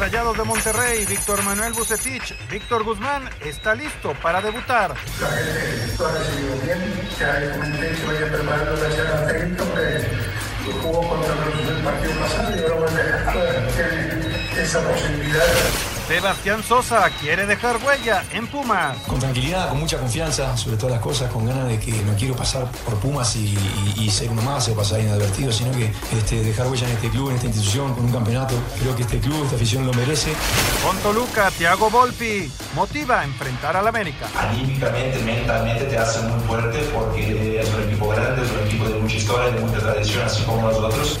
Rayados 0.00 0.34
de 0.38 0.44
Monterrey, 0.44 1.04
Víctor 1.04 1.42
Manuel 1.42 1.74
Bucetich, 1.74 2.34
Víctor 2.48 2.84
Guzmán 2.84 3.28
está 3.44 3.74
listo 3.74 4.14
para 4.22 4.40
debutar. 4.40 4.94
La 5.20 5.28
gente 5.28 5.94
lo 5.98 6.06
ha 6.06 6.12
recibido 6.12 6.56
bien, 6.64 7.08
ya 7.18 7.52
comenté 7.52 7.90
que 7.92 8.06
vaya 8.06 8.32
preparando 8.32 8.76
la 8.76 8.88
escena 8.88 9.26
técnica 9.26 9.64
que 10.64 10.72
jugó 10.80 11.06
contra 11.06 11.34
nosotros 11.34 11.68
el 11.68 11.84
partido 11.84 12.12
pasado 12.18 12.56
y 12.56 12.60
ahora 12.60 12.74
vuelve 12.76 13.02
a 14.56 14.62
esa 14.62 14.80
posibilidad. 14.88 15.89
Sebastián 16.10 16.60
Sosa 16.64 17.08
quiere 17.20 17.46
dejar 17.46 17.76
huella 17.86 18.24
en 18.32 18.48
Pumas. 18.48 18.98
Con 19.06 19.20
tranquilidad, 19.20 19.68
con 19.68 19.78
mucha 19.78 19.96
confianza, 19.96 20.56
sobre 20.56 20.76
todas 20.76 20.94
las 20.94 21.00
cosas, 21.00 21.30
con 21.30 21.46
ganas 21.46 21.68
de 21.68 21.78
que 21.78 21.92
no 22.02 22.16
quiero 22.16 22.34
pasar 22.34 22.68
por 22.84 22.96
Pumas 22.96 23.36
y, 23.36 24.10
ser 24.10 24.28
uno 24.28 24.42
más 24.42 24.68
o 24.68 24.74
pasar 24.74 24.98
inadvertido, 24.98 25.52
sino 25.52 25.70
que 25.70 25.92
este, 26.18 26.42
dejar 26.42 26.66
huella 26.66 26.88
en 26.88 26.94
este 26.94 27.10
club, 27.10 27.30
en 27.30 27.36
esta 27.36 27.46
institución, 27.46 27.94
con 27.94 28.06
un 28.06 28.12
campeonato. 28.12 28.56
Creo 28.80 28.96
que 28.96 29.02
este 29.02 29.20
club, 29.20 29.40
esta 29.44 29.54
afición 29.54 29.86
lo 29.86 29.92
merece. 29.92 30.32
Con 30.84 30.96
Toluca, 30.96 31.48
Thiago 31.52 31.88
Volpi 31.90 32.50
motiva 32.74 33.20
a 33.20 33.24
enfrentar 33.24 33.76
al 33.76 33.86
América. 33.86 34.26
Anímicamente, 34.36 35.20
mentalmente 35.20 35.84
te 35.84 35.96
hace 35.96 36.22
muy 36.22 36.40
fuerte 36.40 36.90
porque 36.92 37.60
es 37.60 37.68
un 37.72 37.84
equipo 37.84 38.08
grande, 38.08 38.42
es 38.42 38.50
un 38.50 38.66
equipo 38.66 38.88
de 38.88 38.94
mucha 38.96 39.14
historia, 39.14 39.52
de 39.52 39.60
mucha 39.60 39.78
tradición, 39.78 40.24
así 40.24 40.42
como 40.42 40.62
nosotros. 40.62 41.20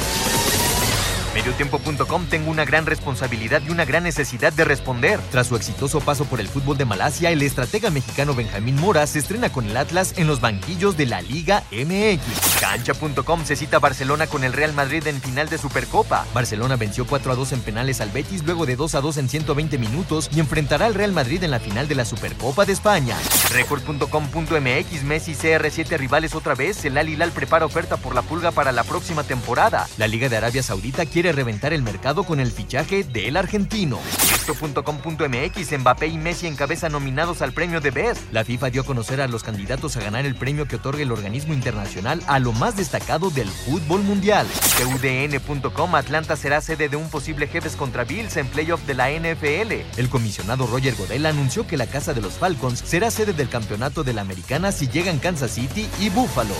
Mediotiempo.com 1.41 2.27
tengo 2.27 2.51
una 2.51 2.65
gran 2.65 2.85
responsabilidad 2.85 3.63
y 3.67 3.71
una 3.71 3.83
gran 3.83 4.03
necesidad 4.03 4.53
de 4.53 4.63
responder. 4.63 5.19
Tras 5.31 5.47
su 5.47 5.55
exitoso 5.55 5.99
paso 5.99 6.25
por 6.25 6.39
el 6.39 6.47
fútbol 6.47 6.77
de 6.77 6.85
Malasia, 6.85 7.31
el 7.31 7.41
estratega 7.41 7.89
mexicano 7.89 8.35
Benjamín 8.35 8.75
Mora 8.75 9.07
se 9.07 9.17
estrena 9.17 9.51
con 9.51 9.65
el 9.65 9.75
Atlas 9.75 10.13
en 10.17 10.27
los 10.27 10.39
banquillos 10.39 10.97
de 10.97 11.07
la 11.07 11.19
Liga 11.23 11.63
MX. 11.71 12.59
Cancha.com 12.59 13.43
se 13.43 13.55
cita 13.55 13.79
Barcelona 13.79 14.27
con 14.27 14.43
el 14.43 14.53
Real 14.53 14.73
Madrid 14.73 15.07
en 15.07 15.19
final 15.19 15.49
de 15.49 15.57
Supercopa. 15.57 16.27
Barcelona 16.31 16.75
venció 16.75 17.07
4 17.07 17.31
a 17.31 17.35
2 17.35 17.53
en 17.53 17.61
penales 17.61 18.01
al 18.01 18.11
Betis 18.11 18.43
luego 18.43 18.67
de 18.67 18.75
2 18.75 18.93
a 18.93 19.01
2 19.01 19.17
en 19.17 19.29
120 19.29 19.79
minutos 19.79 20.29
y 20.35 20.41
enfrentará 20.41 20.85
al 20.85 20.93
Real 20.93 21.11
Madrid 21.11 21.43
en 21.43 21.49
la 21.49 21.59
final 21.59 21.87
de 21.87 21.95
la 21.95 22.05
Supercopa 22.05 22.65
de 22.65 22.73
España. 22.73 23.17
Record.com.mx 23.51 25.03
Messi 25.05 25.33
CR7 25.33 25.97
rivales 25.97 26.35
otra 26.35 26.53
vez. 26.53 26.85
El 26.85 26.99
Al 26.99 27.09
Hilal 27.09 27.31
prepara 27.31 27.65
oferta 27.65 27.97
por 27.97 28.13
la 28.13 28.21
pulga 28.21 28.51
para 28.51 28.71
la 28.71 28.83
próxima 28.83 29.23
temporada. 29.23 29.87
La 29.97 30.07
Liga 30.07 30.29
de 30.29 30.37
Arabia 30.37 30.61
Saudita 30.61 31.07
quiere 31.07 31.30
reventar 31.31 31.73
el 31.73 31.81
mercado 31.81 32.23
con 32.23 32.39
el 32.39 32.51
fichaje 32.51 33.03
del 33.03 33.37
argentino. 33.37 33.99
Esto.com.mx 34.33 35.79
Mbappé 35.79 36.07
y 36.07 36.17
Messi 36.17 36.47
en 36.47 36.55
cabeza 36.55 36.89
nominados 36.89 37.41
al 37.41 37.53
premio 37.53 37.81
de 37.81 37.91
Best. 37.91 38.21
La 38.31 38.43
FIFA 38.43 38.69
dio 38.69 38.81
a 38.81 38.85
conocer 38.85 39.21
a 39.21 39.27
los 39.27 39.43
candidatos 39.43 39.97
a 39.97 40.01
ganar 40.01 40.25
el 40.25 40.35
premio 40.35 40.67
que 40.67 40.77
otorga 40.77 41.03
el 41.03 41.11
organismo 41.11 41.53
internacional 41.53 42.21
a 42.27 42.39
lo 42.39 42.51
más 42.53 42.75
destacado 42.75 43.29
del 43.29 43.47
fútbol 43.47 44.01
mundial. 44.01 44.47
TUDN.com 44.77 45.95
Atlanta 45.95 46.35
será 46.35 46.61
sede 46.61 46.89
de 46.89 46.97
un 46.97 47.09
posible 47.09 47.47
jefes 47.47 47.75
contra 47.75 48.03
Bills 48.03 48.37
en 48.37 48.47
playoff 48.47 48.85
de 48.85 48.95
la 48.95 49.11
NFL. 49.11 49.97
El 49.97 50.09
comisionado 50.09 50.67
Roger 50.67 50.95
Godel 50.95 51.25
anunció 51.25 51.67
que 51.67 51.77
la 51.77 51.87
casa 51.87 52.13
de 52.13 52.21
los 52.21 52.33
Falcons 52.33 52.81
será 52.85 53.11
sede 53.11 53.33
del 53.33 53.49
campeonato 53.49 54.03
de 54.03 54.13
la 54.13 54.21
Americana 54.21 54.71
si 54.71 54.87
llegan 54.87 55.19
Kansas 55.19 55.51
City 55.51 55.87
y 55.99 56.09
Buffalo. 56.09 56.55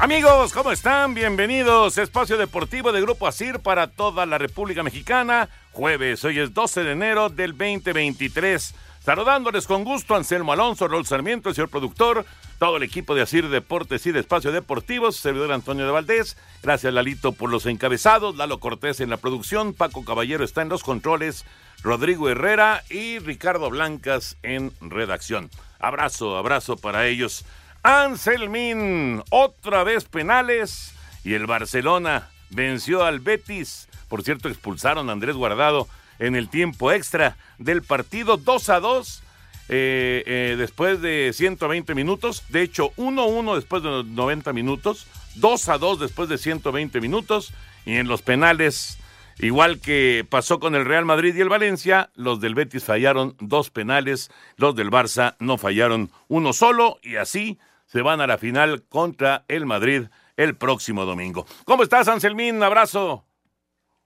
Amigos, 0.00 0.54
¿cómo 0.54 0.72
están? 0.72 1.12
Bienvenidos. 1.12 1.98
Espacio 1.98 2.38
Deportivo 2.38 2.90
de 2.90 3.02
Grupo 3.02 3.26
Asir 3.26 3.58
para 3.58 3.86
toda 3.86 4.24
la 4.24 4.38
República 4.38 4.82
Mexicana. 4.82 5.50
Jueves, 5.72 6.24
hoy 6.24 6.38
es 6.38 6.54
12 6.54 6.84
de 6.84 6.92
enero 6.92 7.28
del 7.28 7.50
2023. 7.50 8.74
Saludándoles 9.04 9.66
con 9.66 9.84
gusto 9.84 10.14
Anselmo 10.14 10.54
Alonso, 10.54 10.88
Rol 10.88 11.04
Sarmiento, 11.04 11.50
el 11.50 11.54
señor 11.54 11.68
productor, 11.68 12.24
todo 12.58 12.78
el 12.78 12.82
equipo 12.82 13.14
de 13.14 13.20
Asir 13.20 13.50
Deportes 13.50 14.06
y 14.06 14.12
de 14.12 14.20
Espacio 14.20 14.52
Deportivo, 14.52 15.12
servidor 15.12 15.52
Antonio 15.52 15.84
de 15.84 15.92
Valdés. 15.92 16.38
Gracias, 16.62 16.94
Lalito, 16.94 17.32
por 17.32 17.50
los 17.50 17.66
encabezados. 17.66 18.36
Lalo 18.36 18.58
Cortés 18.58 19.00
en 19.00 19.10
la 19.10 19.18
producción. 19.18 19.74
Paco 19.74 20.06
Caballero 20.06 20.44
está 20.44 20.62
en 20.62 20.70
los 20.70 20.82
controles. 20.82 21.44
Rodrigo 21.82 22.30
Herrera 22.30 22.84
y 22.88 23.18
Ricardo 23.18 23.68
Blancas 23.68 24.38
en 24.42 24.72
redacción. 24.80 25.50
Abrazo, 25.78 26.38
abrazo 26.38 26.78
para 26.78 27.06
ellos. 27.06 27.44
Anselmín, 27.82 29.22
otra 29.30 29.84
vez 29.84 30.04
penales 30.04 30.94
y 31.24 31.34
el 31.34 31.46
Barcelona 31.46 32.28
venció 32.50 33.04
al 33.04 33.20
Betis. 33.20 33.88
Por 34.08 34.22
cierto, 34.22 34.48
expulsaron 34.48 35.08
a 35.08 35.12
Andrés 35.12 35.36
Guardado 35.36 35.88
en 36.18 36.36
el 36.36 36.50
tiempo 36.50 36.92
extra 36.92 37.36
del 37.58 37.82
partido 37.82 38.36
2 38.36 38.68
a 38.68 38.80
2 38.80 39.22
eh, 39.68 40.22
eh, 40.26 40.56
después 40.58 41.00
de 41.00 41.32
120 41.32 41.94
minutos. 41.94 42.44
De 42.50 42.62
hecho, 42.62 42.92
1-1 42.96 43.54
después 43.54 43.82
de 43.82 44.04
90 44.04 44.52
minutos, 44.52 45.06
2 45.36 45.68
a 45.70 45.78
2 45.78 46.00
después 46.00 46.28
de 46.28 46.36
120 46.36 47.00
minutos 47.00 47.54
y 47.86 47.96
en 47.96 48.08
los 48.08 48.20
penales 48.20 48.98
Igual 49.42 49.80
que 49.80 50.26
pasó 50.28 50.60
con 50.60 50.74
el 50.74 50.84
Real 50.84 51.06
Madrid 51.06 51.34
y 51.34 51.40
el 51.40 51.48
Valencia, 51.48 52.10
los 52.14 52.42
del 52.42 52.54
Betis 52.54 52.84
fallaron 52.84 53.36
dos 53.40 53.70
penales, 53.70 54.30
los 54.56 54.76
del 54.76 54.90
Barça 54.90 55.34
no 55.38 55.56
fallaron 55.56 56.10
uno 56.28 56.52
solo 56.52 56.98
y 57.02 57.16
así 57.16 57.58
se 57.90 58.02
van 58.02 58.20
a 58.20 58.26
la 58.28 58.38
final 58.38 58.84
contra 58.84 59.44
el 59.48 59.66
Madrid 59.66 60.04
el 60.36 60.56
próximo 60.56 61.04
domingo. 61.04 61.44
¿Cómo 61.64 61.82
estás, 61.82 62.06
Anselmín? 62.06 62.54
Un 62.54 62.62
abrazo. 62.62 63.24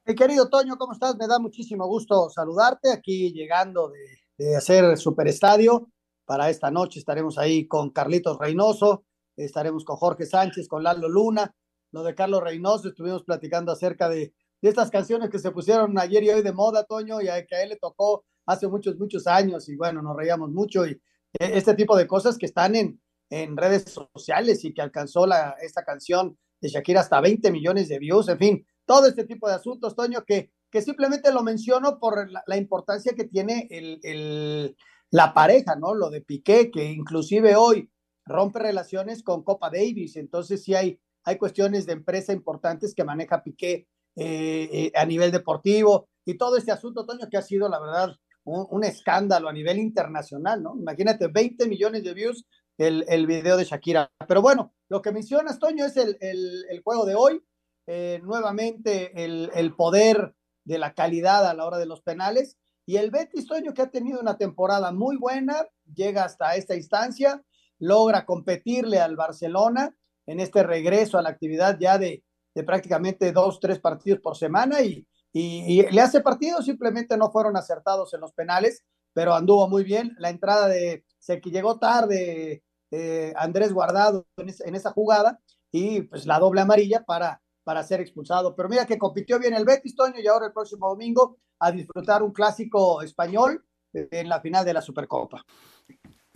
Mi 0.06 0.14
querido 0.14 0.48
Toño, 0.48 0.78
¿cómo 0.78 0.94
estás? 0.94 1.16
Me 1.16 1.26
da 1.26 1.38
muchísimo 1.38 1.86
gusto 1.86 2.30
saludarte 2.30 2.90
aquí 2.90 3.30
llegando 3.34 3.90
de, 3.90 3.98
de 4.38 4.56
hacer 4.56 4.96
Superestadio. 4.96 5.90
Para 6.24 6.48
esta 6.48 6.70
noche 6.70 6.98
estaremos 6.98 7.36
ahí 7.36 7.68
con 7.68 7.90
Carlitos 7.90 8.38
Reynoso, 8.38 9.04
estaremos 9.36 9.84
con 9.84 9.96
Jorge 9.96 10.24
Sánchez, 10.24 10.66
con 10.66 10.82
Lalo 10.82 11.10
Luna. 11.10 11.54
Lo 11.92 12.02
de 12.02 12.14
Carlos 12.14 12.42
Reynoso, 12.42 12.88
estuvimos 12.88 13.22
platicando 13.22 13.70
acerca 13.70 14.08
de, 14.08 14.32
de 14.62 14.68
estas 14.70 14.90
canciones 14.90 15.28
que 15.28 15.38
se 15.38 15.50
pusieron 15.50 15.98
ayer 15.98 16.22
y 16.22 16.30
hoy 16.30 16.40
de 16.40 16.54
moda, 16.54 16.84
Toño, 16.84 17.20
y 17.20 17.28
a, 17.28 17.44
que 17.44 17.54
a 17.54 17.62
él 17.62 17.68
le 17.68 17.76
tocó 17.76 18.24
hace 18.46 18.66
muchos, 18.66 18.96
muchos 18.96 19.26
años. 19.26 19.68
Y 19.68 19.76
bueno, 19.76 20.00
nos 20.00 20.16
reíamos 20.16 20.50
mucho. 20.50 20.86
Y 20.86 20.92
eh, 20.92 21.00
este 21.38 21.74
tipo 21.74 21.94
de 21.98 22.06
cosas 22.06 22.38
que 22.38 22.46
están 22.46 22.74
en, 22.76 22.98
en 23.42 23.56
redes 23.56 23.84
sociales 23.84 24.64
y 24.64 24.72
que 24.72 24.82
alcanzó 24.82 25.26
la, 25.26 25.56
esta 25.60 25.84
canción 25.84 26.38
de 26.60 26.68
Shakira 26.68 27.00
hasta 27.00 27.20
20 27.20 27.50
millones 27.50 27.88
de 27.88 27.98
views, 27.98 28.28
en 28.28 28.38
fin, 28.38 28.66
todo 28.86 29.06
este 29.06 29.24
tipo 29.24 29.48
de 29.48 29.54
asuntos, 29.54 29.96
Toño, 29.96 30.24
que, 30.24 30.52
que 30.70 30.82
simplemente 30.82 31.32
lo 31.32 31.42
menciono 31.42 31.98
por 31.98 32.30
la, 32.30 32.56
importancia 32.56 33.14
que 33.14 33.24
tiene 33.24 33.66
el, 33.70 33.98
el, 34.02 34.76
la 35.10 35.34
pareja, 35.34 35.74
¿no? 35.74 35.94
Lo 35.94 36.10
de 36.10 36.20
Piqué, 36.20 36.70
que 36.70 36.84
inclusive 36.84 37.56
hoy 37.56 37.90
rompe 38.24 38.60
relaciones 38.60 39.22
con 39.22 39.42
Copa 39.42 39.68
Davis, 39.68 40.16
entonces 40.16 40.62
sí 40.62 40.74
hay, 40.74 41.00
hay 41.24 41.36
cuestiones 41.36 41.86
de 41.86 41.94
empresa 41.94 42.32
importantes 42.32 42.94
que 42.94 43.04
maneja 43.04 43.42
Piqué 43.42 43.88
eh, 44.16 44.68
eh, 44.72 44.92
a 44.94 45.04
nivel 45.04 45.32
deportivo 45.32 46.08
y 46.24 46.38
todo 46.38 46.56
este 46.56 46.70
asunto, 46.70 47.04
Toño, 47.04 47.28
que 47.28 47.36
ha 47.36 47.42
sido, 47.42 47.68
la 47.68 47.80
verdad, 47.80 48.16
un, 48.44 48.84
escándalo 48.84 49.48
a 49.48 49.52
nivel 49.52 49.78
internacional, 49.78 50.62
¿no? 50.62 50.76
Imagínate, 50.78 51.28
20 51.28 51.66
millones 51.66 52.04
de 52.04 52.14
views 52.14 52.46
el, 52.78 53.04
el 53.08 53.26
video 53.26 53.56
de 53.56 53.64
Shakira. 53.64 54.10
Pero 54.26 54.42
bueno, 54.42 54.74
lo 54.88 55.02
que 55.02 55.12
mencionas, 55.12 55.58
Toño, 55.58 55.84
es 55.84 55.96
el, 55.96 56.16
el, 56.20 56.80
juego 56.82 57.04
de 57.04 57.14
hoy. 57.14 57.42
Eh, 57.86 58.20
nuevamente 58.22 59.24
el, 59.24 59.74
poder 59.76 60.34
de 60.64 60.78
la 60.78 60.94
calidad 60.94 61.46
a 61.46 61.54
la 61.54 61.66
hora 61.66 61.78
de 61.78 61.86
los 61.86 62.00
penales. 62.02 62.56
Y 62.86 62.96
el 62.96 63.10
Betis, 63.10 63.46
Toño, 63.46 63.74
que 63.74 63.82
ha 63.82 63.90
tenido 63.90 64.20
una 64.20 64.36
temporada 64.36 64.92
muy 64.92 65.16
buena, 65.16 65.66
llega 65.94 66.24
hasta 66.24 66.54
esta 66.56 66.76
instancia, 66.76 67.42
logra 67.78 68.26
competirle 68.26 69.00
al 69.00 69.16
Barcelona 69.16 69.96
en 70.26 70.40
este 70.40 70.62
regreso 70.62 71.18
a 71.18 71.22
la 71.22 71.30
actividad 71.30 71.78
ya 71.78 71.98
de, 71.98 72.24
de 72.54 72.62
prácticamente 72.62 73.32
dos, 73.32 73.58
tres 73.60 73.80
partidos 73.80 74.20
por 74.20 74.36
semana 74.36 74.82
y, 74.82 75.06
y, 75.32 75.80
y, 75.80 75.90
le 75.90 76.00
hace 76.00 76.20
partido, 76.20 76.62
simplemente 76.62 77.16
no 77.16 77.30
fueron 77.30 77.56
acertados 77.56 78.12
en 78.14 78.20
los 78.20 78.32
penales, 78.32 78.84
pero 79.14 79.34
anduvo 79.34 79.68
muy 79.68 79.84
bien. 79.84 80.14
La 80.18 80.28
entrada 80.28 80.68
de, 80.68 81.04
que 81.26 81.50
llegó 81.50 81.78
tarde 81.78 82.62
eh, 82.90 83.32
Andrés 83.36 83.72
Guardado 83.72 84.26
en, 84.36 84.74
esa 84.74 84.90
jugada 84.90 85.40
y 85.72 86.02
pues 86.02 86.26
la 86.26 86.38
doble 86.38 86.60
amarilla 86.60 87.04
para, 87.04 87.40
para 87.62 87.82
ser 87.82 88.00
expulsado. 88.00 88.54
Pero 88.54 88.68
mira 88.68 88.86
que 88.86 88.98
compitió 88.98 89.38
bien 89.38 89.54
el 89.54 89.64
Betis, 89.64 89.96
Toño, 89.96 90.20
y 90.20 90.26
ahora 90.26 90.46
el 90.46 90.52
próximo 90.52 90.88
domingo 90.88 91.38
a 91.60 91.72
disfrutar 91.72 92.22
un 92.22 92.32
clásico 92.32 93.00
español 93.00 93.64
en 93.92 94.28
la 94.28 94.40
final 94.40 94.64
de 94.64 94.74
la 94.74 94.82
Supercopa. 94.82 95.44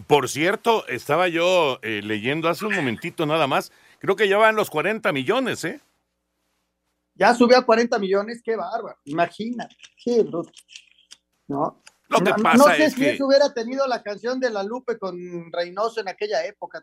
Por 0.06 0.28
cierto, 0.28 0.86
estaba 0.86 1.28
yo 1.28 1.78
eh, 1.82 2.00
leyendo 2.02 2.48
hace 2.48 2.64
un 2.64 2.74
momentito 2.74 3.26
nada 3.26 3.46
más, 3.46 3.72
creo 3.98 4.16
que 4.16 4.28
ya 4.28 4.38
van 4.38 4.56
los 4.56 4.70
40 4.70 5.12
millones, 5.12 5.64
¿eh? 5.64 5.80
Ya 7.14 7.34
subió 7.34 7.58
a 7.58 7.66
40 7.66 7.98
millones, 7.98 8.40
qué 8.44 8.54
bárbaro, 8.54 8.96
imagínate, 9.04 9.74
qué 10.02 10.22
bruto. 10.22 10.52
No, 11.48 11.82
Lo 12.08 12.18
que 12.20 12.30
no, 12.30 12.36
pasa 12.36 12.56
no 12.56 12.64
sé 12.64 12.84
es 12.84 12.94
si 12.94 13.00
que... 13.00 13.10
eso 13.12 13.26
hubiera 13.26 13.52
tenido 13.52 13.86
la 13.86 14.02
canción 14.02 14.40
de 14.40 14.50
La 14.50 14.62
Lupe 14.62 14.98
con 14.98 15.52
Reynoso 15.52 16.00
en 16.00 16.08
aquella 16.08 16.44
época. 16.46 16.82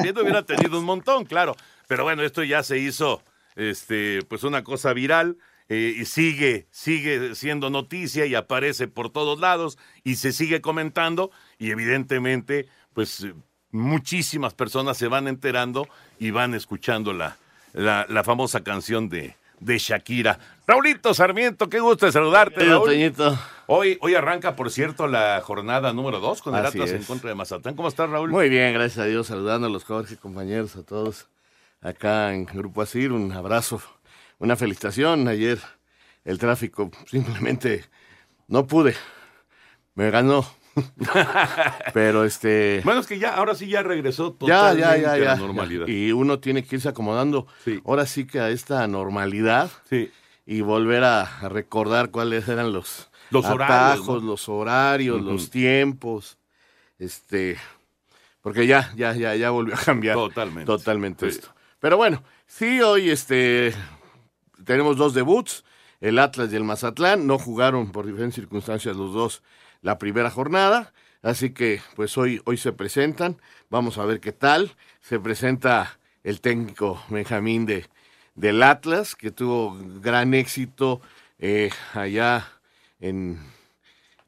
Siendo 0.00 0.20
hubiera 0.22 0.42
tenido 0.44 0.78
un 0.78 0.84
montón, 0.84 1.24
claro. 1.24 1.54
Pero 1.86 2.04
bueno, 2.04 2.22
esto 2.22 2.42
ya 2.42 2.62
se 2.62 2.78
hizo 2.78 3.22
este, 3.56 4.22
pues 4.28 4.42
una 4.42 4.64
cosa 4.64 4.92
viral 4.94 5.36
eh, 5.68 5.94
y 5.98 6.04
sigue, 6.06 6.66
sigue 6.70 7.34
siendo 7.34 7.68
noticia 7.70 8.24
y 8.26 8.34
aparece 8.34 8.88
por 8.88 9.10
todos 9.10 9.38
lados 9.38 9.78
y 10.02 10.16
se 10.16 10.32
sigue 10.32 10.60
comentando 10.60 11.30
y 11.58 11.70
evidentemente 11.72 12.68
pues 12.94 13.26
muchísimas 13.70 14.54
personas 14.54 14.96
se 14.96 15.08
van 15.08 15.28
enterando 15.28 15.88
y 16.18 16.30
van 16.30 16.54
escuchando 16.54 17.12
la, 17.12 17.36
la, 17.72 18.06
la 18.08 18.24
famosa 18.24 18.62
canción 18.62 19.08
de, 19.08 19.36
de 19.60 19.78
Shakira. 19.78 20.38
Raulito 20.66 21.14
Sarmiento, 21.14 21.68
qué 21.68 21.80
gusto 21.80 22.06
de 22.06 22.12
saludarte. 22.12 22.64
Raúl. 22.64 23.12
Hoy, 23.68 23.98
hoy 24.00 24.14
arranca, 24.14 24.54
por 24.54 24.70
cierto, 24.70 25.08
la 25.08 25.40
jornada 25.40 25.92
número 25.92 26.20
dos 26.20 26.40
con 26.40 26.54
el 26.54 26.64
Así 26.64 26.78
Atlas 26.78 26.90
en 26.90 27.00
es. 27.00 27.06
contra 27.06 27.28
de 27.30 27.34
Mazatlán. 27.34 27.74
¿Cómo 27.74 27.88
estás, 27.88 28.08
Raúl? 28.08 28.30
Muy 28.30 28.48
bien, 28.48 28.72
gracias 28.74 28.98
a 28.98 29.06
Dios, 29.06 29.26
saludando 29.26 29.66
a 29.66 29.70
los 29.70 29.84
Jorge, 29.84 30.16
compañeros, 30.16 30.76
a 30.76 30.82
todos 30.82 31.26
acá 31.80 32.32
en 32.32 32.46
Grupo 32.46 32.82
Asir, 32.82 33.12
un 33.12 33.32
abrazo, 33.32 33.80
una 34.38 34.56
felicitación. 34.56 35.28
Ayer 35.28 35.58
el 36.24 36.38
tráfico 36.38 36.90
simplemente 37.06 37.84
no 38.48 38.66
pude, 38.66 38.94
me 39.94 40.10
ganó. 40.10 40.46
Pero 41.94 42.24
este. 42.24 42.80
Bueno, 42.84 43.00
es 43.00 43.06
que 43.06 43.18
ya, 43.18 43.34
ahora 43.34 43.54
sí 43.54 43.66
ya 43.68 43.82
regresó 43.82 44.32
totalmente 44.32 44.80
ya, 44.80 44.96
ya, 44.98 45.12
a 45.12 45.18
la 45.18 45.36
normalidad. 45.36 45.86
Y 45.88 46.12
uno 46.12 46.38
tiene 46.38 46.64
que 46.64 46.76
irse 46.76 46.88
acomodando 46.88 47.46
ahora 47.84 48.06
sí 48.06 48.26
que 48.26 48.40
a 48.40 48.50
esta 48.50 48.86
normalidad 48.86 49.70
Sí. 49.88 50.10
y 50.44 50.60
volver 50.60 51.04
a, 51.04 51.22
a 51.22 51.48
recordar 51.48 52.10
cuáles 52.10 52.48
eran 52.48 52.72
los, 52.72 53.10
Los 53.30 53.44
horarios, 53.46 54.22
los 54.22 54.48
horarios, 54.48 55.22
los 55.22 55.50
tiempos. 55.50 56.38
Este, 56.98 57.56
porque 58.40 58.66
ya, 58.66 58.92
ya, 58.96 59.14
ya, 59.14 59.34
ya 59.34 59.50
volvió 59.50 59.74
a 59.74 59.78
cambiar. 59.78 60.14
Totalmente. 60.16 60.66
Totalmente 60.66 61.30
Sí. 61.30 61.38
esto. 61.38 61.54
Pero 61.78 61.96
bueno, 61.96 62.22
sí, 62.46 62.80
hoy 62.80 63.10
este 63.10 63.74
tenemos 64.64 64.96
dos 64.96 65.14
debuts. 65.14 65.64
El 66.00 66.18
Atlas 66.18 66.52
y 66.52 66.56
el 66.56 66.64
Mazatlán 66.64 67.26
no 67.26 67.38
jugaron 67.38 67.90
por 67.90 68.04
diferentes 68.06 68.34
circunstancias 68.34 68.96
los 68.96 69.14
dos 69.14 69.42
la 69.82 69.98
primera 69.98 70.30
jornada. 70.30 70.92
Así 71.22 71.50
que 71.50 71.80
pues 71.96 72.16
hoy, 72.18 72.40
hoy 72.44 72.56
se 72.56 72.72
presentan. 72.72 73.40
Vamos 73.70 73.98
a 73.98 74.04
ver 74.04 74.20
qué 74.20 74.32
tal. 74.32 74.74
Se 75.00 75.18
presenta 75.18 75.98
el 76.22 76.40
técnico 76.40 77.02
Benjamín 77.08 77.66
de, 77.66 77.86
del 78.34 78.62
Atlas, 78.62 79.14
que 79.16 79.30
tuvo 79.30 79.76
gran 80.00 80.34
éxito 80.34 81.00
eh, 81.38 81.70
allá 81.94 82.46
en 83.00 83.38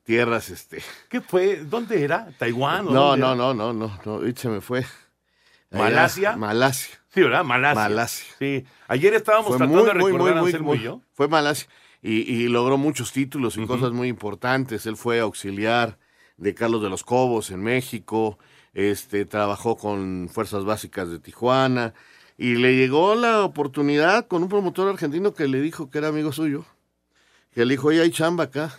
tierras 0.04 0.48
este. 0.50 0.82
¿Qué 1.08 1.20
fue? 1.20 1.56
¿Dónde 1.64 2.02
era? 2.02 2.28
¿Taiwán? 2.38 2.88
o 2.88 2.90
No, 2.90 3.16
no, 3.16 3.26
era? 3.28 3.34
no, 3.36 3.54
no, 3.54 3.72
no, 3.72 4.00
no, 4.04 4.12
ahorita 4.12 4.40
se 4.42 4.48
me 4.48 4.60
fue. 4.60 4.80
Allá, 5.70 5.84
¿Malasia? 5.84 6.36
Malasia. 6.36 6.98
Sí, 7.12 7.22
¿verdad? 7.22 7.44
Malasia. 7.44 7.88
Malasia. 7.88 8.34
Sí. 8.38 8.64
Ayer 8.88 9.14
estábamos 9.14 9.48
Fue 9.48 9.56
tratando 9.58 9.78
muy, 9.78 9.86
de 9.86 9.92
recordar 9.94 10.20
muy, 10.20 10.30
a 10.30 10.34
muy, 10.34 10.46
Anselmo 10.46 10.68
muy- 10.68 10.78
y 10.78 10.82
yo. 10.82 11.00
Fue 11.12 11.28
Malasia. 11.28 11.68
Y, 12.02 12.32
y 12.32 12.48
logró 12.48 12.78
muchos 12.78 13.12
títulos 13.12 13.56
y 13.56 13.66
cosas 13.66 13.92
muy 13.92 14.08
importantes. 14.08 14.86
Él 14.86 14.96
fue 14.96 15.20
auxiliar 15.20 15.98
de 16.36 16.54
Carlos 16.54 16.82
de 16.82 16.90
los 16.90 17.04
Cobos 17.04 17.50
en 17.50 17.62
México. 17.62 18.38
Este, 18.72 19.24
trabajó 19.24 19.76
con 19.76 20.28
Fuerzas 20.32 20.64
Básicas 20.64 21.10
de 21.10 21.18
Tijuana. 21.18 21.94
Y 22.36 22.54
le 22.54 22.76
llegó 22.76 23.16
la 23.16 23.42
oportunidad 23.42 24.28
con 24.28 24.44
un 24.44 24.48
promotor 24.48 24.88
argentino 24.88 25.34
que 25.34 25.48
le 25.48 25.60
dijo 25.60 25.90
que 25.90 25.98
era 25.98 26.08
amigo 26.08 26.32
suyo. 26.32 26.64
Que 27.52 27.64
le 27.64 27.74
dijo, 27.74 27.88
oye, 27.88 28.00
hay 28.00 28.10
chamba 28.10 28.44
acá. 28.44 28.78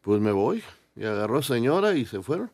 Pues 0.00 0.20
me 0.20 0.30
voy. 0.30 0.62
Y 0.94 1.04
agarró 1.04 1.38
a 1.38 1.42
señora 1.42 1.94
y 1.94 2.06
se 2.06 2.22
fueron. 2.22 2.52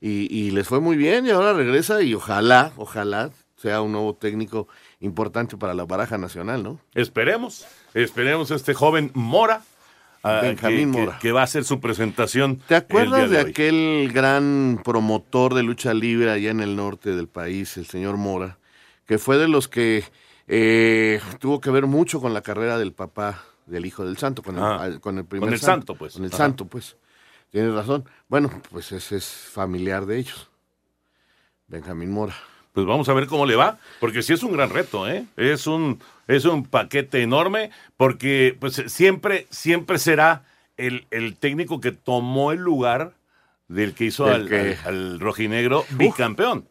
Y, 0.00 0.26
y 0.36 0.50
les 0.50 0.66
fue 0.66 0.80
muy 0.80 0.96
bien 0.96 1.26
y 1.26 1.30
ahora 1.30 1.52
regresa 1.52 2.02
y 2.02 2.14
ojalá, 2.14 2.72
ojalá 2.76 3.30
sea 3.64 3.80
un 3.80 3.92
nuevo 3.92 4.14
técnico 4.14 4.68
importante 5.00 5.56
para 5.56 5.72
la 5.72 5.86
baraja 5.86 6.18
nacional, 6.18 6.62
¿no? 6.62 6.80
Esperemos, 6.92 7.66
esperemos 7.94 8.50
este 8.50 8.74
joven 8.74 9.10
Mora. 9.14 9.62
Benjamín 10.22 10.92
que, 10.92 10.98
Mora. 10.98 11.18
Que, 11.18 11.32
va 11.32 11.40
a 11.40 11.44
hacer 11.44 11.64
su 11.64 11.80
presentación. 11.80 12.60
¿Te 12.68 12.74
acuerdas 12.74 13.30
de, 13.30 13.40
aquel 13.40 14.10
gran 14.12 14.82
promotor 14.84 15.54
de 15.54 15.62
lucha 15.62 15.94
libre 15.94 16.30
allá 16.30 16.50
en 16.50 16.60
el 16.60 16.76
norte 16.76 17.16
del 17.16 17.26
país, 17.26 17.78
el 17.78 17.86
señor 17.86 18.18
Mora, 18.18 18.58
que 19.06 19.16
fue 19.16 19.38
de 19.38 19.48
los 19.48 19.66
que 19.66 20.04
eh, 20.46 21.22
tuvo 21.40 21.62
que 21.62 21.70
ver 21.70 21.86
mucho 21.86 22.20
con 22.20 22.34
la 22.34 22.42
carrera 22.42 22.76
del 22.76 22.92
papá 22.92 23.44
del 23.64 23.86
hijo 23.86 24.04
del 24.04 24.18
santo, 24.18 24.42
con 24.42 24.58
el, 24.58 24.62
Ah, 24.62 24.90
con 25.00 25.16
el 25.16 25.24
primer 25.24 25.46
con 25.46 25.54
el 25.54 25.60
santo, 25.60 25.94
pues. 25.94 26.12
Con 26.12 26.24
el 26.24 26.28
Ajá. 26.28 26.36
santo, 26.36 26.66
pues. 26.66 26.98
Tienes 27.50 27.72
razón. 27.72 28.04
Bueno, 28.28 28.50
pues 28.70 28.92
ese 28.92 29.16
es 29.16 29.26
familiar 29.26 30.04
de 30.04 30.18
ellos. 30.18 30.50
Benjamín 31.66 32.12
Mora. 32.12 32.34
Pues 32.74 32.86
vamos 32.86 33.08
a 33.08 33.14
ver 33.14 33.28
cómo 33.28 33.46
le 33.46 33.54
va, 33.56 33.78
porque 34.00 34.20
sí 34.22 34.32
es 34.32 34.42
un 34.42 34.52
gran 34.52 34.68
reto, 34.68 35.08
¿eh? 35.08 35.24
Es 35.36 35.66
un, 35.68 36.00
es 36.26 36.44
un 36.44 36.64
paquete 36.66 37.22
enorme, 37.22 37.70
porque 37.96 38.56
pues 38.58 38.82
siempre, 38.88 39.46
siempre 39.48 39.98
será 39.98 40.42
el, 40.76 41.06
el 41.12 41.36
técnico 41.36 41.80
que 41.80 41.92
tomó 41.92 42.50
el 42.50 42.58
lugar 42.58 43.12
del 43.68 43.94
que 43.94 44.06
hizo 44.06 44.26
al, 44.26 44.48
que- 44.48 44.76
al- 44.84 44.88
al 45.14 45.20
rojinegro 45.20 45.84
bicampeón. 45.90 46.66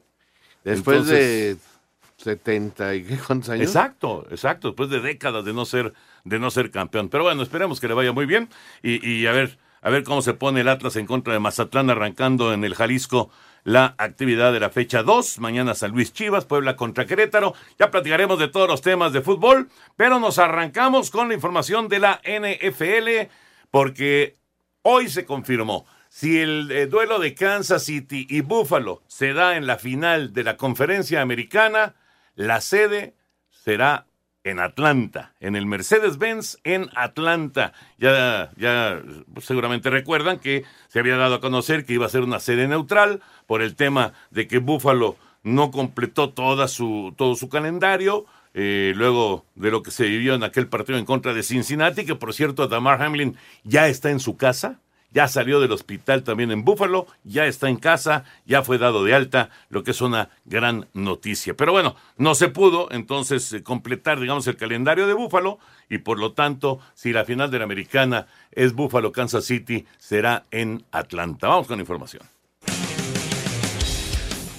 Después 0.65 0.97
Entonces- 0.97 1.57
de 1.57 1.73
70 2.17 2.95
y 2.95 3.03
qué 3.05 3.17
cuántos 3.17 3.49
años. 3.49 3.65
Exacto, 3.67 4.27
exacto, 4.29 4.67
después 4.69 4.89
de 4.89 4.99
décadas 4.99 5.43
de 5.45 5.53
no 5.53 5.63
ser, 5.65 5.93
de 6.25 6.37
no 6.37 6.51
ser 6.51 6.69
campeón. 6.69 7.07
Pero 7.07 7.23
bueno, 7.23 7.41
esperemos 7.43 7.79
que 7.79 7.87
le 7.87 7.93
vaya 7.93 8.11
muy 8.11 8.25
bien 8.25 8.49
y, 8.81 9.05
y 9.09 9.25
a 9.27 9.31
ver, 9.31 9.57
a 9.81 9.89
ver 9.89 10.03
cómo 10.03 10.21
se 10.21 10.33
pone 10.33 10.61
el 10.61 10.67
Atlas 10.67 10.97
en 10.97 11.05
contra 11.05 11.31
de 11.33 11.39
Mazatlán, 11.39 11.89
arrancando 11.89 12.53
en 12.53 12.63
el 12.65 12.75
Jalisco 12.75 13.29
la 13.63 13.95
actividad 13.97 14.53
de 14.53 14.59
la 14.59 14.69
fecha 14.69 15.03
2. 15.03 15.39
Mañana 15.39 15.75
San 15.75 15.91
Luis 15.91 16.13
Chivas, 16.13 16.45
Puebla 16.45 16.75
contra 16.75 17.05
Querétaro. 17.05 17.53
Ya 17.79 17.91
platicaremos 17.91 18.39
de 18.39 18.47
todos 18.47 18.67
los 18.67 18.81
temas 18.81 19.13
de 19.13 19.21
fútbol, 19.21 19.69
pero 19.95 20.19
nos 20.19 20.37
arrancamos 20.39 21.11
con 21.11 21.29
la 21.29 21.33
información 21.35 21.87
de 21.87 21.99
la 21.99 22.21
NFL, 22.25 23.31
porque 23.71 24.35
hoy 24.81 25.09
se 25.09 25.25
confirmó. 25.25 25.85
Si 26.09 26.39
el 26.39 26.69
eh, 26.71 26.85
duelo 26.85 27.17
de 27.17 27.33
Kansas 27.33 27.85
City 27.85 28.27
y 28.29 28.41
Buffalo 28.41 29.01
se 29.07 29.33
da 29.33 29.57
en 29.57 29.65
la 29.65 29.77
final 29.77 30.31
de 30.31 30.43
la 30.43 30.57
conferencia 30.57 31.21
americana, 31.21 31.95
la 32.35 32.61
sede 32.61 33.15
será 33.49 34.05
en 34.43 34.59
Atlanta, 34.59 35.33
en 35.39 35.55
el 35.55 35.65
Mercedes-Benz 35.65 36.59
en 36.63 36.89
Atlanta. 36.95 37.73
Ya, 37.97 38.51
ya 38.57 39.01
pues, 39.33 39.45
seguramente 39.45 39.89
recuerdan 39.89 40.39
que 40.39 40.63
se 40.87 40.99
había 40.99 41.17
dado 41.17 41.35
a 41.35 41.41
conocer 41.41 41.85
que 41.85 41.93
iba 41.93 42.05
a 42.05 42.09
ser 42.09 42.21
una 42.21 42.39
sede 42.39 42.67
neutral 42.67 43.21
por 43.47 43.61
el 43.61 43.75
tema 43.75 44.13
de 44.31 44.47
que 44.47 44.59
Buffalo 44.59 45.17
no 45.43 45.71
completó 45.71 46.29
toda 46.29 46.67
su, 46.67 47.13
todo 47.17 47.35
su 47.35 47.49
calendario. 47.49 48.25
eh, 48.53 48.93
luego 48.95 49.45
de 49.55 49.71
lo 49.71 49.81
que 49.81 49.91
se 49.91 50.05
vivió 50.05 50.35
en 50.35 50.43
aquel 50.43 50.67
partido 50.67 50.99
en 50.99 51.05
contra 51.05 51.33
de 51.33 51.43
Cincinnati, 51.43 52.05
que 52.05 52.15
por 52.15 52.33
cierto 52.33 52.67
Damar 52.67 53.01
Hamlin 53.01 53.35
ya 53.63 53.87
está 53.87 54.11
en 54.11 54.19
su 54.19 54.37
casa, 54.37 54.79
ya 55.13 55.27
salió 55.27 55.59
del 55.59 55.71
hospital 55.71 56.23
también 56.23 56.51
en 56.51 56.65
Búfalo, 56.65 57.07
ya 57.23 57.45
está 57.45 57.69
en 57.69 57.77
casa, 57.77 58.25
ya 58.45 58.63
fue 58.63 58.77
dado 58.77 59.03
de 59.03 59.13
alta, 59.13 59.49
lo 59.69 59.83
que 59.83 59.91
es 59.91 60.01
una 60.01 60.29
gran 60.45 60.87
noticia. 60.93 61.55
Pero 61.55 61.71
bueno, 61.71 61.95
no 62.17 62.35
se 62.35 62.49
pudo 62.49 62.89
entonces 62.91 63.53
eh, 63.53 63.63
completar, 63.63 64.19
digamos, 64.19 64.47
el 64.47 64.57
calendario 64.57 65.07
de 65.07 65.13
Búfalo 65.13 65.59
y 65.89 65.99
por 65.99 66.19
lo 66.19 66.33
tanto, 66.33 66.79
si 66.95 67.13
la 67.13 67.25
final 67.25 67.51
de 67.51 67.59
la 67.59 67.65
americana 67.65 68.27
es 68.51 68.73
Búfalo 68.73 69.11
Kansas 69.11 69.45
City, 69.45 69.85
será 69.97 70.43
en 70.51 70.83
Atlanta. 70.91 71.47
Vamos 71.47 71.67
con 71.67 71.79
información. 71.79 72.32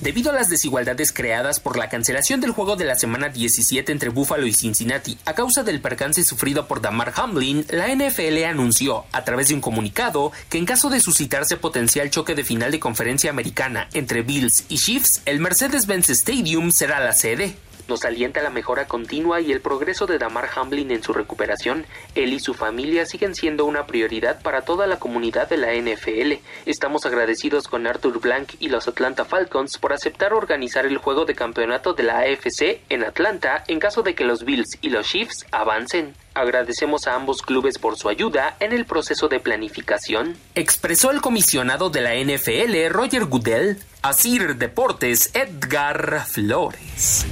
Debido 0.04 0.32
a 0.32 0.34
las 0.34 0.50
desigualdades 0.50 1.12
creadas 1.12 1.60
por 1.60 1.78
la 1.78 1.88
cancelación 1.88 2.42
del 2.42 2.50
juego 2.50 2.76
de 2.76 2.84
la 2.84 2.94
semana 2.94 3.30
17 3.30 3.90
entre 3.90 4.10
Buffalo 4.10 4.46
y 4.46 4.52
Cincinnati 4.52 5.16
a 5.24 5.32
causa 5.32 5.62
del 5.62 5.80
percance 5.80 6.24
sufrido 6.24 6.68
por 6.68 6.82
Damar 6.82 7.14
Hamlin, 7.16 7.64
la 7.70 7.88
NFL 7.88 8.44
anunció, 8.44 9.06
a 9.12 9.24
través 9.24 9.48
de 9.48 9.54
un 9.54 9.62
comunicado, 9.62 10.30
que 10.50 10.58
en 10.58 10.66
caso 10.66 10.90
de 10.90 11.00
suscitarse 11.00 11.56
potencial 11.56 12.10
choque 12.10 12.34
de 12.34 12.44
final 12.44 12.70
de 12.70 12.80
conferencia 12.80 13.30
americana 13.30 13.88
entre 13.94 14.20
Bills 14.20 14.66
y 14.68 14.76
Chiefs, 14.76 15.22
el 15.24 15.40
Mercedes-Benz 15.40 16.10
Stadium 16.10 16.70
será 16.70 17.00
la 17.00 17.14
sede. 17.14 17.56
Nos 17.88 18.04
alienta 18.04 18.42
la 18.42 18.50
mejora 18.50 18.86
continua 18.86 19.40
y 19.40 19.52
el 19.52 19.60
progreso 19.60 20.06
de 20.06 20.18
Damar 20.18 20.48
Hamlin 20.54 20.90
en 20.90 21.02
su 21.02 21.12
recuperación. 21.12 21.86
Él 22.14 22.32
y 22.32 22.40
su 22.40 22.54
familia 22.54 23.04
siguen 23.04 23.34
siendo 23.34 23.66
una 23.66 23.86
prioridad 23.86 24.40
para 24.40 24.62
toda 24.62 24.86
la 24.86 24.98
comunidad 24.98 25.48
de 25.48 25.58
la 25.58 25.74
NFL. 25.74 26.40
Estamos 26.64 27.04
agradecidos 27.04 27.68
con 27.68 27.86
Arthur 27.86 28.20
Blank 28.20 28.54
y 28.58 28.68
los 28.68 28.88
Atlanta 28.88 29.24
Falcons 29.24 29.78
por 29.78 29.92
aceptar 29.92 30.32
organizar 30.32 30.86
el 30.86 30.98
juego 30.98 31.24
de 31.24 31.34
campeonato 31.34 31.92
de 31.92 32.04
la 32.04 32.20
AFC 32.20 32.80
en 32.88 33.04
Atlanta 33.04 33.64
en 33.68 33.78
caso 33.78 34.02
de 34.02 34.14
que 34.14 34.24
los 34.24 34.44
Bills 34.44 34.78
y 34.80 34.88
los 34.88 35.06
Chiefs 35.06 35.46
avancen. 35.50 36.14
Agradecemos 36.34 37.06
a 37.06 37.14
ambos 37.14 37.42
clubes 37.42 37.78
por 37.78 37.96
su 37.96 38.08
ayuda 38.08 38.56
en 38.58 38.72
el 38.72 38.86
proceso 38.86 39.28
de 39.28 39.38
planificación. 39.38 40.36
Expresó 40.54 41.12
el 41.12 41.20
comisionado 41.20 41.90
de 41.90 42.00
la 42.00 42.14
NFL, 42.14 42.88
Roger 42.90 43.26
Goodell, 43.26 43.78
a 44.02 44.12
Sir 44.12 44.56
Deportes, 44.56 45.30
Edgar 45.34 46.26
Flores. 46.26 47.24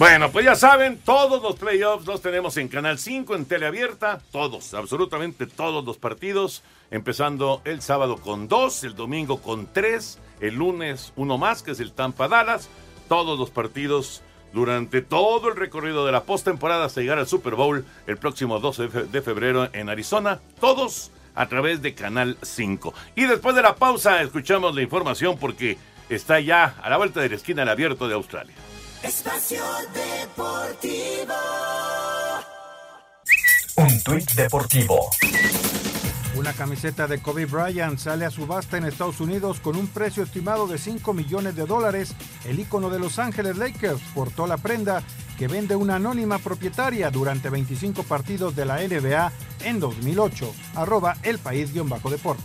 Bueno, 0.00 0.32
pues 0.32 0.46
ya 0.46 0.54
saben, 0.54 0.98
todos 1.04 1.42
los 1.42 1.56
playoffs 1.56 2.06
los 2.06 2.22
tenemos 2.22 2.56
en 2.56 2.68
Canal 2.68 2.98
5, 2.98 3.34
en 3.34 3.44
teleabierta, 3.44 4.22
todos, 4.32 4.72
absolutamente 4.72 5.46
todos 5.46 5.84
los 5.84 5.98
partidos, 5.98 6.62
empezando 6.90 7.60
el 7.66 7.82
sábado 7.82 8.16
con 8.16 8.48
dos, 8.48 8.82
el 8.82 8.94
domingo 8.94 9.42
con 9.42 9.70
tres, 9.70 10.18
el 10.40 10.54
lunes 10.54 11.12
uno 11.16 11.36
más, 11.36 11.62
que 11.62 11.72
es 11.72 11.80
el 11.80 11.92
Tampa 11.92 12.28
Dallas, 12.28 12.70
todos 13.10 13.38
los 13.38 13.50
partidos 13.50 14.22
durante 14.54 15.02
todo 15.02 15.50
el 15.50 15.56
recorrido 15.56 16.06
de 16.06 16.12
la 16.12 16.22
postemporada 16.22 16.86
hasta 16.86 17.02
llegar 17.02 17.18
al 17.18 17.28
Super 17.28 17.54
Bowl 17.54 17.84
el 18.06 18.16
próximo 18.16 18.58
12 18.58 18.88
de 18.88 19.20
febrero 19.20 19.68
en 19.74 19.90
Arizona, 19.90 20.40
todos 20.60 21.10
a 21.34 21.46
través 21.46 21.82
de 21.82 21.92
Canal 21.92 22.38
5. 22.40 22.94
Y 23.16 23.26
después 23.26 23.54
de 23.54 23.60
la 23.60 23.74
pausa 23.74 24.22
escuchamos 24.22 24.74
la 24.74 24.80
información 24.80 25.36
porque 25.38 25.76
está 26.08 26.40
ya 26.40 26.76
a 26.82 26.88
la 26.88 26.96
vuelta 26.96 27.20
de 27.20 27.28
la 27.28 27.36
esquina 27.36 27.64
el 27.64 27.68
abierto 27.68 28.08
de 28.08 28.14
Australia. 28.14 28.54
Espacio 29.02 29.62
Deportivo. 29.94 31.34
Un 33.76 34.02
tuit 34.02 34.30
deportivo. 34.32 35.10
Una 36.36 36.52
camiseta 36.52 37.06
de 37.06 37.20
Kobe 37.22 37.46
Bryant 37.46 37.98
sale 37.98 38.26
a 38.26 38.30
subasta 38.30 38.76
en 38.76 38.84
Estados 38.84 39.20
Unidos 39.20 39.60
con 39.60 39.76
un 39.76 39.86
precio 39.86 40.22
estimado 40.22 40.66
de 40.66 40.76
5 40.76 41.14
millones 41.14 41.56
de 41.56 41.64
dólares. 41.64 42.14
El 42.44 42.60
ícono 42.60 42.90
de 42.90 42.98
Los 42.98 43.18
Ángeles 43.18 43.56
Lakers 43.56 44.00
portó 44.14 44.46
la 44.46 44.58
prenda 44.58 45.02
que 45.38 45.48
vende 45.48 45.76
una 45.76 45.96
anónima 45.96 46.38
propietaria 46.38 47.10
durante 47.10 47.48
25 47.48 48.02
partidos 48.02 48.54
de 48.54 48.66
la 48.66 48.80
NBA 48.86 49.32
en 49.64 49.80
2008. 49.80 50.54
Arroba 50.74 51.16
el 51.22 51.38
país-deportes. 51.38 52.44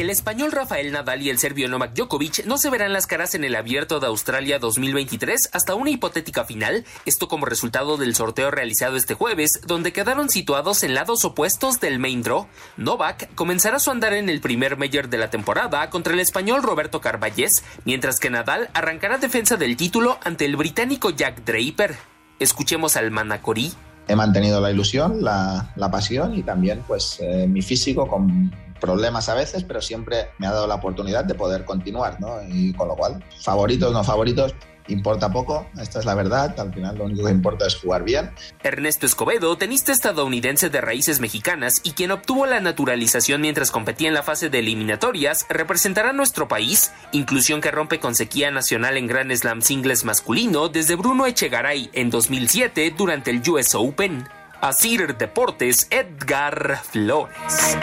El 0.00 0.08
español 0.08 0.50
Rafael 0.50 0.92
Nadal 0.92 1.20
y 1.20 1.28
el 1.28 1.36
serbio 1.36 1.68
Novak 1.68 1.92
Djokovic 1.92 2.46
no 2.46 2.56
se 2.56 2.70
verán 2.70 2.94
las 2.94 3.06
caras 3.06 3.34
en 3.34 3.44
el 3.44 3.54
Abierto 3.54 4.00
de 4.00 4.06
Australia 4.06 4.58
2023 4.58 5.50
hasta 5.52 5.74
una 5.74 5.90
hipotética 5.90 6.46
final, 6.46 6.86
esto 7.04 7.28
como 7.28 7.44
resultado 7.44 7.98
del 7.98 8.14
sorteo 8.14 8.50
realizado 8.50 8.96
este 8.96 9.12
jueves, 9.12 9.60
donde 9.66 9.92
quedaron 9.92 10.30
situados 10.30 10.84
en 10.84 10.94
lados 10.94 11.26
opuestos 11.26 11.80
del 11.80 11.98
main 11.98 12.22
draw. 12.22 12.46
Novak 12.78 13.34
comenzará 13.34 13.78
su 13.78 13.90
andar 13.90 14.14
en 14.14 14.30
el 14.30 14.40
primer 14.40 14.78
Major 14.78 15.10
de 15.10 15.18
la 15.18 15.28
temporada 15.28 15.90
contra 15.90 16.14
el 16.14 16.20
español 16.20 16.62
Roberto 16.62 17.02
Carballés, 17.02 17.62
mientras 17.84 18.20
que 18.20 18.30
Nadal 18.30 18.70
arrancará 18.72 19.18
defensa 19.18 19.58
del 19.58 19.76
título 19.76 20.18
ante 20.24 20.46
el 20.46 20.56
británico 20.56 21.10
Jack 21.10 21.44
Draper. 21.44 21.94
Escuchemos 22.38 22.96
al 22.96 23.10
Manacorí. 23.10 23.74
He 24.08 24.16
mantenido 24.16 24.62
la 24.62 24.70
ilusión, 24.70 25.22
la, 25.22 25.74
pasión 25.92 26.34
y 26.34 26.42
también 26.42 26.82
pues 26.88 27.18
eh, 27.20 27.46
mi 27.46 27.60
físico 27.60 28.08
con 28.08 28.50
problemas 28.80 29.28
a 29.28 29.34
veces, 29.34 29.64
pero 29.64 29.80
siempre 29.80 30.30
me 30.38 30.46
ha 30.46 30.52
dado 30.52 30.66
la 30.66 30.76
oportunidad 30.76 31.24
de 31.24 31.34
poder 31.34 31.64
continuar, 31.64 32.20
¿no? 32.20 32.42
Y 32.48 32.72
con 32.72 32.88
lo 32.88 32.96
cual, 32.96 33.22
favoritos, 33.42 33.92
no 33.92 34.02
favoritos, 34.02 34.54
importa 34.88 35.30
poco, 35.30 35.66
esta 35.80 36.00
es 36.00 36.04
la 36.04 36.14
verdad, 36.14 36.58
al 36.58 36.72
final 36.72 36.96
lo 36.96 37.04
único 37.04 37.24
que 37.24 37.30
importa 37.30 37.66
es 37.66 37.76
jugar 37.76 38.02
bien. 38.02 38.30
Ernesto 38.62 39.06
Escobedo, 39.06 39.56
tenista 39.56 39.92
estadounidense 39.92 40.70
de 40.70 40.80
raíces 40.80 41.20
mexicanas 41.20 41.80
y 41.84 41.92
quien 41.92 42.10
obtuvo 42.10 42.46
la 42.46 42.60
naturalización 42.60 43.40
mientras 43.40 43.70
competía 43.70 44.08
en 44.08 44.14
la 44.14 44.22
fase 44.22 44.50
de 44.50 44.58
eliminatorias, 44.58 45.46
representará 45.48 46.12
nuestro 46.12 46.48
país, 46.48 46.92
inclusión 47.12 47.60
que 47.60 47.70
rompe 47.70 48.00
con 48.00 48.14
sequía 48.14 48.50
nacional 48.50 48.96
en 48.96 49.06
Grand 49.06 49.32
Slam 49.32 49.62
singles 49.62 50.04
masculino 50.04 50.68
desde 50.68 50.96
Bruno 50.96 51.26
Echegaray 51.26 51.90
en 51.92 52.10
2007 52.10 52.94
durante 52.96 53.30
el 53.30 53.42
US 53.48 53.74
Open. 53.74 54.39
Asir 54.60 55.16
Deportes, 55.16 55.88
Edgar 55.90 56.82
Flores. 56.84 57.78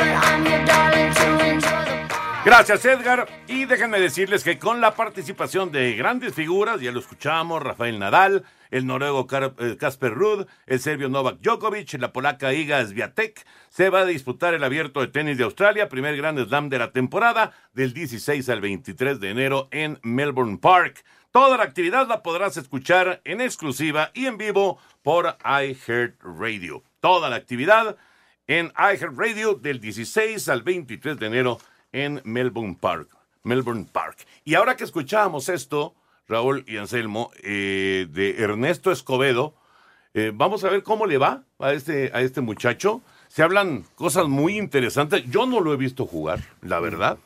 Gracias 2.45 2.85
Edgar 2.85 3.27
y 3.47 3.65
déjenme 3.65 3.99
decirles 3.99 4.43
que 4.43 4.59
con 4.59 4.79
la 4.79 4.93
participación 4.93 5.71
de 5.71 5.95
grandes 5.95 6.33
figuras, 6.33 6.79
ya 6.79 6.91
lo 6.91 6.99
escuchamos, 6.99 7.63
Rafael 7.63 7.97
Nadal, 7.97 8.45
el 8.69 8.85
noruego 8.85 9.25
Casper 9.25 10.13
Ruud, 10.13 10.45
el 10.67 10.79
serbio 10.79 11.09
Novak 11.09 11.39
Djokovic, 11.41 11.93
la 11.99 12.13
polaca 12.13 12.53
Iga 12.53 12.85
Swiatek, 12.85 13.45
se 13.69 13.89
va 13.89 14.01
a 14.01 14.05
disputar 14.05 14.53
el 14.53 14.63
Abierto 14.63 15.01
de 15.01 15.07
Tenis 15.07 15.37
de 15.37 15.45
Australia, 15.45 15.89
primer 15.89 16.15
Grand 16.15 16.39
Slam 16.47 16.69
de 16.69 16.79
la 16.79 16.91
temporada, 16.91 17.53
del 17.73 17.93
16 17.93 18.47
al 18.49 18.61
23 18.61 19.19
de 19.19 19.29
enero 19.29 19.67
en 19.71 19.99
Melbourne 20.03 20.59
Park. 20.59 21.03
Toda 21.31 21.57
la 21.57 21.63
actividad 21.63 22.07
la 22.07 22.23
podrás 22.23 22.57
escuchar 22.57 23.21
en 23.23 23.41
exclusiva 23.41 24.11
y 24.13 24.25
en 24.25 24.37
vivo 24.37 24.79
por 25.03 25.37
iHeartRadio. 25.43 26.83
Toda 26.99 27.29
la 27.29 27.35
actividad 27.35 27.97
en 28.47 28.71
iHeartRadio 28.77 29.55
del 29.55 29.79
16 29.79 30.49
al 30.49 30.63
23 30.63 31.19
de 31.19 31.27
enero 31.27 31.59
en 31.91 32.21
Melbourne 32.23 32.77
Park. 32.79 33.09
Melbourne 33.43 33.87
Park. 33.91 34.25
Y 34.45 34.55
ahora 34.55 34.75
que 34.75 34.83
escuchábamos 34.83 35.49
esto, 35.49 35.95
Raúl 36.27 36.63
y 36.67 36.77
Anselmo, 36.77 37.31
eh, 37.43 38.07
de 38.09 38.41
Ernesto 38.41 38.91
Escobedo, 38.91 39.53
eh, 40.13 40.31
vamos 40.33 40.63
a 40.63 40.69
ver 40.69 40.83
cómo 40.83 41.05
le 41.05 41.17
va 41.17 41.43
a 41.59 41.73
este, 41.73 42.11
a 42.13 42.21
este 42.21 42.41
muchacho. 42.41 43.01
Se 43.27 43.43
hablan 43.43 43.85
cosas 43.95 44.27
muy 44.27 44.57
interesantes. 44.57 45.23
Yo 45.29 45.45
no 45.45 45.59
lo 45.59 45.73
he 45.73 45.77
visto 45.77 46.05
jugar, 46.05 46.39
la 46.61 46.79
verdad. 46.79 47.17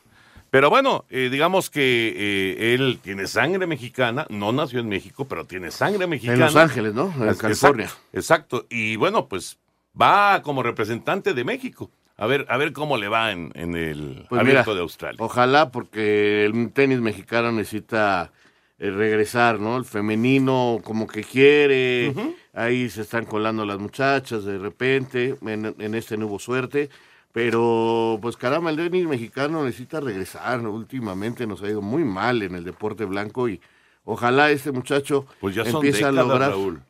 Pero 0.52 0.68
bueno, 0.68 1.06
eh, 1.08 1.30
digamos 1.32 1.70
que 1.70 2.12
eh, 2.14 2.74
él 2.74 2.98
tiene 3.02 3.26
sangre 3.26 3.66
mexicana, 3.66 4.26
no 4.28 4.52
nació 4.52 4.80
en 4.80 4.88
México, 4.90 5.24
pero 5.26 5.46
tiene 5.46 5.70
sangre 5.70 6.06
mexicana. 6.06 6.34
En 6.34 6.40
Los 6.40 6.56
Ángeles, 6.56 6.92
¿no? 6.92 7.10
En 7.26 7.34
California. 7.36 7.88
Exacto, 8.12 8.66
Y 8.68 8.96
bueno, 8.96 9.28
pues 9.28 9.56
va 9.98 10.42
como 10.42 10.62
representante 10.62 11.32
de 11.32 11.42
México. 11.42 11.90
A 12.18 12.26
ver, 12.26 12.44
a 12.50 12.58
ver 12.58 12.74
cómo 12.74 12.98
le 12.98 13.08
va 13.08 13.32
en, 13.32 13.50
el 13.54 14.26
pues 14.28 14.42
abierto 14.42 14.74
de 14.74 14.82
Australia. 14.82 15.16
Ojalá, 15.20 15.70
porque 15.70 16.44
el 16.44 16.70
tenis 16.74 17.00
mexicano 17.00 17.50
necesita 17.50 18.30
eh, 18.78 18.90
regresar, 18.90 19.58
¿no? 19.58 19.78
El 19.78 19.86
femenino 19.86 20.80
como 20.84 21.06
que 21.06 21.24
quiere, 21.24 22.12
ahí 22.52 22.90
se 22.90 23.00
están 23.00 23.24
colando 23.24 23.64
las 23.64 23.78
muchachas 23.78 24.44
de 24.44 24.58
repente, 24.58 25.34
en, 25.40 25.74
en 25.78 25.94
este 25.94 26.18
nuevo 26.18 26.38
suerte. 26.38 26.90
Pero, 27.32 28.18
pues 28.20 28.36
caramba, 28.36 28.70
el 28.70 28.76
tenis 28.76 29.06
mexicano 29.06 29.64
necesita 29.64 30.00
regresar. 30.00 30.66
Últimamente 30.66 31.46
nos 31.46 31.62
ha 31.62 31.68
ido 31.68 31.80
muy 31.80 32.04
mal 32.04 32.42
en 32.42 32.54
el 32.54 32.64
deporte 32.64 33.06
blanco 33.06 33.48
y 33.48 33.60
ojalá 34.04 34.50
este 34.50 34.70
muchacho 34.70 35.26
pues 35.40 35.54
ya 35.54 35.64
son 35.64 35.76
empiece 35.76 35.98
décadas, 35.98 36.18
a 36.18 36.22
lograr. 36.22 36.50
Raúl. 36.50 36.82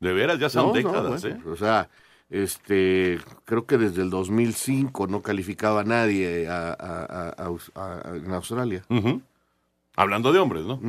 De 0.00 0.12
veras, 0.12 0.38
ya 0.38 0.48
son 0.48 0.72
décadas, 0.72 1.24
¿eh? 1.24 1.38
O 1.46 1.56
sea, 1.56 1.90
este, 2.30 3.18
creo 3.44 3.66
que 3.66 3.76
desde 3.76 4.02
el 4.02 4.10
2005 4.10 5.06
no 5.06 5.22
calificaba 5.22 5.82
a 5.82 5.84
nadie 5.84 6.46
a, 6.48 7.34
en 8.14 8.32
Australia. 8.32 8.84
Hablando 9.94 10.32
de 10.32 10.38
hombres, 10.38 10.64
¿no? 10.64 10.80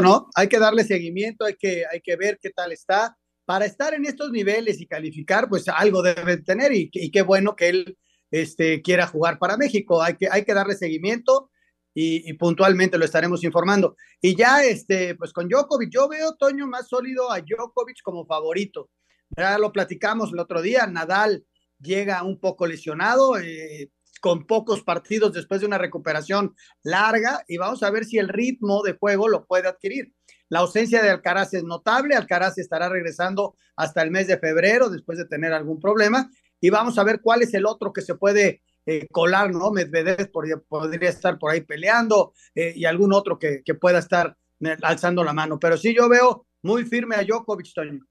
No, 0.00 0.30
hay 0.34 0.48
que 0.48 0.58
darle 0.58 0.84
seguimiento, 0.84 1.44
hay 1.44 1.54
que, 1.54 1.84
hay 1.90 2.00
que 2.00 2.16
ver 2.16 2.38
qué 2.40 2.50
tal 2.50 2.72
está. 2.72 3.16
Para 3.44 3.66
estar 3.66 3.92
en 3.94 4.04
estos 4.04 4.30
niveles 4.30 4.80
y 4.80 4.86
calificar, 4.86 5.48
pues 5.48 5.68
algo 5.68 6.02
debe 6.02 6.36
tener 6.38 6.72
y, 6.72 6.88
y 6.92 7.10
qué 7.10 7.22
bueno 7.22 7.56
que 7.56 7.68
él 7.68 7.98
este, 8.32 8.82
quiera 8.82 9.06
jugar 9.06 9.38
para 9.38 9.56
México. 9.56 10.02
Hay 10.02 10.16
que, 10.16 10.28
hay 10.28 10.44
que 10.44 10.54
darle 10.54 10.74
seguimiento 10.74 11.50
y, 11.94 12.32
puntualmente 12.34 12.98
lo 12.98 13.04
estaremos 13.04 13.44
informando. 13.44 13.96
Y 14.20 14.34
ya, 14.34 14.64
este, 14.64 15.14
pues 15.14 15.32
con 15.32 15.48
Djokovic, 15.48 15.90
yo 15.90 16.08
veo, 16.08 16.34
Toño, 16.34 16.66
más 16.66 16.88
sólido 16.88 17.30
a 17.30 17.40
Djokovic 17.40 18.02
como 18.02 18.26
favorito. 18.26 18.90
Ya 19.36 19.58
lo 19.58 19.70
platicamos 19.72 20.32
el 20.32 20.40
otro 20.40 20.60
día, 20.60 20.86
Nadal 20.86 21.44
llega 21.78 22.22
un 22.22 22.38
poco 22.38 22.66
lesionado, 22.66 23.38
eh, 23.38 23.90
con 24.20 24.46
pocos 24.46 24.82
partidos 24.84 25.32
después 25.32 25.60
de 25.60 25.66
una 25.66 25.78
recuperación 25.78 26.54
larga, 26.82 27.42
y 27.48 27.56
vamos 27.56 27.82
a 27.82 27.90
ver 27.90 28.04
si 28.04 28.18
el 28.18 28.28
ritmo 28.28 28.82
de 28.82 28.92
juego 28.92 29.28
lo 29.28 29.46
puede 29.46 29.68
adquirir. 29.68 30.12
La 30.48 30.60
ausencia 30.60 31.02
de 31.02 31.10
Alcaraz 31.10 31.54
es 31.54 31.64
notable, 31.64 32.14
Alcaraz 32.14 32.56
estará 32.58 32.88
regresando 32.88 33.56
hasta 33.74 34.00
el 34.02 34.10
mes 34.10 34.28
de 34.28 34.38
febrero 34.38 34.90
después 34.90 35.18
de 35.18 35.24
tener 35.24 35.52
algún 35.52 35.80
problema, 35.80 36.30
y 36.62 36.70
vamos 36.70 36.96
a 36.96 37.04
ver 37.04 37.20
cuál 37.20 37.42
es 37.42 37.52
el 37.54 37.66
otro 37.66 37.92
que 37.92 38.00
se 38.00 38.14
puede 38.14 38.62
eh, 38.86 39.08
colar, 39.10 39.50
¿no? 39.50 39.72
Medvedev 39.72 40.30
podría, 40.30 41.08
estar 41.08 41.36
por 41.36 41.50
ahí 41.50 41.60
peleando 41.60 42.32
eh, 42.54 42.72
y 42.74 42.84
algún 42.84 43.12
otro 43.12 43.36
que, 43.36 43.62
pueda 43.80 43.98
estar 43.98 44.36
eh, 44.60 44.76
alzando 44.82 45.24
la 45.24 45.32
mano. 45.32 45.58
Pero 45.58 45.76
sí, 45.76 45.92
yo 45.92 46.08
veo 46.08 46.46
muy 46.62 46.84
firme 46.84 47.16
a 47.16 47.24
Djokovic, 47.24 47.74
Toño. 47.74 48.06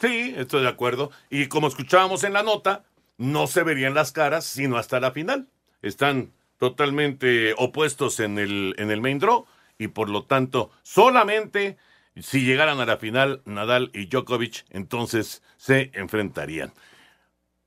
Sí, 0.00 0.34
estoy 0.36 0.62
de 0.62 0.68
acuerdo. 0.68 1.10
Y 1.28 1.46
como 1.48 1.68
escuchábamos 1.68 2.24
en 2.24 2.32
la 2.32 2.42
nota, 2.42 2.84
no 3.18 3.46
se 3.46 3.62
verían 3.62 3.94
las 3.94 4.12
caras 4.12 4.46
sino 4.46 4.78
hasta 4.78 4.98
la 4.98 5.12
final. 5.12 5.46
Están 5.82 6.32
totalmente 6.56 7.54
opuestos 7.58 8.18
en 8.18 8.38
el, 8.38 8.74
en 8.78 8.90
el 8.90 9.02
main 9.02 9.18
draw 9.18 9.44
y 9.76 9.88
por 9.88 10.08
lo 10.08 10.24
tanto 10.24 10.70
solamente 10.82 11.76
si 12.16 12.44
llegaran 12.44 12.80
a 12.80 12.86
la 12.86 12.96
final 12.96 13.42
Nadal 13.44 13.90
y 13.92 14.06
Djokovic 14.06 14.64
entonces 14.70 15.42
se 15.58 15.90
enfrentarían. 15.94 16.72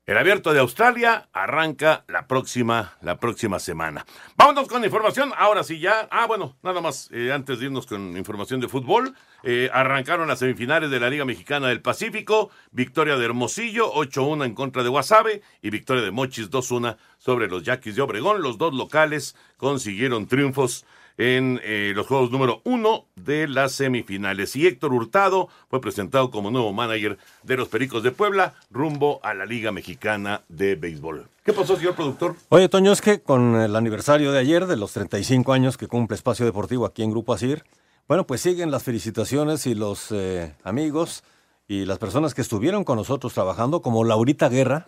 El 0.04 0.18
abierto 0.18 0.52
de 0.52 0.58
Australia 0.58 1.28
arranca 1.32 2.04
la 2.08 2.26
próxima, 2.26 2.96
la 3.02 3.20
próxima 3.20 3.60
semana. 3.60 4.04
Vámonos 4.36 4.66
con 4.66 4.84
información. 4.84 5.30
Ahora 5.38 5.62
sí 5.62 5.78
ya. 5.78 6.08
Ah, 6.10 6.26
bueno, 6.26 6.56
nada 6.64 6.80
más 6.80 7.08
eh, 7.12 7.30
antes 7.32 7.60
de 7.60 7.66
irnos 7.66 7.86
con 7.86 8.16
información 8.16 8.58
de 8.58 8.66
fútbol. 8.66 9.14
Eh, 9.44 9.70
arrancaron 9.72 10.26
las 10.26 10.40
semifinales 10.40 10.90
de 10.90 10.98
la 10.98 11.08
Liga 11.08 11.24
Mexicana 11.24 11.68
del 11.68 11.82
Pacífico. 11.82 12.50
Victoria 12.72 13.16
de 13.16 13.24
Hermosillo, 13.24 13.92
8-1 13.92 14.44
en 14.44 14.54
contra 14.56 14.82
de 14.82 14.88
Guasave. 14.88 15.40
Y 15.62 15.70
victoria 15.70 16.02
de 16.02 16.10
Mochis, 16.10 16.50
2-1 16.50 16.96
sobre 17.18 17.46
los 17.46 17.62
Yaquis 17.62 17.94
de 17.94 18.02
Obregón. 18.02 18.42
Los 18.42 18.58
dos 18.58 18.74
locales 18.74 19.36
consiguieron 19.56 20.26
triunfos 20.26 20.84
en 21.18 21.60
eh, 21.62 21.92
los 21.94 22.06
juegos 22.06 22.30
número 22.30 22.60
uno 22.64 23.06
de 23.16 23.48
las 23.48 23.72
semifinales. 23.72 24.56
Y 24.56 24.66
Héctor 24.66 24.92
Hurtado 24.92 25.48
fue 25.68 25.80
presentado 25.80 26.30
como 26.30 26.50
nuevo 26.50 26.72
manager 26.72 27.18
de 27.42 27.56
los 27.56 27.68
Pericos 27.68 28.02
de 28.02 28.10
Puebla 28.10 28.54
rumbo 28.70 29.20
a 29.22 29.34
la 29.34 29.44
Liga 29.46 29.72
Mexicana 29.72 30.42
de 30.48 30.74
Béisbol. 30.74 31.26
¿Qué 31.44 31.52
pasó, 31.52 31.76
señor 31.76 31.94
productor? 31.94 32.36
Oye, 32.48 32.68
Toño, 32.68 32.92
es 32.92 33.00
que 33.00 33.20
con 33.20 33.56
el 33.56 33.74
aniversario 33.76 34.32
de 34.32 34.38
ayer, 34.38 34.66
de 34.66 34.76
los 34.76 34.92
35 34.92 35.52
años 35.52 35.76
que 35.76 35.88
cumple 35.88 36.14
Espacio 36.14 36.46
Deportivo 36.46 36.86
aquí 36.86 37.02
en 37.02 37.10
Grupo 37.10 37.32
Asir, 37.32 37.64
bueno, 38.08 38.26
pues 38.26 38.40
siguen 38.40 38.70
las 38.70 38.82
felicitaciones 38.82 39.66
y 39.66 39.74
los 39.74 40.08
eh, 40.10 40.54
amigos 40.64 41.24
y 41.68 41.84
las 41.86 41.98
personas 41.98 42.34
que 42.34 42.42
estuvieron 42.42 42.84
con 42.84 42.96
nosotros 42.96 43.32
trabajando, 43.32 43.80
como 43.80 44.04
Laurita 44.04 44.48
Guerra. 44.48 44.84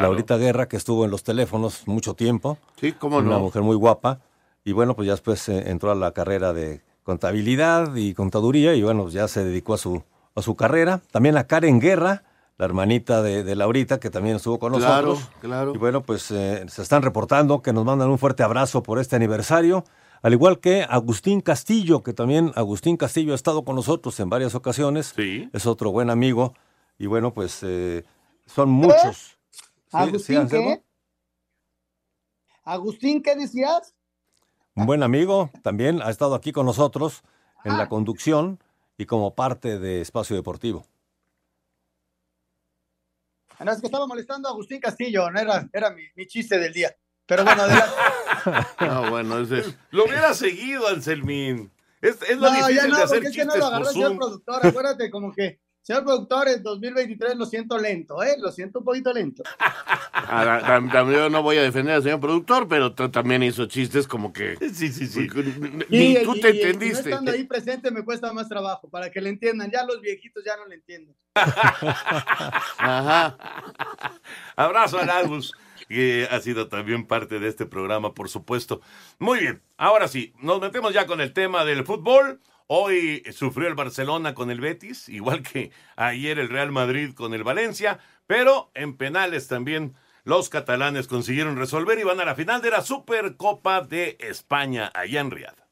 Laurita 0.00 0.36
Guerra, 0.38 0.66
que 0.66 0.76
estuvo 0.76 1.04
en 1.04 1.10
los 1.10 1.22
teléfonos 1.22 1.86
mucho 1.86 2.14
tiempo. 2.14 2.58
Sí, 2.80 2.92
cómo 2.92 3.18
Una 3.18 3.30
no. 3.30 3.40
mujer 3.40 3.62
muy 3.62 3.76
guapa. 3.76 4.20
Y 4.64 4.72
bueno, 4.72 4.94
pues 4.94 5.06
ya 5.06 5.12
después 5.12 5.48
eh, 5.48 5.70
entró 5.70 5.90
a 5.90 5.94
la 5.94 6.12
carrera 6.12 6.52
de 6.52 6.82
contabilidad 7.02 7.94
y 7.96 8.14
contaduría 8.14 8.74
y 8.74 8.82
bueno, 8.82 9.08
ya 9.08 9.26
se 9.28 9.42
dedicó 9.44 9.74
a 9.74 9.78
su, 9.78 10.02
a 10.34 10.42
su 10.42 10.54
carrera. 10.54 11.00
También 11.10 11.36
a 11.36 11.44
Karen 11.44 11.80
Guerra, 11.80 12.24
la 12.58 12.66
hermanita 12.66 13.22
de, 13.22 13.42
de 13.42 13.56
Laurita, 13.56 13.98
que 13.98 14.10
también 14.10 14.36
estuvo 14.36 14.58
con 14.58 14.74
Claro, 14.74 15.08
nosotros. 15.14 15.32
claro. 15.40 15.72
Y 15.74 15.78
bueno, 15.78 16.02
pues 16.02 16.30
eh, 16.30 16.64
se 16.68 16.82
están 16.82 17.02
reportando 17.02 17.62
que 17.62 17.72
nos 17.72 17.84
mandan 17.84 18.10
un 18.10 18.18
fuerte 18.18 18.42
abrazo 18.42 18.82
por 18.82 18.98
este 18.98 19.16
aniversario. 19.16 19.84
Al 20.22 20.34
igual 20.34 20.60
que 20.60 20.82
Agustín 20.86 21.40
Castillo, 21.40 22.02
que 22.02 22.12
también 22.12 22.52
Agustín 22.54 22.98
Castillo 22.98 23.32
ha 23.32 23.36
estado 23.36 23.64
con 23.64 23.76
nosotros 23.76 24.20
en 24.20 24.28
varias 24.28 24.54
ocasiones. 24.54 25.14
Sí. 25.16 25.48
Es 25.54 25.64
otro 25.64 25.90
buen 25.90 26.10
amigo. 26.10 26.52
Y 26.98 27.06
bueno, 27.06 27.32
pues 27.32 27.60
eh, 27.62 28.04
son 28.44 28.68
muchos. 28.68 29.38
Sí, 29.50 29.96
¿Agustín 29.96 30.42
sí, 30.42 30.56
qué? 30.56 30.82
¿Agustín 32.64 33.22
qué 33.22 33.34
decías? 33.36 33.94
Un 34.80 34.86
buen 34.86 35.02
amigo, 35.02 35.50
también 35.62 36.00
ha 36.00 36.08
estado 36.08 36.34
aquí 36.34 36.52
con 36.52 36.64
nosotros 36.64 37.22
en 37.64 37.76
la 37.76 37.90
conducción 37.90 38.58
y 38.96 39.04
como 39.04 39.34
parte 39.34 39.78
de 39.78 40.00
Espacio 40.00 40.34
Deportivo. 40.34 40.86
Ah, 43.58 43.64
No, 43.66 43.72
es 43.72 43.80
que 43.82 43.88
estaba 43.88 44.06
molestando 44.06 44.48
a 44.48 44.52
Agustín 44.52 44.80
Castillo, 44.80 45.30
no 45.30 45.38
era, 45.38 45.68
era 45.74 45.90
mi, 45.90 46.04
mi 46.16 46.26
chiste 46.26 46.58
del 46.58 46.72
día. 46.72 46.96
Pero 47.26 47.44
bueno, 47.44 47.60
adelante. 47.60 47.94
No, 48.80 49.10
bueno, 49.10 49.40
ese... 49.40 49.76
Lo 49.90 50.06
hubiera 50.06 50.32
seguido, 50.32 50.88
Anselmín. 50.88 51.70
Es, 52.00 52.22
es 52.22 52.38
lo 52.38 52.50
No, 52.50 52.58
ya 52.58 52.66
difícil 52.68 52.90
no, 52.90 52.96
de 52.96 53.02
hacer 53.02 53.18
porque 53.18 53.28
es 53.28 53.36
que 53.36 53.44
no 53.44 53.52
chistes 53.52 53.60
lo 53.60 53.66
agarró 53.66 53.86
el 53.86 53.92
señor 53.92 54.16
productor. 54.16 54.66
Acuérdate, 54.66 55.10
como 55.10 55.34
que, 55.34 55.60
señor 55.90 56.04
productor, 56.04 56.48
en 56.48 56.62
2023 56.62 57.36
lo 57.36 57.46
siento 57.46 57.76
lento, 57.78 58.22
¿eh? 58.22 58.36
Lo 58.38 58.52
siento 58.52 58.78
un 58.80 58.84
poquito 58.84 59.12
lento. 59.12 59.42
Ah, 60.32 60.60
tam- 60.64 60.92
También 60.92 61.18
yo 61.18 61.30
no 61.30 61.42
voy 61.42 61.56
a 61.56 61.62
defender 61.62 61.94
al 61.94 62.02
señor 62.04 62.20
productor, 62.20 62.68
pero 62.68 62.94
también 62.94 63.42
hizo 63.42 63.66
chistes 63.66 64.06
como 64.06 64.32
que... 64.32 64.56
Sí, 64.72 64.92
sí, 64.92 65.06
sí. 65.08 65.26
Ni 65.88 66.12
Y- 66.18 66.22
tú 66.22 66.36
y- 66.36 66.40
te 66.40 66.50
y- 66.50 66.58
y 66.58 66.62
entendiste. 66.62 67.02
no 67.02 67.08
estando 67.16 67.32
ahí 67.32 67.44
presente 67.44 67.90
me 67.90 68.04
cuesta 68.04 68.32
más 68.32 68.48
trabajo, 68.48 68.88
para 68.88 69.10
que 69.10 69.20
le 69.20 69.30
entiendan. 69.30 69.70
Ya 69.72 69.84
los 69.84 70.00
viejitos 70.00 70.44
ya 70.44 70.56
no 70.56 70.66
le 70.66 70.76
entienden. 70.76 71.16
Ajá. 72.78 73.36
Abrazo 74.56 74.98
a 74.98 75.02
Agus, 75.18 75.52
que 75.88 76.28
ha 76.30 76.40
sido 76.40 76.68
también 76.68 77.06
parte 77.06 77.38
de 77.40 77.48
este 77.48 77.66
programa, 77.66 78.14
por 78.14 78.28
supuesto. 78.28 78.80
Muy 79.18 79.40
bien, 79.40 79.62
ahora 79.76 80.06
sí, 80.06 80.32
nos 80.40 80.60
metemos 80.60 80.92
ya 80.94 81.06
con 81.06 81.20
el 81.20 81.32
tema 81.32 81.64
del 81.64 81.84
fútbol. 81.84 82.40
Hoy 82.72 83.24
sufrió 83.32 83.66
el 83.66 83.74
Barcelona 83.74 84.32
con 84.32 84.48
el 84.48 84.60
Betis, 84.60 85.08
igual 85.08 85.42
que 85.42 85.72
ayer 85.96 86.38
el 86.38 86.48
Real 86.48 86.70
Madrid 86.70 87.14
con 87.14 87.34
el 87.34 87.42
Valencia, 87.42 87.98
pero 88.28 88.70
en 88.74 88.96
penales 88.96 89.48
también 89.48 89.96
los 90.22 90.50
catalanes 90.50 91.08
consiguieron 91.08 91.56
resolver 91.56 91.98
y 91.98 92.04
van 92.04 92.20
a 92.20 92.24
la 92.24 92.36
final 92.36 92.62
de 92.62 92.70
la 92.70 92.82
Supercopa 92.82 93.80
de 93.80 94.16
España 94.20 94.88
allá 94.94 95.20
en 95.20 95.32
Riyadh. 95.32 95.69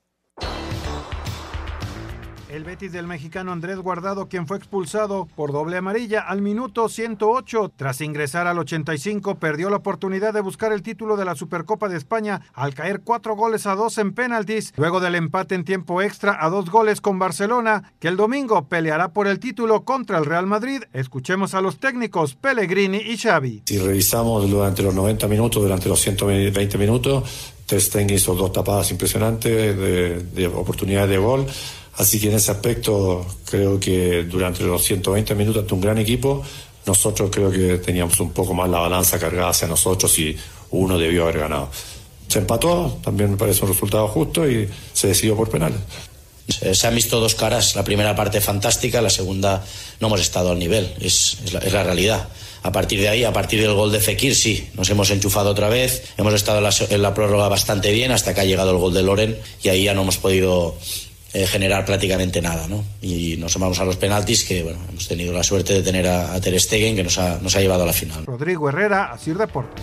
El 2.48 2.64
Betis 2.64 2.92
del 2.92 3.06
mexicano 3.06 3.52
Andrés 3.52 3.76
Guardado, 3.76 4.26
quien 4.26 4.46
fue 4.46 4.56
expulsado 4.56 5.28
por 5.36 5.52
doble 5.52 5.76
amarilla 5.76 6.20
al 6.20 6.40
minuto 6.40 6.88
108, 6.88 7.72
tras 7.76 8.00
ingresar 8.00 8.46
al 8.46 8.58
85, 8.58 9.34
perdió 9.34 9.68
la 9.68 9.76
oportunidad 9.76 10.32
de 10.32 10.40
buscar 10.40 10.72
el 10.72 10.82
título 10.82 11.18
de 11.18 11.26
la 11.26 11.34
Supercopa 11.34 11.90
de 11.90 11.98
España 11.98 12.40
al 12.54 12.72
caer 12.72 13.02
cuatro 13.04 13.36
goles 13.36 13.66
a 13.66 13.74
dos 13.74 13.98
en 13.98 14.14
penaltis, 14.14 14.72
luego 14.78 14.98
del 15.00 15.16
empate 15.16 15.56
en 15.56 15.64
tiempo 15.64 16.00
extra 16.00 16.38
a 16.40 16.48
dos 16.48 16.70
goles 16.70 17.02
con 17.02 17.18
Barcelona, 17.18 17.92
que 17.98 18.08
el 18.08 18.16
domingo 18.16 18.64
peleará 18.64 19.08
por 19.08 19.26
el 19.26 19.40
título 19.40 19.82
contra 19.82 20.16
el 20.16 20.24
Real 20.24 20.46
Madrid. 20.46 20.84
Escuchemos 20.94 21.52
a 21.52 21.60
los 21.60 21.78
técnicos 21.78 22.34
Pellegrini 22.34 22.96
y 22.96 23.18
Xavi. 23.18 23.64
Si 23.66 23.78
revisamos 23.78 24.48
durante 24.48 24.82
los 24.82 24.94
90 24.94 25.28
minutos, 25.28 25.62
durante 25.62 25.90
los 25.90 26.00
120 26.00 26.78
minutos, 26.78 27.54
Ter 27.66 28.10
hizo 28.10 28.34
dos 28.34 28.50
tapadas 28.50 28.90
impresionantes 28.90 29.76
de 30.34 30.46
oportunidades 30.46 31.10
de 31.10 31.18
gol. 31.18 31.46
Así 31.98 32.20
que 32.20 32.28
en 32.28 32.34
ese 32.34 32.52
aspecto 32.52 33.26
creo 33.44 33.78
que 33.80 34.22
durante 34.22 34.62
los 34.62 34.82
120 34.84 35.34
minutos 35.34 35.62
ante 35.62 35.74
un 35.74 35.80
gran 35.80 35.98
equipo, 35.98 36.42
nosotros 36.86 37.28
creo 37.30 37.50
que 37.50 37.78
teníamos 37.78 38.18
un 38.20 38.30
poco 38.30 38.54
más 38.54 38.68
la 38.70 38.78
balanza 38.78 39.18
cargada 39.18 39.50
hacia 39.50 39.66
nosotros 39.66 40.16
y 40.18 40.36
uno 40.70 40.96
debió 40.96 41.24
haber 41.24 41.40
ganado. 41.40 41.70
Se 42.28 42.38
empató, 42.38 42.98
también 43.02 43.32
me 43.32 43.36
parece 43.36 43.64
un 43.64 43.72
resultado 43.72 44.06
justo 44.08 44.48
y 44.48 44.68
se 44.92 45.08
decidió 45.08 45.36
por 45.36 45.50
penales. 45.50 45.78
Eh, 46.60 46.74
Se 46.74 46.86
han 46.86 46.94
visto 46.94 47.18
dos 47.18 47.34
caras. 47.34 47.74
La 47.74 47.82
primera 47.82 48.14
parte 48.14 48.40
fantástica, 48.40 49.02
la 49.02 49.10
segunda 49.10 49.64
no 50.00 50.06
hemos 50.06 50.20
estado 50.20 50.52
al 50.52 50.58
nivel. 50.58 50.94
Es, 51.00 51.38
es 51.44 51.52
la, 51.52 51.58
es 51.60 51.72
la 51.72 51.82
realidad. 51.82 52.28
A 52.62 52.70
partir 52.70 53.00
de 53.00 53.08
ahí, 53.08 53.24
a 53.24 53.32
partir 53.32 53.60
del 53.60 53.74
gol 53.74 53.90
de 53.90 54.00
Fekir, 54.00 54.34
sí, 54.34 54.68
nos 54.74 54.88
hemos 54.90 55.10
enchufado 55.10 55.50
otra 55.50 55.68
vez. 55.68 56.04
Hemos 56.16 56.34
estado 56.34 56.58
en 56.58 56.64
la, 56.64 56.74
en 56.90 57.02
la 57.02 57.14
prórroga 57.14 57.48
bastante 57.48 57.92
bien 57.92 58.12
hasta 58.12 58.34
que 58.34 58.40
ha 58.40 58.44
llegado 58.44 58.70
el 58.70 58.78
gol 58.78 58.94
de 58.94 59.02
Loren 59.02 59.38
y 59.62 59.68
ahí 59.68 59.84
ya 59.84 59.94
no 59.94 60.02
hemos 60.02 60.18
podido 60.18 60.76
eh, 61.32 61.46
generar 61.46 61.84
prácticamente 61.84 62.40
nada, 62.40 62.66
¿no? 62.68 62.84
Y 63.02 63.36
nos 63.36 63.56
vamos 63.58 63.78
a 63.80 63.84
los 63.84 63.96
penaltis 63.96 64.44
que, 64.44 64.62
bueno, 64.62 64.78
hemos 64.88 65.06
tenido 65.08 65.32
la 65.32 65.42
suerte 65.42 65.74
de 65.74 65.82
tener 65.82 66.06
a, 66.08 66.32
a 66.34 66.40
Ter 66.40 66.58
Stegen 66.60 66.96
que 66.96 67.04
nos 67.04 67.18
ha, 67.18 67.38
nos 67.40 67.54
ha 67.56 67.60
llevado 67.60 67.82
a 67.82 67.86
la 67.86 67.92
final. 67.92 68.24
Rodrigo 68.26 68.68
Herrera, 68.68 69.12
Asir 69.12 69.36
Deportes. 69.36 69.82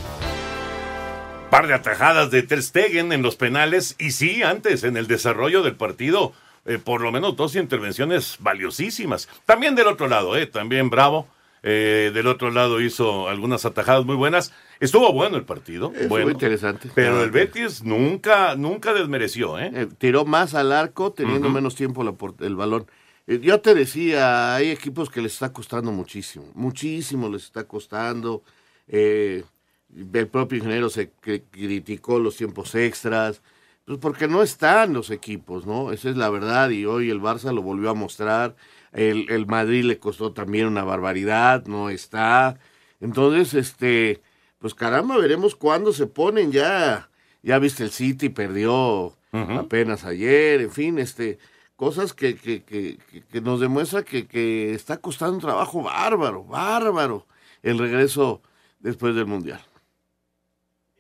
Par 1.50 1.68
de 1.68 1.74
atajadas 1.74 2.32
de 2.32 2.44
Ter 2.44 2.62
Stegen 2.62 3.14
en 3.14 3.22
los 3.22 3.36
penales 3.36 3.96
y 4.00 4.12
sí, 4.12 4.44
antes 4.44 4.84
en 4.84 4.98
el 4.98 5.08
desarrollo 5.08 5.62
del 5.64 5.76
partido, 5.76 6.34
eh, 6.66 6.80
por 6.84 7.02
lo 7.02 7.12
menos 7.12 7.36
dos 7.38 7.56
intervenciones 7.56 8.38
valiosísimas. 8.40 9.30
También 9.46 9.76
del 9.76 9.88
otro 9.88 10.08
lado, 10.08 10.36
eh, 10.36 10.48
también 10.48 10.90
Bravo. 10.90 11.28
eh, 11.64 12.12
del 12.14 12.28
otro 12.28 12.50
lado 12.52 12.82
hizo 12.82 13.30
algunas 13.30 13.66
atajadas 13.66 14.06
muy 14.06 14.16
buenas. 14.16 14.52
Estuvo 14.80 15.12
bueno 15.14 15.38
el 15.38 15.44
partido. 15.44 15.92
Estuvo 15.94 16.10
bueno, 16.10 16.32
interesante. 16.32 16.90
Pero 16.94 17.12
Claro 17.12 17.24
el 17.24 17.32
Betis 17.32 17.84
nunca, 17.84 18.56
nunca 18.56 18.94
desmereció, 18.94 19.58
¿eh? 19.60 19.72
Eh, 19.74 19.88
tiró 19.98 20.26
más 20.26 20.54
al 20.54 20.72
arco 20.72 21.14
teniendo 21.14 21.50
menos 21.50 21.76
tiempo 21.76 22.04
la 22.04 22.14
el 22.40 22.56
balón. 22.56 22.86
Eh, 23.28 23.40
yo 23.42 23.60
te 23.62 23.74
decía, 23.74 24.56
hay 24.56 24.70
equipos 24.70 25.10
que 25.10 25.22
les 25.22 25.34
está 25.34 25.52
costando 25.52 25.92
muchísimo, 25.92 26.46
muchísimo 26.54 27.30
les 27.30 27.44
está 27.44 27.64
costando. 27.66 28.44
Eh, 28.88 29.44
el 30.14 30.28
propio 30.28 30.58
ingeniero 30.58 30.90
se 30.90 31.12
cri- 31.24 31.44
criticó 31.50 32.20
los 32.20 32.36
tiempos 32.36 32.76
extras, 32.76 33.42
pues 33.86 33.98
porque 34.00 34.28
no 34.28 34.44
están 34.44 34.94
los 34.94 35.10
equipos, 35.10 35.66
¿no? 35.66 35.92
Esa 35.92 36.10
es 36.10 36.18
la 36.18 36.30
verdad 36.30 36.70
y 36.70 36.86
hoy 36.86 37.10
el 37.10 37.22
Barça 37.22 37.54
lo 37.54 37.62
volvió 37.62 37.90
a 37.90 37.94
mostrar. 37.94 38.56
El, 38.92 39.30
el 39.30 39.46
Madrid 39.46 39.84
le 39.86 40.00
costó 40.00 40.32
también 40.34 40.68
una 40.68 40.84
barbaridad, 40.84 41.66
no 41.66 41.90
está. 41.90 42.58
Entonces, 43.02 43.54
este, 43.54 44.22
pues 44.66 44.74
caramba, 44.74 45.16
veremos 45.18 45.56
cuándo 45.56 45.94
se 45.94 46.08
ponen 46.08 46.52
ya. 46.52 47.08
Ya 47.44 47.60
viste 47.60 47.84
el 47.84 47.92
City 47.92 48.30
perdió 48.30 49.16
apenas 49.60 50.06
ayer, 50.06 50.60
en 50.60 50.72
fin, 50.72 50.98
este, 50.98 51.38
cosas 51.76 52.14
que, 52.14 52.36
que, 52.36 52.64
que, 52.64 52.98
que- 53.12 53.22
que 53.22 53.42
nos 53.42 53.60
demuestra 53.60 54.02
que, 54.02 54.26
que 54.28 54.74
está 54.74 54.98
costando 54.98 55.36
un 55.36 55.42
trabajo 55.42 55.84
bárbaro, 55.84 56.44
bárbaro, 56.46 57.28
el 57.62 57.78
regreso 57.78 58.42
después 58.80 59.14
del 59.14 59.28
Mundial. 59.28 59.62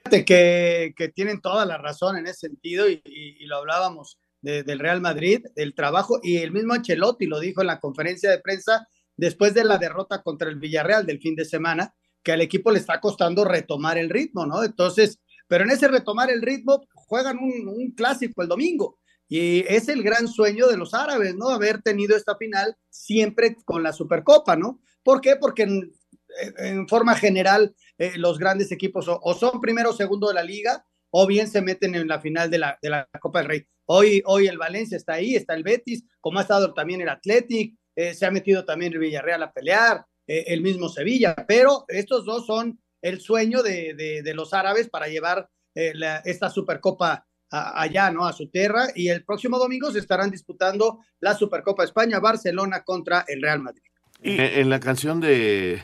Fíjate 0.03 0.25
que, 0.25 0.93
que 0.95 1.07
tienen 1.09 1.41
toda 1.41 1.65
la 1.65 1.79
razón 1.79 2.17
en 2.17 2.27
ese 2.27 2.41
sentido 2.49 2.87
y, 2.87 3.01
y- 3.03 3.37
y 3.43 3.47
lo 3.47 3.55
hablábamos 3.57 4.19
de- 4.43 4.61
del 4.61 4.77
Real 4.77 5.01
Madrid, 5.01 5.43
del 5.55 5.73
trabajo 5.73 6.19
y 6.21 6.37
el 6.37 6.51
mismo 6.51 6.75
Ancelotti 6.75 7.25
lo 7.25 7.39
dijo 7.39 7.61
en 7.61 7.67
la 7.67 7.79
conferencia 7.79 8.29
de 8.29 8.37
prensa 8.37 8.87
después 9.17 9.55
de 9.55 9.63
la 9.63 9.79
derrota 9.79 10.21
contra 10.21 10.49
el 10.49 10.57
Villarreal 10.59 11.07
del 11.07 11.19
fin 11.19 11.35
de 11.35 11.45
semana, 11.45 11.95
que 12.25 12.31
al 12.31 12.41
equipo 12.41 12.71
le 12.71 12.79
está 12.79 12.99
costando 12.99 13.45
retomar 13.45 13.97
el 13.99 14.09
ritmo, 14.09 14.45
¿no? 14.47 14.63
Entonces, 14.63 15.19
pero 15.47 15.63
en 15.63 15.69
ese 15.69 15.87
retomar 15.87 16.31
el 16.31 16.41
ritmo 16.41 16.81
juegan 16.93 17.37
un, 17.37 17.91
clásico 17.95 18.41
el 18.41 18.49
domingo. 18.49 18.99
Y 19.29 19.59
es 19.67 19.87
el 19.87 20.03
gran 20.03 20.27
sueño 20.27 20.67
de 20.67 20.75
los 20.75 20.93
árabes, 20.93 21.35
¿no? 21.35 21.49
Haber 21.49 21.81
tenido 21.81 22.17
esta 22.17 22.35
final 22.35 22.75
siempre 22.89 23.55
con 23.63 23.83
la 23.83 23.93
Supercopa, 23.93 24.55
¿no? 24.55 24.81
¿Por 25.03 25.21
qué? 25.21 25.35
Porque 25.35 25.63
en, 25.63 26.87
forma 26.87 27.15
general 27.15 27.75
eh, 27.97 28.13
los 28.17 28.39
grandes 28.39 28.71
equipos 28.71 29.07
o, 29.07 29.19
o, 29.21 29.33
son 29.35 29.61
primero 29.61 29.91
o 29.91 29.93
segundo 29.93 30.27
de 30.27 30.33
la 30.33 30.43
liga 30.43 30.83
o 31.11 31.27
bien 31.27 31.47
se 31.47 31.61
meten 31.61 31.95
en 31.95 32.07
la 32.07 32.19
final 32.19 32.49
de 32.49 32.57
la, 32.57 32.77
de 32.81 32.89
la 32.89 33.07
Copa 33.21 33.39
del 33.39 33.47
Rey. 33.47 33.67
Hoy, 33.85 34.23
hoy 34.25 34.47
el 34.47 34.57
Valencia 34.57 34.97
está 34.97 35.13
ahí, 35.13 35.35
está 35.35 35.53
el 35.53 35.63
Betis, 35.63 36.03
como 36.19 36.39
ha 36.39 36.41
estado 36.41 36.73
también 36.73 37.01
el 37.01 37.09
Athletic, 37.09 37.75
eh, 37.95 38.13
se 38.13 38.25
ha 38.25 38.31
metido 38.31 38.65
también 38.65 38.91
el 38.91 38.99
Villarreal 38.99 39.43
a 39.43 39.53
pelear, 39.53 40.05
eh, 40.27 40.45
el 40.47 40.61
mismo 40.61 40.89
Sevilla, 40.89 41.35
pero 41.47 41.85
estos 41.87 42.25
dos 42.25 42.45
son 42.45 42.79
el 43.01 43.21
sueño 43.21 43.61
de, 43.61 43.93
de, 43.93 44.23
de 44.23 44.33
los 44.33 44.53
árabes 44.53 44.89
para 44.89 45.07
llevar 45.07 45.49
eh, 45.75 45.91
la, 45.93 46.17
esta 46.19 46.49
Supercopa 46.49 47.25
a, 47.51 47.81
allá, 47.81 48.09
¿no? 48.09 48.25
A 48.25 48.33
su 48.33 48.47
tierra, 48.49 48.87
y 48.95 49.09
el 49.09 49.23
próximo 49.23 49.59
domingo 49.59 49.91
se 49.91 49.99
estarán 49.99 50.31
disputando 50.31 50.99
la 51.19 51.35
Supercopa 51.35 51.83
España, 51.83 52.19
Barcelona 52.19 52.83
contra 52.83 53.25
el 53.27 53.41
Real 53.41 53.61
Madrid. 53.61 53.83
Y, 54.23 54.39
en 54.39 54.69
la 54.69 54.79
canción 54.79 55.19
de, 55.19 55.81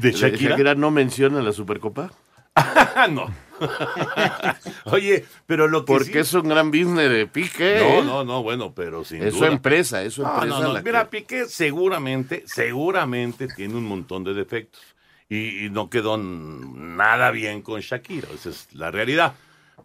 de 0.00 0.12
Shakira? 0.12 0.30
de 0.30 0.48
Shakira 0.50 0.74
no 0.74 0.90
menciona 0.90 1.42
la 1.42 1.52
Supercopa. 1.52 2.12
no. 3.10 3.26
Oye, 4.86 5.24
pero 5.46 5.68
lo 5.68 5.84
que 5.84 5.92
Porque 5.92 6.12
sí... 6.12 6.18
es 6.18 6.34
un 6.34 6.48
gran 6.48 6.70
business 6.70 7.10
de 7.10 7.26
Piqué. 7.26 7.78
No, 7.80 8.02
no, 8.02 8.24
no, 8.24 8.42
bueno, 8.42 8.74
pero 8.74 9.04
sin 9.04 9.22
es 9.22 9.34
duda. 9.34 9.46
su 9.46 9.52
empresa, 9.52 10.02
es 10.02 10.14
su 10.14 10.22
No, 10.22 10.34
empresa. 10.34 10.60
no, 10.60 10.72
no. 10.74 10.82
Mira, 10.82 11.04
que- 11.04 11.18
Piqué 11.20 11.46
seguramente, 11.46 12.42
seguramente 12.46 13.48
tiene 13.48 13.74
un 13.74 13.84
montón 13.84 14.24
de 14.24 14.34
defectos. 14.34 14.80
Y, 15.28 15.66
y 15.66 15.70
no 15.70 15.88
quedó 15.88 16.18
nada 16.18 17.30
bien 17.30 17.62
con 17.62 17.80
Shakira, 17.80 18.28
esa 18.34 18.50
es 18.50 18.68
la 18.74 18.90
realidad. 18.90 19.32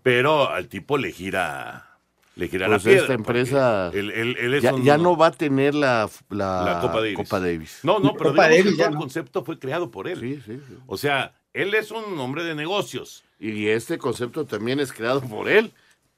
Pero 0.04 0.50
al 0.50 0.68
tipo 0.68 0.98
le 0.98 1.12
gira, 1.12 1.88
le 2.36 2.48
gira 2.50 2.68
Pues 2.68 2.84
la 2.84 2.84
piedra. 2.90 3.02
esta 3.04 3.14
empresa 3.14 3.84
porque 3.86 4.00
Él, 4.00 4.12
él- 4.12 4.38
él 4.40 4.54
es 4.56 4.64
ya, 4.64 4.74
un- 4.74 4.84
ya 4.84 4.98
no 4.98 5.16
va 5.16 5.28
a 5.28 5.32
tener 5.32 5.74
la, 5.74 6.10
la, 6.30 6.64
la 6.64 6.80
Copa 6.82 6.98
Davis. 7.00 7.16
Copa 7.16 7.40
Davis. 7.40 7.80
No, 7.84 8.00
no, 8.00 8.14
pero 8.14 8.32
Copa 8.32 8.48
digamos 8.50 8.58
Davis 8.58 8.72
que 8.72 8.78
todo 8.78 8.88
el 8.88 8.94
no. 8.96 9.00
concepto 9.00 9.44
fue 9.46 9.58
creado 9.60 9.90
por 9.92 10.08
él. 10.10 10.20
Sí, 10.20 10.42
sí, 10.46 10.62
sí. 10.68 10.78
O 10.86 10.98
sea, 10.98 11.34
él 11.54 11.74
es 11.74 11.92
un 11.92 12.18
hombre 12.20 12.44
de 12.44 12.56
negocios 12.56 13.24
Y 13.40 13.68
este 13.68 13.98
concepto 13.98 14.46
también 14.46 14.80
es 14.80 14.92
creado 14.94 15.22
por 15.22 15.50
él. 15.50 15.72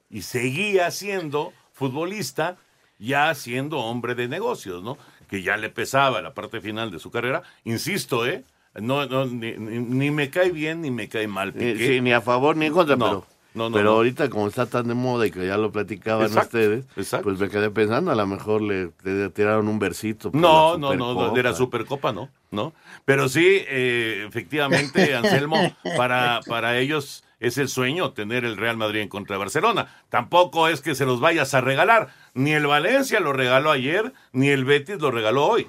y 0.10 0.22
seguía 0.24 0.89
siendo 0.92 1.54
futbolista, 1.74 2.58
ya 2.98 3.34
siendo 3.36 3.78
hombre 3.80 4.15
de 4.15 4.28
negocios, 4.28 4.84
¿no? 4.84 4.98
Que 5.30 5.42
ya 5.44 5.56
le 5.58 5.70
pesaba 5.70 6.22
la 6.22 6.34
parte 6.34 6.60
final 6.62 6.89
de 6.92 7.00
su 7.00 7.12
carrera. 7.12 7.44
Insisto, 7.63 8.26
¿eh? 8.26 8.44
No, 8.76 9.06
no, 9.06 9.26
ni, 9.26 9.52
ni- 9.58 10.12
me 10.12 10.30
cae 10.30 10.52
bien 10.52 10.82
ni 10.82 10.92
me 10.92 11.08
cae 11.10 11.28
mal. 11.28 11.54
Ni, 11.56 11.74
Piqué. 11.74 11.88
sí, 11.88 12.02
ni 12.02 12.12
a 12.13 12.22
favor 12.22 12.56
ni 12.58 12.65
en 12.68 12.74
contra, 12.74 12.96
No, 12.96 13.06
pero, 13.06 13.28
no, 13.54 13.70
no, 13.70 13.76
pero 13.76 13.92
no. 13.92 13.96
ahorita 13.98 14.30
como 14.30 14.48
está 14.48 14.68
tan 14.68 14.88
de 14.88 14.94
moda 14.94 15.26
y 15.26 15.32
que 15.32 15.46
ya 15.46 15.58
lo 15.58 15.72
platicaban 15.72 16.28
Exacto, 16.28 16.58
ustedes, 16.58 16.86
exacto. 16.96 17.24
pues 17.26 17.40
me 17.40 17.50
quedé 17.50 17.72
pensando, 17.72 18.12
a 18.12 18.16
lo 18.16 18.28
mejor 18.28 18.62
le, 18.62 18.92
le 19.04 19.30
tiraron 19.30 19.68
un 19.68 19.80
versito. 19.80 20.30
No, 20.34 20.78
no, 20.78 20.94
no, 20.94 21.14
no, 21.14 21.34
de 21.34 21.44
la 21.44 21.54
Supercopa. 21.54 22.10
Supercopa 22.10 22.14
no, 22.14 22.30
¿no? 22.52 22.74
Pero 23.06 23.28
sí, 23.28 23.46
eh, 23.68 24.26
efectivamente, 24.28 25.16
Anselmo, 25.16 25.58
para, 25.98 26.42
para 26.48 26.78
ellos 26.78 27.24
es 27.40 27.58
el 27.58 27.70
sueño 27.70 28.12
tener 28.12 28.46
el 28.46 28.58
Real 28.58 28.78
Madrid 28.78 29.02
en 29.02 29.10
contra 29.10 29.36
de 29.36 29.40
Barcelona. 29.40 29.88
Tampoco 30.10 30.68
es 30.68 30.82
que 30.82 30.94
se 30.94 31.06
los 31.06 31.20
vayas 31.20 31.54
a 31.54 31.62
regalar. 31.62 32.10
Ni 32.34 32.52
el 32.52 32.68
Valencia 32.68 33.20
lo 33.20 33.34
regaló 33.34 33.72
ayer, 33.72 34.14
ni 34.32 34.50
el 34.50 34.66
Betis 34.66 35.00
lo 35.00 35.10
regaló 35.12 35.48
hoy. 35.48 35.68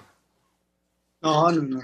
No, 1.23 1.51
no, 1.51 1.63
no. 1.63 1.81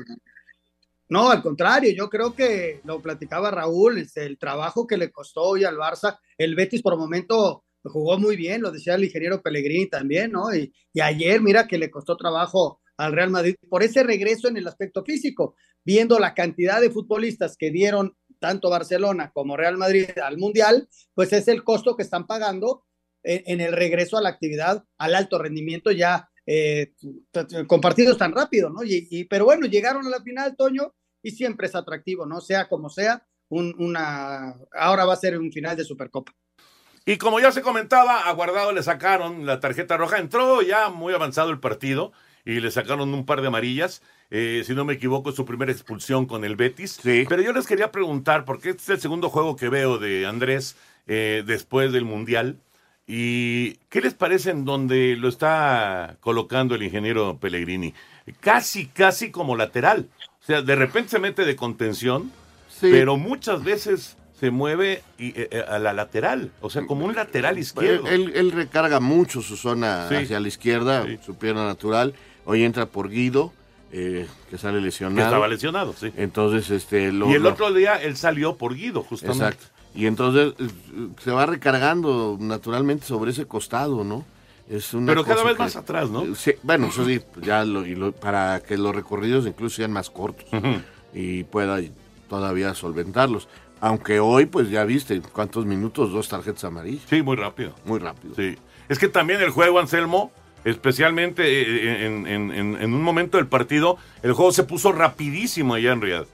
No. 1.09 1.31
Al 1.31 1.42
contrario, 1.42 1.92
yo 1.92 2.09
creo 2.09 2.35
que 2.35 2.81
lo 2.85 3.01
platicaba 3.01 3.51
Raúl, 3.51 3.99
este, 3.99 4.25
el 4.25 4.38
trabajo 4.38 4.87
que 4.87 4.97
le 4.97 5.11
costó 5.11 5.42
hoy 5.42 5.64
al 5.64 5.77
Barça, 5.77 6.19
el 6.38 6.55
Betis 6.55 6.83
por 6.83 6.97
momento 6.97 7.64
jugó 7.85 8.19
muy 8.19 8.37
bien, 8.37 8.62
lo 8.62 8.71
decía 8.71 8.95
el 8.95 9.05
ingeniero 9.05 9.42
Pellegrini 9.42 9.88
también, 9.88 10.33
¿no? 10.33 10.55
Y, 10.55 10.73
y 10.92 11.01
ayer, 11.01 11.40
mira 11.40 11.66
que 11.66 11.79
le 11.79 11.90
costó 11.90 12.16
trabajo 12.16 12.81
al 12.97 13.12
Real 13.12 13.31
Madrid 13.31 13.57
por 13.69 13.83
ese 13.83 14.03
regreso 14.03 14.49
en 14.49 14.57
el 14.57 14.66
aspecto 14.66 15.05
físico, 15.05 15.55
viendo 15.85 16.19
la 16.19 16.35
cantidad 16.35 16.81
de 16.81 16.90
futbolistas 16.90 17.57
que 17.57 17.71
dieron 17.71 18.16
tanto 18.38 18.71
Barcelona 18.71 19.31
como 19.33 19.57
Real 19.57 19.77
Madrid 19.77 20.07
al 20.23 20.38
Mundial, 20.38 20.88
pues 21.14 21.33
es 21.33 21.49
el 21.49 21.62
costo 21.62 21.97
que 21.97 22.03
están 22.03 22.27
pagando 22.27 22.85
en, 23.23 23.42
en 23.47 23.61
el 23.61 23.73
regreso 23.73 24.16
a 24.16 24.23
la 24.23 24.31
actividad, 24.31 24.85
al 24.99 25.14
alto 25.14 25.38
rendimiento 25.38 25.90
ya 25.90 26.29
eh, 26.47 26.93
t- 27.31 27.45
t- 27.45 27.67
con 27.67 27.81
partidos 27.81 28.17
tan 28.17 28.33
rápido, 28.33 28.71
¿no? 28.71 28.85
Y, 28.85 29.09
y- 29.11 29.25
pero 29.25 29.45
bueno, 29.45 29.67
llegaron 29.67 30.07
a 30.07 30.11
la 30.11 30.23
final, 30.23 30.57
Toño, 30.57 30.95
y 31.23 31.33
siempre 31.33 31.67
es 31.67 31.75
atractivo, 31.75 32.25
¿no? 32.25 32.41
Sea 32.41 32.69
como 32.69 32.89
sea, 32.89 33.27
un, 33.49 33.75
una, 33.79 34.55
ahora 34.73 35.05
va 35.05 35.15
a 35.15 35.17
ser 35.17 35.39
un 35.39 35.53
final 35.53 35.77
de 35.77 35.85
Supercopa. 35.85 36.33
Y 37.05 37.19
como 37.19 37.39
ya 37.39 37.53
se 37.53 37.63
comentaba, 37.63 38.29
a 38.29 38.33
Guardado 38.33 38.73
le 38.73 38.83
sacaron 38.83 39.47
la 39.47 39.61
tarjeta 39.61 39.97
roja. 39.97 40.19
Entró 40.19 40.61
ya 40.63 40.89
muy 40.89 41.15
avanzado 41.15 41.51
el 41.51 41.61
partido 41.61 42.13
y 42.45 42.59
le 42.59 42.71
sacaron 42.73 43.15
un 43.15 43.25
par 43.25 43.41
de 43.43 43.47
amarillas. 43.47 44.03
Eh, 44.31 44.65
si 44.67 44.75
no 44.75 44.85
me 44.85 44.95
equivoco, 44.95 45.31
es 45.31 45.37
su 45.37 45.45
primera 45.45 45.71
expulsión 45.71 46.27
con 46.27 46.45
el 46.45 46.57
Betis. 46.57 46.99
Pero 47.05 47.41
yo 47.43 47.53
les 47.53 47.69
quería 47.69 47.93
preguntar, 47.93 48.45
porque 48.45 48.71
este 48.71 48.83
es 48.83 48.89
el 48.89 49.01
segundo 49.01 49.31
juego 49.31 49.55
que 49.55 49.69
veo 49.69 49.99
de 49.99 50.27
Andrés 50.27 50.77
eh, 51.07 51.45
después 51.47 51.93
del 51.93 52.05
Mundial. 52.05 52.59
¿Y 53.07 53.75
qué 53.88 54.01
les 54.01 54.14
parece 54.14 54.51
en 54.51 54.64
donde 54.64 55.16
lo 55.16 55.29
está 55.29 56.16
colocando 56.21 56.75
el 56.75 56.83
ingeniero 56.83 57.38
Pellegrini? 57.38 57.95
Casi, 58.40 58.87
casi 58.87 59.31
como 59.31 59.57
lateral. 59.57 60.09
O 60.42 60.45
sea, 60.47 60.62
de 60.62 60.75
repente 60.75 61.11
se 61.11 61.19
mete 61.19 61.45
de 61.45 61.55
contención, 61.57 62.33
Sí. 62.69 62.88
pero 62.90 63.16
muchas 63.16 63.62
veces 63.62 64.16
se 64.38 64.51
mueve 64.51 65.03
y, 65.19 65.29
eh, 65.29 65.49
eh, 65.51 65.64
a 65.69 65.79
la 65.79 65.92
lateral. 65.92 66.51
O 66.61 66.69
sea, 66.69 66.85
como 66.85 67.07
un 67.07 67.14
lateral 67.14 67.59
izquierdo. 67.59 68.07
Él, 68.09 68.53
recarga 68.53 69.01
mucho 69.01 69.40
su 69.40 69.57
zona 69.57 70.09
Sí. 70.09 70.16
hacia 70.16 70.40
la 70.40 70.49
izquierda, 70.49 71.07
su 71.25 71.37
pierna 71.37 71.64
natural. 71.64 72.14
Hoy 72.45 72.64
entra 72.64 72.87
por 72.87 73.09
Guido, 73.09 73.53
eh, 73.92 74.27
que 74.51 74.59
sale 74.59 74.79
que 74.79 74.85
lesionado. 74.87 75.27
estaba 75.29 75.49
lesionado, 75.49 75.95
sí. 75.95 76.12
Entonces, 76.16 76.71
este, 76.71 77.12
lo- 77.12 77.31
y 77.31 77.35
el 77.35 77.42
lo- 77.45 77.51
otro 77.51 77.73
día 77.73 77.95
él 78.03 78.16
salió 78.16 78.57
por 78.57 78.75
Guido, 78.75 79.03
justamente. 79.03 79.45
Exacto. 79.45 79.66
Y 79.97 80.07
entonces 80.07 80.53
eh, 80.59 80.69
se 81.23 81.31
va 81.31 81.47
recargando 81.47 82.37
naturalmente 82.39 83.07
sobre 83.07 83.31
ese 83.33 83.47
costado, 83.47 84.05
¿no? 84.05 84.25
Es 84.69 84.93
una 84.95 85.07
Pero 85.07 85.25
cada 85.25 85.43
vez 85.45 85.55
que- 85.55 85.63
más 85.63 85.77
atrás, 85.77 86.11
¿no? 86.11 86.23
Eh, 86.25 86.33
sí, 86.37 86.53
bueno, 86.63 86.89
eso 86.89 87.05
sí, 87.07 87.21
ya 87.43 87.65
lo, 87.65 87.87
y 87.87 87.95
lo- 87.95 88.13
para 88.13 88.61
que 88.61 88.77
los 88.77 88.95
recorridos 88.95 89.47
incluso 89.47 89.77
sean 89.77 89.93
más 89.93 90.11
cortos 90.11 90.47
y 91.15 91.45
pueda 91.45 91.81
todavía 92.29 92.75
solventarlos. 92.75 93.49
Aunque 93.81 94.21
hoy, 94.21 94.47
pues 94.47 94.69
ya 94.71 94.85
viste, 94.85 95.21
¿cuántos 95.21 95.67
minutos? 95.67 96.11
Dos 96.13 96.29
tarjetas 96.29 96.65
amarillas. 96.65 97.03
Sí, 97.09 97.23
muy 97.23 97.37
rápido. 97.37 97.75
Muy 97.85 97.99
rápido. 97.99 98.35
Sí. 98.35 98.57
Es 98.89 98.99
que 98.99 99.09
también 99.09 99.41
el 99.41 99.51
juego, 99.51 99.79
Anselmo, 99.79 100.33
especialmente 100.65 101.43
eh, 101.63 102.07
en, 102.07 102.27
en- 102.27 102.51
en- 102.53 102.77
en 102.83 102.95
un 102.95 103.03
momento 103.03 103.37
del 103.39 103.47
partido, 103.47 103.99
el 104.23 104.33
juego 104.33 104.53
se 104.53 104.65
puso 104.65 104.93
rapidísimo 104.93 105.75
allá 105.75 105.93
en 105.93 106.03
Riyadh. 106.03 106.27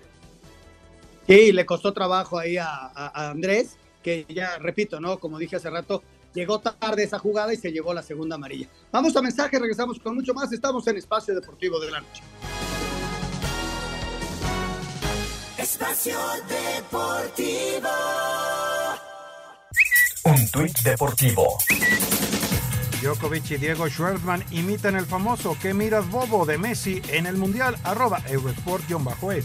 Sí, 1.26 1.52
le 1.52 1.64
costó 1.66 1.92
trabajo 1.92 2.38
ahí 2.38 2.56
a, 2.56 2.66
a- 2.66 3.12
a 3.26 3.30
Andrés, 3.30 3.76
que 4.02 4.26
ya 4.28 4.58
repito, 4.58 5.00
¿no? 5.00 5.18
Como 5.18 5.38
dije 5.38 5.56
hace 5.56 5.70
rato, 5.70 6.02
llegó 6.34 6.58
tarde 6.60 7.04
esa 7.04 7.18
jugada 7.18 7.52
y 7.52 7.56
se 7.56 7.70
llevó 7.72 7.94
la 7.94 8.02
segunda 8.02 8.34
amarilla. 8.36 8.68
Vamos 8.90 9.14
a 9.16 9.22
mensaje, 9.22 9.58
regresamos 9.58 9.98
con 10.00 10.14
mucho 10.14 10.34
más. 10.34 10.52
Estamos 10.52 10.86
en 10.88 10.96
Espacio 10.96 11.34
Deportivo 11.34 11.78
de 11.80 11.90
la 11.90 12.00
Noche. 12.00 12.22
Espacio 15.58 16.18
Deportivo. 16.48 17.88
Un 20.24 20.50
tuit 20.50 20.78
deportivo. 20.80 21.58
Djokovic 23.00 23.50
y 23.52 23.56
Diego 23.56 23.88
Schwartzman 23.88 24.44
imitan 24.52 24.94
el 24.96 25.04
famoso 25.06 25.56
¿Qué 25.60 25.74
miras 25.74 26.08
bobo? 26.08 26.46
de 26.46 26.58
Messi 26.58 27.02
en 27.08 27.26
el 27.26 27.36
Mundial, 27.36 27.76
arroba 27.82 28.22
Eurosport-es. 28.28 29.44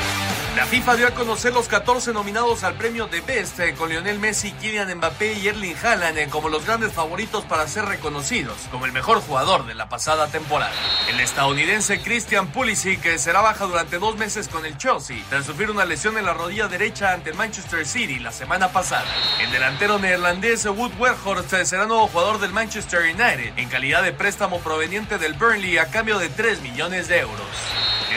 La 0.55 0.65
FIFA 0.65 0.97
dio 0.97 1.07
a 1.07 1.11
conocer 1.11 1.53
los 1.53 1.69
14 1.69 2.11
nominados 2.11 2.65
al 2.65 2.73
premio 2.73 3.07
de 3.07 3.21
Best 3.21 3.57
eh, 3.61 3.73
con 3.73 3.87
Lionel 3.87 4.19
Messi, 4.19 4.51
Kylian 4.51 4.93
Mbappé 4.97 5.33
y 5.33 5.47
Erling 5.47 5.77
Haaland 5.81 6.17
eh, 6.17 6.27
como 6.29 6.49
los 6.49 6.65
grandes 6.65 6.91
favoritos 6.91 7.45
para 7.45 7.65
ser 7.69 7.85
reconocidos 7.85 8.57
como 8.69 8.85
el 8.85 8.91
mejor 8.91 9.21
jugador 9.21 9.65
de 9.65 9.75
la 9.75 9.87
pasada 9.87 10.27
temporada. 10.27 10.73
El 11.09 11.21
estadounidense 11.21 12.01
Christian 12.01 12.47
Pulisic 12.47 13.05
eh, 13.05 13.17
será 13.17 13.39
baja 13.39 13.65
durante 13.65 13.97
dos 13.97 14.17
meses 14.17 14.49
con 14.49 14.65
el 14.65 14.77
Chelsea 14.77 15.23
tras 15.29 15.45
sufrir 15.45 15.71
una 15.71 15.85
lesión 15.85 16.17
en 16.17 16.25
la 16.25 16.33
rodilla 16.33 16.67
derecha 16.67 17.13
ante 17.13 17.29
el 17.29 17.37
Manchester 17.37 17.87
City 17.87 18.19
la 18.19 18.33
semana 18.33 18.73
pasada. 18.73 19.05
El 19.39 19.51
delantero 19.51 19.99
neerlandés 19.99 20.65
Wood 20.65 20.99
Weghorst 20.99 21.55
será 21.63 21.85
nuevo 21.85 22.09
jugador 22.09 22.41
del 22.41 22.51
Manchester 22.51 23.03
United 23.03 23.53
en 23.55 23.69
calidad 23.69 24.03
de 24.03 24.11
préstamo 24.11 24.59
proveniente 24.59 25.17
del 25.17 25.33
Burnley 25.33 25.77
a 25.77 25.89
cambio 25.89 26.19
de 26.19 26.27
3 26.27 26.61
millones 26.61 27.07
de 27.07 27.19
euros. 27.19 27.47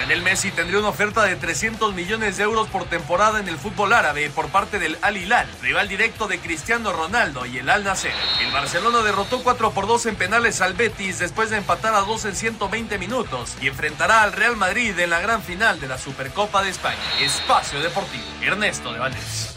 El 0.04 0.10
Lionel 0.10 0.24
Messi 0.32 0.50
tendría 0.50 0.80
una 0.80 0.90
oferta 0.90 1.24
de 1.24 1.34
300 1.34 1.94
millones 1.94 2.36
de 2.36 2.42
euros 2.42 2.68
por 2.68 2.84
temporada 2.84 3.40
en 3.40 3.48
el 3.48 3.56
fútbol 3.56 3.94
árabe 3.94 4.28
por 4.28 4.50
parte 4.50 4.78
del 4.78 4.98
Al 5.00 5.16
Hilal, 5.16 5.48
rival 5.62 5.88
directo 5.88 6.28
de 6.28 6.38
Cristiano 6.38 6.92
Ronaldo 6.92 7.46
y 7.46 7.56
el 7.56 7.70
Al 7.70 7.84
Nasser. 7.84 8.12
El 8.42 8.52
Barcelona 8.52 9.00
derrotó 9.00 9.42
4 9.42 9.70
por 9.70 9.86
2 9.86 10.04
en 10.04 10.16
penales 10.16 10.60
al 10.60 10.74
Betis 10.74 11.20
después 11.20 11.48
de 11.48 11.56
empatar 11.56 11.94
a 11.94 12.00
2 12.00 12.26
en 12.26 12.36
120 12.36 12.98
minutos 12.98 13.56
y 13.62 13.68
enfrentará 13.68 14.22
al 14.22 14.34
Real 14.34 14.56
Madrid 14.56 14.98
en 14.98 15.08
la 15.08 15.20
gran 15.20 15.42
final 15.42 15.80
de 15.80 15.88
la 15.88 15.96
Supercopa 15.96 16.62
de 16.62 16.68
España. 16.68 17.00
Espacio 17.22 17.80
Deportivo. 17.80 18.24
Ernesto 18.42 18.92
de 18.92 18.98
Valdés. 18.98 19.56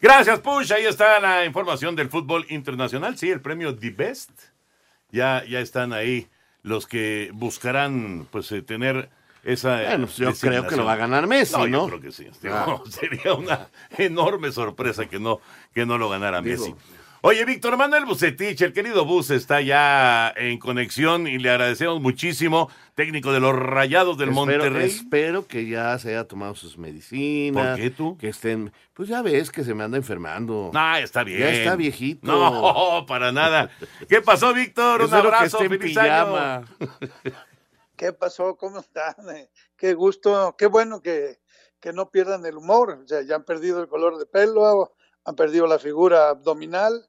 Gracias, 0.00 0.38
Push. 0.38 0.72
Ahí 0.74 0.86
está 0.86 1.18
la 1.18 1.44
información 1.44 1.96
del 1.96 2.08
fútbol 2.08 2.46
internacional. 2.50 3.18
Sí, 3.18 3.32
el 3.32 3.40
premio 3.40 3.74
The 3.74 3.90
Best. 3.90 4.30
Ya, 5.10 5.42
ya 5.44 5.58
están 5.58 5.92
ahí 5.92 6.28
los 6.62 6.86
que 6.86 7.30
buscarán 7.32 8.26
pues 8.30 8.50
eh, 8.52 8.62
tener 8.62 9.08
esa. 9.44 9.82
Bueno, 9.82 10.06
pues 10.06 10.16
yo 10.16 10.32
creo 10.34 10.66
que 10.66 10.76
lo 10.76 10.84
va 10.84 10.94
a 10.94 10.96
ganar 10.96 11.26
Messi, 11.26 11.56
¿no? 11.56 11.66
Yo 11.66 11.86
creo 11.86 12.00
que 12.00 12.12
sí. 12.12 12.26
Ah. 12.50 12.80
Sería 12.90 13.34
una 13.34 13.68
enorme 13.96 14.52
sorpresa 14.52 15.06
que 15.06 15.18
no, 15.18 15.40
que 15.74 15.86
no 15.86 15.98
lo 15.98 16.08
ganara 16.08 16.42
Messi. 16.42 16.74
Oye, 17.20 17.44
Víctor 17.44 17.76
Manuel 17.76 18.04
Bucetich, 18.04 18.60
el 18.62 18.72
querido 18.72 19.04
Bus 19.04 19.30
está 19.30 19.60
ya 19.60 20.32
en 20.36 20.56
conexión 20.60 21.26
y 21.26 21.38
le 21.38 21.50
agradecemos 21.50 22.00
muchísimo, 22.00 22.70
técnico 22.94 23.32
de 23.32 23.40
los 23.40 23.56
Rayados 23.56 24.16
del 24.18 24.28
Espero- 24.28 24.46
Monterrey. 24.46 24.86
Espero 24.86 25.46
que 25.48 25.66
ya 25.68 25.98
se 25.98 26.10
haya 26.10 26.28
tomado 26.28 26.54
sus 26.54 26.78
medicinas. 26.78 27.70
¿Por 27.72 27.76
qué 27.76 27.90
tú? 27.90 28.16
Que 28.18 28.28
estén. 28.28 28.72
Pues 28.94 29.08
ya 29.08 29.20
ves 29.22 29.50
que 29.50 29.64
se 29.64 29.74
me 29.74 29.82
anda 29.82 29.96
enfermando. 29.96 30.70
Ah, 30.74 31.00
está 31.00 31.24
bien. 31.24 31.40
Ya 31.40 31.50
está 31.50 31.74
viejito. 31.76 32.24
No, 32.30 33.04
para 33.08 33.32
nada. 33.32 33.68
¿Qué 34.08 34.22
pasó, 34.22 34.54
Víctor? 34.54 35.00
Un 35.00 35.06
Espero 35.06 35.22
que 35.30 35.36
abrazo, 35.36 35.62
en 35.62 35.68
feliz 35.70 35.96
año. 35.96 36.06
pijama. 36.08 36.64
¿Qué 37.96 38.12
pasó? 38.12 38.56
¿Cómo 38.56 38.78
están? 38.78 39.16
Qué 39.76 39.94
gusto, 39.94 40.54
qué 40.56 40.66
bueno 40.66 41.02
que, 41.02 41.40
que 41.80 41.92
no 41.92 42.10
pierdan 42.10 42.46
el 42.46 42.56
humor. 42.56 43.00
O 43.04 43.08
sea, 43.08 43.22
ya 43.22 43.34
han 43.34 43.44
perdido 43.44 43.80
el 43.82 43.88
color 43.88 44.18
de 44.18 44.26
pelo, 44.26 44.92
han 45.24 45.34
perdido 45.34 45.66
la 45.66 45.80
figura 45.80 46.28
abdominal. 46.28 47.07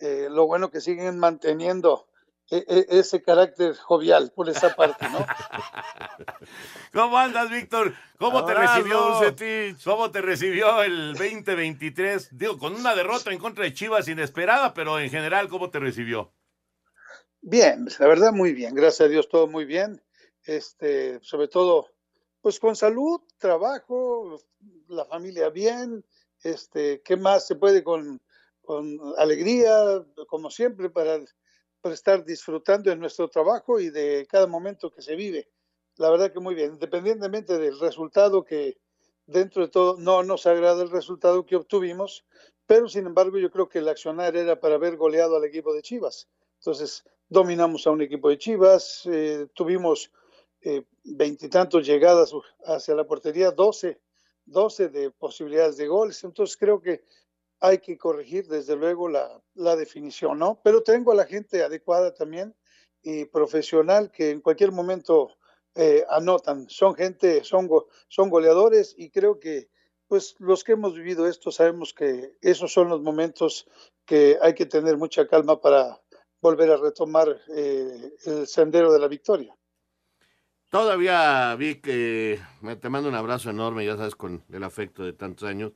Eh, 0.00 0.28
lo 0.30 0.46
bueno 0.46 0.70
que 0.70 0.80
siguen 0.80 1.18
manteniendo 1.18 2.08
e- 2.50 2.64
e- 2.66 2.86
ese 2.98 3.20
carácter 3.22 3.76
jovial 3.76 4.32
por 4.34 4.48
esa 4.48 4.74
parte, 4.74 5.06
¿no? 5.10 5.18
¿Cómo 6.92 7.18
andas, 7.18 7.50
Víctor? 7.50 7.94
¿Cómo 8.18 8.44
te 8.44 8.54
recibió 8.54 9.08
Bucetich. 9.10 9.82
¿Cómo 9.84 10.10
te 10.10 10.22
recibió 10.22 10.82
el 10.82 11.14
2023? 11.14 12.38
Digo, 12.38 12.58
con 12.58 12.74
una 12.74 12.94
derrota 12.94 13.32
en 13.32 13.38
contra 13.38 13.64
de 13.64 13.74
Chivas 13.74 14.08
inesperada, 14.08 14.72
pero 14.72 14.98
en 14.98 15.10
general, 15.10 15.48
¿cómo 15.48 15.70
te 15.70 15.78
recibió? 15.78 16.32
Bien, 17.40 17.86
la 17.98 18.06
verdad 18.06 18.32
muy 18.32 18.52
bien, 18.52 18.74
gracias 18.74 19.06
a 19.06 19.10
Dios 19.10 19.28
todo 19.28 19.46
muy 19.46 19.64
bien. 19.64 20.02
Este, 20.44 21.20
sobre 21.22 21.48
todo, 21.48 21.88
pues 22.40 22.58
con 22.58 22.74
salud, 22.74 23.20
trabajo, 23.38 24.40
la 24.88 25.04
familia 25.04 25.50
bien. 25.50 26.04
Este, 26.42 27.02
¿qué 27.02 27.16
más 27.16 27.46
se 27.46 27.56
puede 27.56 27.82
con, 27.82 28.22
con 28.68 29.00
alegría, 29.16 30.04
como 30.26 30.50
siempre, 30.50 30.90
para, 30.90 31.18
para 31.80 31.94
estar 31.94 32.22
disfrutando 32.22 32.90
de 32.90 32.96
nuestro 32.96 33.26
trabajo 33.30 33.80
y 33.80 33.88
de 33.88 34.26
cada 34.30 34.46
momento 34.46 34.90
que 34.90 35.00
se 35.00 35.16
vive? 35.16 35.48
La 35.96 36.10
verdad 36.10 36.30
que 36.30 36.38
muy 36.38 36.54
bien, 36.54 36.72
independientemente 36.74 37.56
del 37.56 37.80
resultado 37.80 38.44
que 38.44 38.76
dentro 39.24 39.62
de 39.62 39.68
todo 39.68 39.96
no 39.96 40.22
nos 40.22 40.44
agrada 40.44 40.82
el 40.82 40.90
resultado 40.90 41.46
que 41.46 41.56
obtuvimos, 41.56 42.26
pero 42.66 42.90
sin 42.90 43.06
embargo 43.06 43.38
yo 43.38 43.50
creo 43.50 43.70
que 43.70 43.78
el 43.78 43.88
accionar 43.88 44.36
era 44.36 44.60
para 44.60 44.74
haber 44.74 44.98
goleado 44.98 45.36
al 45.36 45.46
equipo 45.46 45.72
de 45.72 45.80
Chivas. 45.80 46.28
Entonces, 46.58 47.04
dominamos 47.26 47.86
a 47.86 47.90
un 47.90 48.02
equipo 48.02 48.28
de 48.28 48.36
Chivas, 48.36 49.06
eh, 49.06 49.46
tuvimos 49.54 50.12
eh, 50.60 50.84
veintitantos 51.04 51.86
llegadas 51.86 52.34
hacia 52.66 52.94
la 52.94 53.06
portería, 53.06 53.50
12, 53.50 53.98
12 54.44 54.88
de 54.90 55.10
posibilidades 55.10 55.78
de 55.78 55.88
goles. 55.88 56.22
Entonces, 56.22 56.54
creo 56.58 56.82
que 56.82 57.02
hay 57.60 57.78
que 57.78 57.96
corregir 57.98 58.46
desde 58.48 58.76
luego 58.76 59.08
la, 59.08 59.40
la 59.54 59.76
definición, 59.76 60.38
¿no? 60.38 60.60
Pero 60.62 60.82
tengo 60.82 61.12
a 61.12 61.16
la 61.16 61.26
gente 61.26 61.62
adecuada 61.62 62.14
también 62.14 62.54
y 63.02 63.24
profesional 63.26 64.10
que 64.10 64.30
en 64.30 64.40
cualquier 64.40 64.72
momento 64.72 65.36
eh, 65.74 66.04
anotan. 66.08 66.68
Son 66.68 66.94
gente, 66.94 67.44
son, 67.44 67.66
go- 67.68 67.88
son 68.08 68.30
goleadores 68.30 68.94
y 68.96 69.10
creo 69.10 69.38
que 69.38 69.68
pues 70.06 70.34
los 70.38 70.64
que 70.64 70.72
hemos 70.72 70.94
vivido 70.94 71.26
esto 71.26 71.50
sabemos 71.50 71.92
que 71.92 72.32
esos 72.40 72.72
son 72.72 72.88
los 72.88 73.02
momentos 73.02 73.66
que 74.06 74.38
hay 74.40 74.54
que 74.54 74.64
tener 74.66 74.96
mucha 74.96 75.26
calma 75.28 75.60
para 75.60 76.00
volver 76.40 76.70
a 76.70 76.76
retomar 76.78 77.28
eh, 77.54 78.12
el 78.24 78.46
sendero 78.46 78.92
de 78.92 78.98
la 79.00 79.08
victoria. 79.08 79.54
Todavía 80.70 81.54
vi 81.56 81.76
que 81.76 82.38
me- 82.60 82.76
te 82.76 82.88
mando 82.88 83.08
un 83.08 83.14
abrazo 83.14 83.50
enorme, 83.50 83.84
ya 83.86 83.96
sabes, 83.96 84.14
con 84.14 84.44
el 84.50 84.62
afecto 84.64 85.02
de 85.04 85.12
tantos 85.14 85.48
años. 85.48 85.72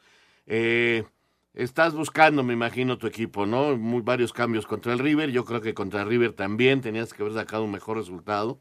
Eh, 0.46 1.04
estás 1.54 1.94
buscando, 1.94 2.42
me 2.42 2.52
imagino, 2.52 2.98
tu 2.98 3.06
equipo, 3.06 3.46
¿no? 3.46 3.76
Muy, 3.76 4.02
varios 4.02 4.32
cambios 4.32 4.66
contra 4.66 4.92
el 4.92 4.98
River. 4.98 5.30
Yo 5.30 5.44
creo 5.44 5.60
que 5.60 5.74
contra 5.74 6.02
el 6.02 6.08
River 6.08 6.32
también 6.32 6.80
tenías 6.80 7.12
que 7.12 7.22
haber 7.22 7.34
sacado 7.34 7.64
un 7.64 7.72
mejor 7.72 7.96
resultado. 7.96 8.60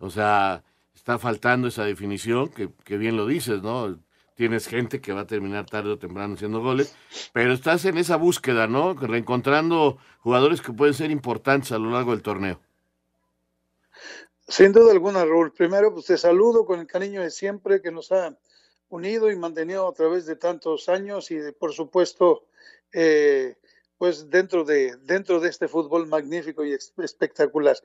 O 0.00 0.10
sea, 0.10 0.64
está 0.94 1.18
faltando 1.18 1.68
esa 1.68 1.84
definición, 1.84 2.50
que, 2.50 2.96
bien 2.96 3.16
lo 3.16 3.26
dices, 3.26 3.62
¿no? 3.62 3.98
Tienes 4.34 4.68
gente 4.68 5.00
que 5.00 5.12
va 5.12 5.22
a 5.22 5.26
terminar 5.26 5.66
tarde 5.66 5.90
o 5.90 5.98
temprano 5.98 6.34
haciendo 6.34 6.60
goles, 6.60 6.94
pero 7.32 7.52
estás 7.52 7.84
en 7.86 7.98
esa 7.98 8.16
búsqueda, 8.16 8.68
¿no? 8.68 8.94
Reencontrando 8.94 9.98
jugadores 10.20 10.60
que 10.60 10.72
pueden 10.72 10.94
ser 10.94 11.10
importantes 11.10 11.72
a 11.72 11.78
lo 11.78 11.90
largo 11.90 12.12
del 12.12 12.22
torneo. 12.22 12.60
Sin 14.46 14.72
duda 14.72 14.92
alguna, 14.92 15.24
Raúl. 15.24 15.52
Primero, 15.52 15.92
pues 15.92 16.06
te 16.06 16.16
saludo 16.16 16.64
con 16.64 16.78
el 16.78 16.86
cariño 16.86 17.20
de 17.20 17.30
siempre 17.30 17.82
que 17.82 17.90
nos 17.90 18.12
ha 18.12 18.36
unido 18.88 19.30
y 19.30 19.36
mantenido 19.36 19.88
a 19.88 19.92
través 19.92 20.26
de 20.26 20.36
tantos 20.36 20.88
años 20.88 21.30
y, 21.30 21.52
por 21.52 21.72
supuesto, 21.72 22.46
eh, 22.92 23.56
pues 23.98 24.30
dentro 24.30 24.64
de, 24.64 24.96
dentro 25.02 25.40
de 25.40 25.48
este 25.48 25.68
fútbol 25.68 26.06
magnífico 26.06 26.64
y 26.64 26.72
espectacular. 26.72 27.76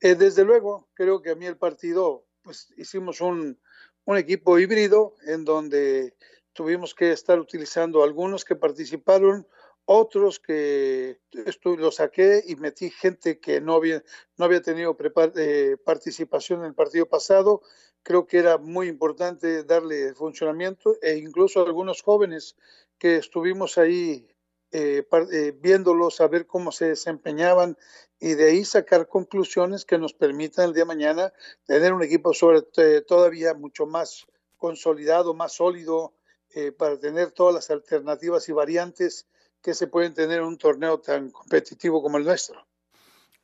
Eh, 0.00 0.14
desde 0.14 0.44
luego, 0.44 0.88
creo 0.94 1.22
que 1.22 1.30
a 1.30 1.34
mí 1.34 1.46
el 1.46 1.56
partido, 1.56 2.26
pues 2.42 2.72
hicimos 2.76 3.20
un, 3.20 3.58
un 4.04 4.16
equipo 4.16 4.58
híbrido 4.58 5.14
en 5.26 5.44
donde 5.44 6.14
tuvimos 6.52 6.94
que 6.94 7.12
estar 7.12 7.38
utilizando 7.38 8.02
algunos 8.02 8.44
que 8.44 8.56
participaron, 8.56 9.46
otros 9.84 10.38
que 10.38 11.18
lo 11.64 11.90
saqué 11.90 12.42
y 12.46 12.56
metí 12.56 12.90
gente 12.90 13.40
que 13.40 13.60
no 13.60 13.74
había, 13.74 14.02
no 14.36 14.44
había 14.44 14.62
tenido 14.62 14.96
eh, 15.36 15.76
participación 15.84 16.60
en 16.60 16.66
el 16.66 16.74
partido 16.74 17.06
pasado. 17.06 17.62
Creo 18.02 18.26
que 18.26 18.38
era 18.38 18.58
muy 18.58 18.88
importante 18.88 19.64
darle 19.64 20.14
funcionamiento 20.14 20.96
e 21.02 21.16
incluso 21.16 21.64
algunos 21.64 22.02
jóvenes 22.02 22.56
que 22.98 23.16
estuvimos 23.16 23.78
ahí 23.78 24.28
eh, 24.72 25.04
eh, 25.32 25.52
viéndolos, 25.60 26.20
a 26.20 26.28
ver 26.28 26.46
cómo 26.46 26.72
se 26.72 26.86
desempeñaban 26.86 27.76
y 28.18 28.34
de 28.34 28.50
ahí 28.50 28.64
sacar 28.64 29.08
conclusiones 29.08 29.84
que 29.84 29.98
nos 29.98 30.14
permitan 30.14 30.66
el 30.66 30.74
día 30.74 30.84
de 30.84 30.94
mañana 30.94 31.32
tener 31.66 31.92
un 31.92 32.04
equipo 32.04 32.32
sobre, 32.32 32.62
eh, 32.76 33.02
todavía 33.02 33.52
mucho 33.52 33.84
más 33.84 34.26
consolidado, 34.56 35.34
más 35.34 35.54
sólido, 35.54 36.14
eh, 36.54 36.70
para 36.70 36.96
tener 36.98 37.32
todas 37.32 37.52
las 37.52 37.70
alternativas 37.70 38.48
y 38.48 38.52
variantes 38.52 39.26
que 39.62 39.74
se 39.74 39.86
pueden 39.86 40.12
tener 40.14 40.38
en 40.38 40.44
un 40.44 40.58
torneo 40.58 40.98
tan 40.98 41.30
competitivo 41.30 42.02
como 42.02 42.18
el 42.18 42.24
nuestro. 42.24 42.66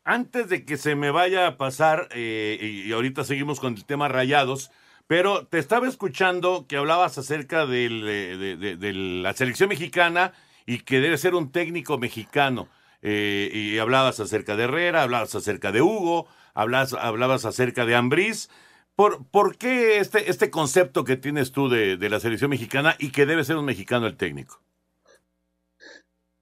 Antes 0.05 0.49
de 0.49 0.65
que 0.65 0.77
se 0.77 0.95
me 0.95 1.11
vaya 1.11 1.47
a 1.47 1.57
pasar, 1.57 2.09
eh, 2.13 2.85
y, 2.87 2.93
ahorita 2.93 3.25
seguimos 3.25 3.61
con 3.61 3.75
el 3.75 3.85
tema 3.85 4.09
rayados, 4.09 4.71
pero 5.07 5.47
te 5.47 5.59
estaba 5.59 5.87
escuchando 5.89 6.67
que 6.67 6.77
hablabas 6.77 7.19
acerca 7.19 7.67
eh, 7.69 8.77
de 8.79 8.93
la 8.95 9.33
selección 9.35 9.69
mexicana 9.69 10.33
y 10.67 10.81
que 10.81 11.01
debe 11.01 11.19
ser 11.19 11.35
un 11.35 11.53
técnico 11.53 11.99
mexicano. 11.99 12.69
Eh, 13.01 13.51
y 13.53 13.79
hablabas 13.79 14.19
acerca 14.19 14.57
de 14.57 14.65
Herrera, 14.65 15.03
hablabas 15.03 15.35
acerca 15.35 15.73
de 15.73 15.83
Hugo, 15.83 16.27
hablabas, 16.55 16.95
hablabas 16.95 17.45
acerca 17.45 17.87
de 17.87 17.95
Ambriz. 17.95 18.49
¿Por, 18.97 19.25
¿Por 19.27 19.57
qué 19.57 19.99
este, 19.99 20.31
este 20.31 20.51
concepto 20.51 21.05
que 21.05 21.17
tienes 21.17 21.53
tú 21.53 21.69
de, 21.69 21.97
de 21.97 22.09
la 22.11 22.19
selección 22.19 22.51
mexicana 22.51 22.97
y 22.99 23.11
que 23.11 23.27
debe 23.27 23.45
ser 23.45 23.57
un 23.57 23.65
mexicano 23.65 24.07
el 24.07 24.17
técnico? 24.17 24.61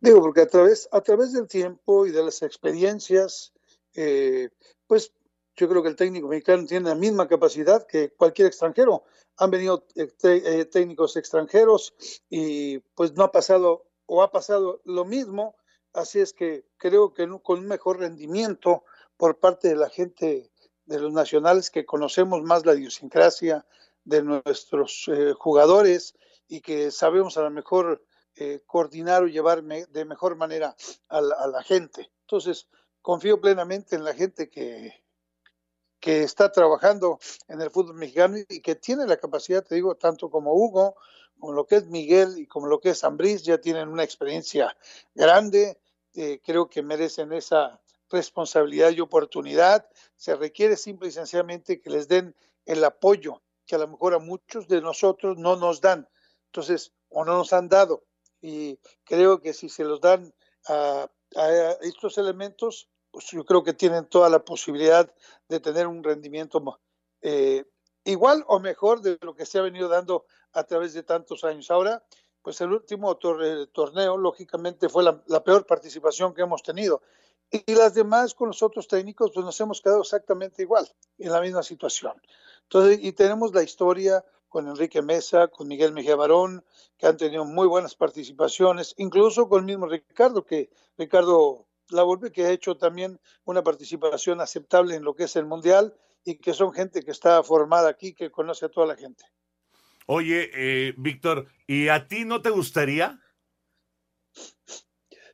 Digo, 0.07 0.21
porque 0.21 0.43
a 0.43 0.47
través, 0.47 0.89
a 0.93 1.01
través 1.01 1.33
del 1.33 1.49
tiempo 1.49 2.07
y 2.07 2.13
de 2.13 2.23
las 2.23 2.41
experiencias, 2.43 3.53
eh, 3.93 4.51
pues 4.87 5.13
yo 5.57 5.69
creo 5.69 5.83
que 5.83 5.89
el 5.89 5.97
técnico 5.97 6.29
mexicano 6.29 6.65
tiene 6.65 6.91
la 6.91 6.95
misma 6.95 7.27
capacidad 7.27 7.85
que 7.89 8.11
cualquier 8.11 8.47
extranjero. 8.47 9.03
Han 9.37 9.51
venido 9.51 9.85
eh, 9.97 10.09
eh, 10.23 10.65
técnicos 10.67 11.17
extranjeros 11.17 11.93
y 12.31 12.79
pues 12.95 13.15
no 13.15 13.25
ha 13.25 13.33
pasado 13.33 13.89
o 14.07 14.23
ha 14.23 14.31
pasado 14.31 14.81
lo 14.85 15.05
mismo. 15.05 15.57
Así 15.93 16.21
es 16.21 16.33
que 16.33 16.65
creo 16.77 17.13
que 17.13 17.27
con 17.43 17.59
un 17.59 17.67
mejor 17.67 17.99
rendimiento 17.99 18.85
por 19.17 19.41
parte 19.41 19.71
de 19.71 19.77
la 19.77 19.91
gente 19.91 20.53
de 20.85 21.01
los 21.01 21.13
nacionales 21.13 21.69
que 21.69 21.85
conocemos 21.85 22.45
más 22.45 22.65
la 22.65 22.77
idiosincrasia 22.77 23.67
de 24.05 24.23
nuestros 24.23 25.11
jugadores 25.37 26.15
y 26.47 26.61
que 26.61 26.93
sabemos 26.93 27.37
a 27.39 27.43
lo 27.43 27.51
mejor 27.51 28.05
eh, 28.37 28.61
coordinar 28.67 29.23
o 29.23 29.27
llevar 29.29 29.63
me- 29.63 29.87
de 29.87 30.05
mejor 30.05 30.37
manera 30.37 30.77
a 31.09 31.21
la, 31.21 31.35
a 31.37 31.47
la 31.49 31.63
gente. 31.63 32.11
Entonces, 32.23 32.69
confío 33.03 33.41
plenamente 33.41 33.97
en 33.97 34.05
la 34.05 34.15
gente 34.15 34.49
que, 34.49 34.93
que 36.01 36.23
está 36.23 36.53
trabajando 36.53 37.19
en 37.49 37.61
el 37.61 37.71
fútbol 37.71 37.95
mexicano 37.97 38.37
y 38.49 38.61
que 38.61 38.75
tiene 38.77 39.07
la 39.07 39.17
capacidad, 39.17 39.65
te 39.65 39.75
digo, 39.75 39.95
tanto 39.97 40.31
como 40.31 40.55
Hugo, 40.55 40.97
como 41.39 41.53
lo 41.53 41.67
que 41.67 41.77
es 41.77 41.87
Miguel 41.87 42.39
y 42.39 42.47
como 42.47 42.67
lo 42.67 42.81
que 42.81 42.91
es 42.91 43.05
Ambriz, 43.05 43.43
ya 43.43 43.59
tienen 43.59 43.89
una 43.89 44.05
experiencia 44.05 44.77
grande, 45.15 45.79
eh, 46.15 46.41
creo 46.45 46.69
que 46.69 46.83
merecen 46.83 47.33
esa 47.33 47.81
responsabilidad 48.11 48.91
y 48.91 49.01
oportunidad. 49.01 49.89
Se 50.17 50.35
requiere 50.37 50.77
simple 50.77 51.09
y 51.09 51.13
sencillamente 51.13 51.81
que 51.81 51.91
les 51.91 52.09
den 52.09 52.35
el 52.65 52.85
apoyo 52.85 53.43
que 53.67 53.75
a 53.75 53.79
lo 53.79 53.89
mejor 53.89 54.15
a 54.15 54.19
muchos 54.21 54.69
de 54.69 54.81
nosotros 54.81 55.37
no 55.39 55.57
nos 55.57 55.81
dan. 55.81 56.09
Entonces, 56.47 56.93
o 57.09 57.25
no 57.25 57.37
nos 57.37 57.53
han 57.53 57.69
dado. 57.69 58.05
Y 58.47 58.79
creo 59.03 59.41
que 59.41 59.53
si 59.53 59.69
se 59.69 59.83
los 59.83 60.01
dan 60.01 60.33
a, 60.69 61.09
estos 61.83 62.17
elementos, 62.17 62.89
pues 63.11 63.27
yo 63.33 63.45
creo 63.45 63.65
que 63.65 63.73
tienen 63.73 64.07
toda 64.07 64.29
la 64.29 64.45
posibilidad 64.45 65.13
de 65.49 65.59
tener 65.59 65.89
un 65.89 66.05
rendimiento 66.05 66.63
eh, 67.23 67.65
igual 68.05 68.45
o 68.47 68.61
mejor 68.61 69.01
de 69.01 69.19
lo 69.21 69.35
que 69.35 69.47
se 69.47 69.59
ha 69.59 69.63
venido 69.63 69.89
dando 69.89 70.27
a 70.53 70.63
través 70.63 70.95
de 70.95 71.03
tantos 71.03 71.43
años. 71.43 71.73
Ahora, 71.73 72.05
pues 72.41 72.61
el 72.61 72.73
último 72.73 73.17
torneo, 73.17 74.17
lógicamente, 74.17 74.89
fue 74.89 75.03
la, 75.03 75.21
la, 75.27 75.43
peor 75.43 75.67
participación 75.67 76.33
que 76.33 76.43
hemos 76.43 76.63
tenido. 76.63 77.03
Y 77.51 77.75
las 77.75 77.95
demás 77.95 78.33
con 78.33 78.47
los 78.47 78.63
otros 78.63 78.87
técnicos, 78.87 79.33
pues 79.35 79.45
nos 79.45 79.61
hemos 79.61 79.81
quedado 79.81 80.03
exactamente 80.03 80.63
igual, 80.63 80.89
en 81.19 81.33
la 81.33 81.41
misma 81.41 81.65
situación. 81.65 82.15
Entonces, 82.63 83.01
y 83.03 83.11
tenemos 83.13 83.53
la 83.53 83.65
historia 83.65 84.25
con 84.49 84.69
Enrique 84.69 85.03
Mesa, 85.03 85.49
con 85.49 85.69
Miguel 85.69 85.93
Mejía 85.93 86.17
Barón, 86.17 86.65
que 86.99 87.07
han 87.07 87.17
tenido 87.17 87.45
muy 87.45 87.67
buenas 87.67 87.95
participaciones, 87.95 88.95
incluso 88.97 89.49
con 89.49 89.61
el 89.61 89.67
mismo 89.67 89.87
Ricardo, 89.87 90.45
que 90.45 90.71
Ricardo 90.97 91.67
Lavolpe, 91.91 92.33
que 92.33 92.45
ha 92.45 92.51
hecho 92.51 92.77
también 92.77 93.21
una 93.45 93.63
participación 93.63 94.41
aceptable 94.41 94.97
en 94.97 95.05
lo 95.05 95.15
que 95.15 95.25
es 95.25 95.37
el 95.37 95.47
Mundial 95.47 95.95
y 96.25 96.37
que 96.37 96.55
son 96.55 96.73
gente 96.73 97.03
que 97.03 97.11
está 97.11 97.43
formada 97.43 97.89
aquí, 97.89 98.13
que 98.13 98.31
conoce 98.31 98.67
a 98.67 98.69
toda 98.69 98.87
la 98.87 98.97
gente. 98.97 99.25
Oye, 100.07 100.51
eh, 100.55 100.95
Víctor, 100.97 101.47
¿y 101.67 101.89
a 101.89 102.07
ti 102.07 102.25
no 102.25 102.41
te 102.41 102.51
gustaría? 102.51 103.21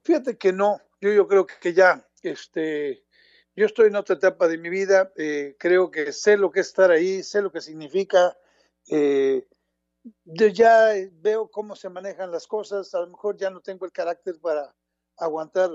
Fíjate 0.03 0.37
que 0.37 0.53
no, 0.53 0.81
yo, 1.01 1.12
yo 1.12 1.29
creo 1.29 1.46
que 1.46 1.72
ya, 1.75 2.09
este, 2.22 3.05
yo 3.55 3.66
estoy 3.66 3.88
en 3.88 3.96
otra 3.96 4.16
etapa 4.16 4.48
de 4.48 4.59
mi 4.59 4.70
vida, 4.70 5.12
eh, 5.16 5.57
creo 5.59 5.90
que 5.90 6.12
sé 6.12 6.37
lo 6.37 6.51
que 6.51 6.61
es 6.61 6.68
estar 6.68 6.90
ahí, 6.90 7.22
sé 7.22 7.42
lo 7.42 7.53
que 7.53 7.61
significa, 7.61 8.37
eh, 8.88 9.47
yo 10.25 10.47
ya 10.49 10.92
veo 11.12 11.51
cómo 11.51 11.77
se 11.77 11.88
manejan 11.88 12.31
las 12.31 12.47
cosas, 12.47 12.95
a 12.95 13.01
lo 13.01 13.09
mejor 13.09 13.37
ya 13.37 13.51
no 13.51 13.61
tengo 13.61 13.85
el 13.87 13.92
carácter 13.92 14.40
para 14.40 14.75
aguantar 15.16 15.71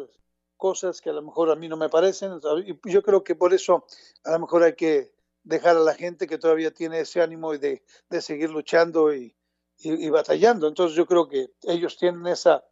cosas 0.57 0.99
que 1.01 1.09
a 1.09 1.13
lo 1.13 1.21
mejor 1.21 1.51
a 1.51 1.55
mí 1.55 1.69
no 1.69 1.77
me 1.77 1.89
parecen, 1.89 2.39
y 2.65 2.91
yo 2.91 3.03
creo 3.03 3.23
que 3.23 3.35
por 3.35 3.53
eso 3.53 3.85
a 4.23 4.31
lo 4.31 4.39
mejor 4.39 4.63
hay 4.63 4.75
que 4.75 5.13
dejar 5.43 5.77
a 5.77 5.81
la 5.81 5.93
gente 5.93 6.27
que 6.27 6.37
todavía 6.37 6.71
tiene 6.71 6.99
ese 6.99 7.21
ánimo 7.21 7.57
de, 7.57 7.83
de 8.09 8.21
seguir 8.21 8.49
luchando 8.49 9.13
y, 9.13 9.33
y, 9.79 10.09
batallando. 10.09 10.67
Entonces 10.67 10.95
yo 10.95 11.05
creo 11.05 11.27
que 11.27 11.51
ellos 11.63 11.97
tienen 11.97 12.25
esa 12.27 12.65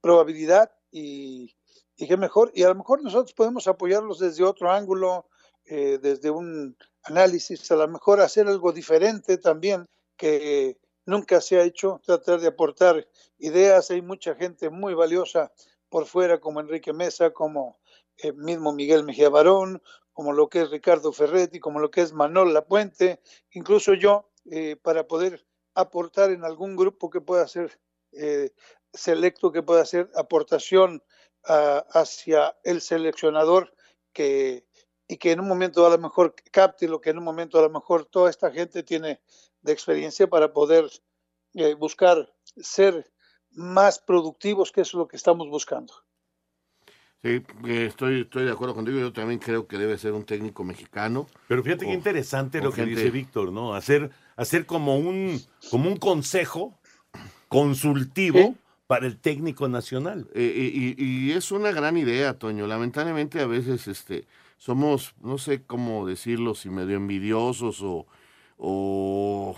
probabilidad 0.00 0.72
y, 0.90 1.54
y 1.96 2.08
qué 2.08 2.16
mejor. 2.16 2.50
Y 2.54 2.64
a 2.64 2.68
lo 2.68 2.74
mejor 2.74 3.02
nosotros 3.02 3.32
podemos 3.32 3.68
apoyarlos 3.68 4.18
desde 4.18 4.44
otro 4.44 4.70
ángulo, 4.70 5.28
eh, 5.66 5.98
desde 6.00 6.30
un 6.30 6.76
análisis, 7.06 7.70
a 7.70 7.76
lo 7.76 7.88
mejor 7.88 8.20
hacer 8.20 8.46
algo 8.46 8.72
diferente 8.72 9.38
también 9.38 9.86
que 10.16 10.78
nunca 11.04 11.40
se 11.40 11.58
ha 11.58 11.62
hecho, 11.62 12.00
tratar 12.04 12.40
de 12.40 12.48
aportar 12.48 13.06
ideas. 13.38 13.90
Hay 13.90 14.02
mucha 14.02 14.34
gente 14.34 14.70
muy 14.70 14.94
valiosa 14.94 15.52
por 15.88 16.06
fuera, 16.06 16.40
como 16.40 16.60
Enrique 16.60 16.92
Mesa, 16.92 17.30
como 17.30 17.78
el 18.18 18.34
mismo 18.34 18.72
Miguel 18.72 19.04
Mejía 19.04 19.28
Barón, 19.28 19.82
como 20.12 20.32
lo 20.32 20.48
que 20.48 20.62
es 20.62 20.70
Ricardo 20.70 21.12
Ferretti, 21.12 21.60
como 21.60 21.78
lo 21.78 21.90
que 21.90 22.00
es 22.00 22.12
Manol 22.12 22.54
Lapuente, 22.54 23.20
incluso 23.50 23.94
yo, 23.94 24.30
eh, 24.50 24.76
para 24.76 25.06
poder 25.06 25.46
aportar 25.74 26.30
en 26.30 26.44
algún 26.44 26.74
grupo 26.74 27.10
que 27.10 27.20
pueda 27.20 27.46
ser 27.46 27.78
eh, 28.12 28.50
selecto, 28.92 29.52
que 29.52 29.62
pueda 29.62 29.82
hacer 29.82 30.10
aportación 30.14 31.02
hacia 31.48 32.56
el 32.64 32.80
seleccionador 32.80 33.72
que, 34.12 34.65
y 35.08 35.16
que 35.16 35.32
en 35.32 35.40
un 35.40 35.48
momento 35.48 35.86
a 35.86 35.90
lo 35.90 35.98
mejor 35.98 36.34
capte 36.50 36.88
lo 36.88 37.00
que 37.00 37.10
en 37.10 37.18
un 37.18 37.24
momento 37.24 37.58
a 37.58 37.62
lo 37.62 37.70
mejor 37.70 38.04
toda 38.04 38.30
esta 38.30 38.50
gente 38.50 38.82
tiene 38.82 39.20
de 39.62 39.72
experiencia 39.72 40.26
para 40.26 40.52
poder 40.52 40.90
eh, 41.54 41.74
buscar 41.74 42.32
ser 42.56 43.10
más 43.52 43.98
productivos, 43.98 44.72
que 44.72 44.82
es 44.82 44.92
lo 44.94 45.08
que 45.08 45.16
estamos 45.16 45.48
buscando. 45.48 45.92
Sí, 47.22 47.42
eh, 47.66 47.86
estoy, 47.86 48.22
estoy 48.22 48.44
de 48.44 48.52
acuerdo 48.52 48.74
contigo. 48.74 48.98
Yo 48.98 49.12
también 49.12 49.40
creo 49.40 49.66
que 49.66 49.78
debe 49.78 49.96
ser 49.98 50.12
un 50.12 50.24
técnico 50.24 50.64
mexicano. 50.64 51.26
Pero 51.48 51.62
fíjate 51.62 51.86
qué 51.86 51.92
interesante 51.92 52.60
lo 52.60 52.72
que 52.72 52.84
dice 52.84 53.10
Víctor, 53.10 53.52
¿no? 53.52 53.74
Hacer, 53.74 54.10
hacer 54.36 54.66
como 54.66 54.98
un, 54.98 55.40
como 55.70 55.88
un 55.88 55.96
consejo 55.96 56.78
consultivo 57.48 58.54
para 58.86 59.06
el 59.06 59.18
técnico 59.18 59.68
nacional. 59.68 60.28
Eh, 60.34 60.94
y, 60.96 61.32
es 61.32 61.50
una 61.50 61.72
gran 61.72 61.96
idea, 61.96 62.38
Toño. 62.38 62.66
Lamentablemente 62.66 63.40
a 63.40 63.46
veces 63.46 63.88
este, 63.88 64.26
somos, 64.56 65.14
no 65.22 65.38
sé 65.38 65.64
cómo 65.64 66.06
decirlo, 66.06 66.54
si 66.54 66.70
medio 66.70 66.96
envidiosos 66.96 67.82
o, 67.82 68.06
o 68.56 69.56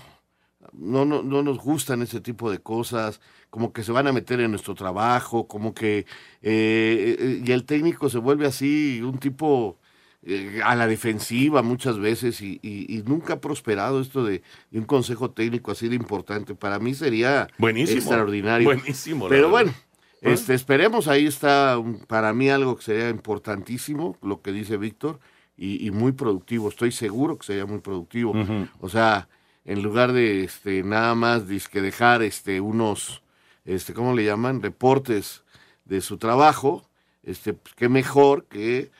no, 0.72 1.04
no, 1.04 1.22
no 1.22 1.42
nos 1.42 1.58
gustan 1.58 2.02
ese 2.02 2.20
tipo 2.20 2.50
de 2.50 2.58
cosas, 2.58 3.20
como 3.50 3.72
que 3.72 3.82
se 3.82 3.92
van 3.92 4.06
a 4.06 4.12
meter 4.12 4.40
en 4.40 4.50
nuestro 4.50 4.74
trabajo, 4.74 5.48
como 5.48 5.74
que... 5.74 6.06
Eh, 6.42 7.16
eh, 7.18 7.42
y 7.44 7.52
el 7.52 7.64
técnico 7.64 8.10
se 8.10 8.18
vuelve 8.18 8.46
así, 8.46 9.00
un 9.02 9.18
tipo 9.18 9.78
eh, 10.22 10.60
a 10.64 10.74
la 10.74 10.86
defensiva 10.86 11.62
muchas 11.62 11.98
veces 11.98 12.42
y, 12.42 13.02
nunca 13.06 13.34
ha 13.34 13.40
prosperado 13.40 14.00
esto 14.00 14.24
de, 14.24 14.42
un 14.72 14.84
consejo 14.84 15.30
técnico 15.30 15.70
así 15.70 15.88
de 15.88 15.96
importante. 15.96 16.54
Para 16.54 16.78
mí 16.78 16.94
sería 16.94 17.48
extraordinario. 17.58 18.66
Buenísimo. 18.66 19.28
Pero 19.28 19.48
bueno, 19.48 19.72
este, 20.20 20.54
esperemos, 20.54 21.08
ahí 21.08 21.26
está 21.26 21.76
para 22.06 22.32
mí 22.32 22.50
algo 22.50 22.76
que 22.76 22.82
sería 22.82 23.08
importantísimo, 23.08 24.16
lo 24.22 24.42
que 24.42 24.52
dice 24.52 24.76
Víctor, 24.76 25.20
y, 25.56 25.90
muy 25.90 26.12
productivo. 26.12 26.68
Estoy 26.68 26.92
seguro 26.92 27.36
que 27.36 27.46
sería 27.46 27.66
muy 27.66 27.80
productivo. 27.80 28.32
O 28.80 28.88
sea, 28.88 29.28
en 29.64 29.82
lugar 29.82 30.12
de 30.12 30.44
este, 30.44 30.82
nada 30.82 31.14
más 31.14 31.42
que 31.68 31.80
dejar 31.80 32.22
este, 32.22 32.60
unos, 32.60 33.22
este, 33.64 33.92
¿cómo 33.92 34.14
le 34.14 34.24
llaman? 34.24 34.62
Reportes 34.62 35.42
de 35.84 36.00
su 36.00 36.16
trabajo, 36.16 36.88
este, 37.24 37.54
pues, 37.54 37.74
qué 37.74 37.88
mejor 37.88 38.46
que 38.46 38.90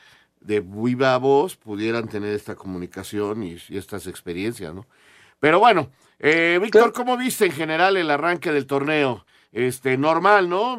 de 0.41 0.59
viva 0.59 1.17
voz 1.17 1.55
pudieran 1.55 2.07
tener 2.07 2.33
esta 2.33 2.55
comunicación 2.55 3.43
y, 3.43 3.57
estas 3.69 4.07
experiencias, 4.07 4.73
¿no? 4.73 4.85
Pero 5.39 5.59
bueno, 5.59 5.89
eh, 6.19 6.59
Víctor, 6.61 6.91
¿cómo 6.91 7.15
viste 7.15 7.45
en 7.45 7.51
general 7.53 7.95
el 7.95 8.11
arranque 8.11 8.51
del 8.51 8.65
torneo? 8.65 9.25
Este, 9.51 9.97
normal, 9.97 10.49
¿no? 10.49 10.77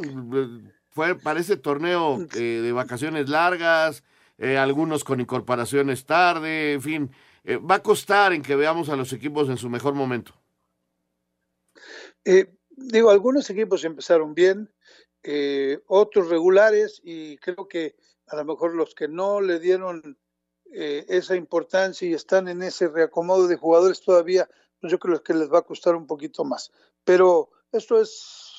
Fue, 0.91 1.17
parece 1.17 1.57
torneo 1.57 2.19
eh, 2.35 2.61
de 2.63 2.73
vacaciones 2.73 3.29
largas, 3.29 4.03
eh, 4.39 4.59
algunos 4.59 5.05
con 5.05 5.21
incorporaciones 5.21 6.05
tarde, 6.07 6.75
en 6.75 6.83
fin. 6.83 7.11
va 7.69 7.77
a 7.77 7.83
costar 7.83 8.33
en 8.33 8.43
que 8.43 8.57
veamos 8.57 8.89
a 8.89 8.97
los 8.97 9.13
equipos 9.13 9.49
en 9.49 9.57
su 9.57 9.69
mejor 9.69 9.95
momento. 9.95 10.35
digo, 12.71 13.11
algunos 13.11 13.49
equipos 13.51 13.85
empezaron 13.85 14.35
bien, 14.35 14.71
otros 15.87 16.29
regulares, 16.29 17.01
y 17.05 17.37
creo 17.39 17.69
que 17.69 17.97
a 18.31 18.37
lo 18.37 18.45
mejor 18.45 18.75
los 18.75 18.95
que 18.95 19.09
no 19.09 19.41
le 19.41 19.59
dieron 19.59 20.17
eh, 20.73 21.05
esa 21.09 21.35
importancia 21.35 22.09
y 22.09 22.15
están 22.15 22.47
en 22.47 22.63
ese 22.63 22.87
reacomodo 22.87 23.49
de 23.49 23.57
jugadores 23.57 24.01
todavía, 24.01 24.49
pues 24.81 24.93
yo 24.93 25.01
creo 25.01 25.21
que 25.21 25.35
les 25.35 25.53
va 25.53 25.59
a 25.59 25.63
costar 25.63 25.97
un 25.97 26.07
poquito 26.07 26.45
más. 26.45 26.71
Pero 27.03 27.51
esto 27.73 28.01
es 28.01 28.50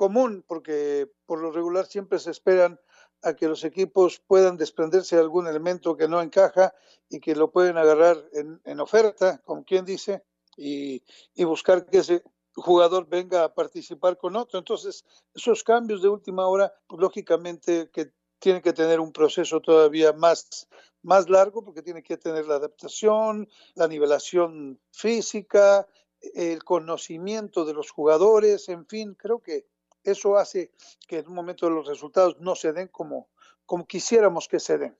común 0.00 0.42
porque 0.48 1.10
por 1.26 1.42
lo 1.42 1.52
regular 1.52 1.84
siempre 1.84 2.18
se 2.18 2.30
esperan 2.30 2.80
a 3.20 3.34
que 3.34 3.48
los 3.48 3.64
equipos 3.64 4.18
puedan 4.26 4.56
desprenderse 4.56 5.14
de 5.14 5.20
algún 5.20 5.46
elemento 5.46 5.94
que 5.94 6.08
no 6.08 6.22
encaja 6.22 6.72
y 7.10 7.20
que 7.20 7.34
lo 7.34 7.50
pueden 7.50 7.76
agarrar 7.76 8.16
en, 8.32 8.80
oferta, 8.80 9.42
como 9.44 9.62
quien 9.62 9.84
dice, 9.84 10.24
y, 10.56 11.02
buscar 11.44 11.84
que 11.84 11.98
ese 11.98 12.22
jugador 12.54 13.08
venga 13.10 13.44
a 13.44 13.52
participar 13.52 14.16
con 14.16 14.36
otro. 14.36 14.58
Entonces, 14.58 15.04
esos 15.34 15.62
cambios 15.64 16.00
de 16.00 16.08
última 16.08 16.46
hora, 16.46 16.72
lógicamente 16.88 17.90
que 17.92 18.10
tiene 18.38 18.62
que 18.62 18.72
tener 18.72 19.00
un 19.00 19.12
proceso 19.12 19.60
todavía 19.60 20.14
más, 20.14 20.66
más 21.02 21.28
largo 21.28 21.62
porque 21.62 21.82
tiene 21.82 22.02
que 22.02 22.16
tener 22.16 22.46
la 22.46 22.54
adaptación, 22.54 23.50
la 23.74 23.86
nivelación 23.86 24.80
física, 24.92 25.86
el 26.34 26.64
conocimiento 26.64 27.66
de 27.66 27.74
los 27.74 27.90
jugadores, 27.90 28.70
en 28.70 28.86
fin, 28.86 29.14
creo 29.14 29.40
que 29.40 29.66
eso 30.04 30.36
hace 30.36 30.70
que 31.06 31.18
en 31.18 31.28
un 31.28 31.34
momento 31.34 31.68
los 31.70 31.86
resultados 31.86 32.36
no 32.40 32.54
se 32.54 32.72
den 32.72 32.88
como, 32.88 33.28
como 33.66 33.86
quisiéramos 33.86 34.48
que 34.48 34.60
se 34.60 34.78
den. 34.78 34.96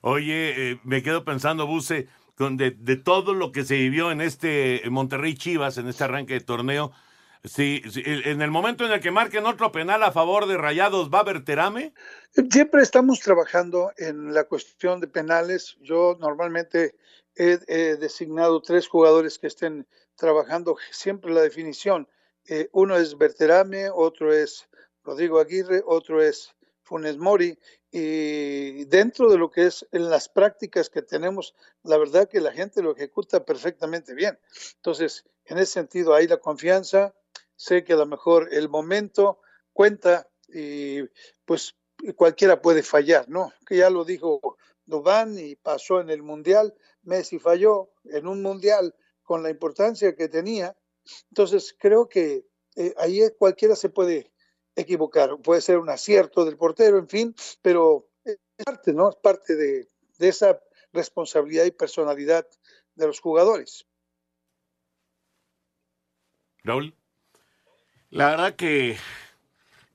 Oye, 0.00 0.72
eh, 0.72 0.80
me 0.84 1.02
quedo 1.02 1.24
pensando, 1.24 1.66
Buse, 1.66 2.08
de, 2.38 2.70
de 2.72 2.96
todo 2.96 3.32
lo 3.32 3.52
que 3.52 3.64
se 3.64 3.76
vivió 3.76 4.10
en 4.10 4.20
este 4.20 4.82
Monterrey 4.90 5.34
Chivas, 5.34 5.78
en 5.78 5.88
este 5.88 6.04
arranque 6.04 6.34
de 6.34 6.40
torneo, 6.40 6.92
Sí, 7.44 7.82
en 7.94 8.40
el 8.40 8.50
momento 8.50 8.86
en 8.86 8.92
el 8.92 9.00
que 9.00 9.10
marquen 9.10 9.44
otro 9.44 9.70
penal 9.70 10.02
a 10.02 10.12
favor 10.12 10.46
de 10.46 10.56
Rayados, 10.56 11.10
¿va 11.12 11.18
a 11.18 11.20
haber 11.20 11.44
terame? 11.44 11.92
Siempre 12.50 12.82
estamos 12.82 13.20
trabajando 13.20 13.92
en 13.98 14.32
la 14.32 14.44
cuestión 14.44 14.98
de 14.98 15.08
penales. 15.08 15.76
Yo 15.82 16.16
normalmente 16.18 16.96
he, 17.36 17.58
he 17.68 17.96
designado 17.96 18.62
tres 18.62 18.88
jugadores 18.88 19.38
que 19.38 19.48
estén 19.48 19.86
trabajando 20.16 20.76
siempre 20.90 21.34
la 21.34 21.42
definición. 21.42 22.08
Eh, 22.46 22.68
uno 22.72 22.96
es 22.96 23.16
Berterame, 23.16 23.90
otro 23.90 24.32
es 24.32 24.68
Rodrigo 25.02 25.40
Aguirre, 25.40 25.82
otro 25.86 26.22
es 26.22 26.54
Funes 26.82 27.16
Mori, 27.16 27.58
y 27.90 28.84
dentro 28.86 29.30
de 29.30 29.38
lo 29.38 29.50
que 29.50 29.66
es 29.66 29.86
en 29.92 30.10
las 30.10 30.28
prácticas 30.28 30.90
que 30.90 31.00
tenemos, 31.00 31.54
la 31.82 31.96
verdad 31.96 32.28
que 32.28 32.40
la 32.40 32.52
gente 32.52 32.82
lo 32.82 32.92
ejecuta 32.92 33.44
perfectamente 33.44 34.14
bien. 34.14 34.38
Entonces, 34.76 35.24
en 35.44 35.58
ese 35.58 35.72
sentido, 35.72 36.14
hay 36.14 36.26
la 36.26 36.38
confianza, 36.38 37.14
sé 37.56 37.84
que 37.84 37.92
a 37.92 37.96
lo 37.96 38.06
mejor 38.06 38.48
el 38.52 38.68
momento 38.68 39.40
cuenta 39.72 40.28
y 40.48 41.02
pues 41.44 41.76
cualquiera 42.16 42.60
puede 42.60 42.82
fallar, 42.82 43.28
¿no? 43.28 43.52
Que 43.66 43.76
ya 43.76 43.90
lo 43.90 44.04
dijo 44.04 44.56
Dubán 44.84 45.38
y 45.38 45.56
pasó 45.56 46.00
en 46.00 46.10
el 46.10 46.22
Mundial, 46.22 46.74
Messi 47.02 47.38
falló 47.38 47.90
en 48.04 48.26
un 48.26 48.42
Mundial 48.42 48.94
con 49.22 49.42
la 49.42 49.50
importancia 49.50 50.14
que 50.14 50.28
tenía, 50.28 50.76
entonces 51.30 51.74
creo 51.78 52.08
que 52.08 52.46
eh, 52.76 52.94
ahí 52.98 53.20
cualquiera 53.38 53.76
se 53.76 53.88
puede 53.88 54.32
equivocar, 54.76 55.38
puede 55.40 55.60
ser 55.60 55.78
un 55.78 55.90
acierto 55.90 56.44
del 56.44 56.56
portero, 56.56 56.98
en 56.98 57.08
fin, 57.08 57.34
pero 57.62 58.08
es 58.24 58.38
parte, 58.64 58.92
¿no? 58.92 59.10
Es 59.10 59.16
parte 59.16 59.54
de, 59.54 59.88
de 60.18 60.28
esa 60.28 60.60
responsabilidad 60.92 61.64
y 61.64 61.70
personalidad 61.70 62.46
de 62.94 63.06
los 63.06 63.20
jugadores. 63.20 63.86
Raúl. 66.62 66.94
La 68.10 68.30
verdad 68.30 68.56
que, 68.56 68.96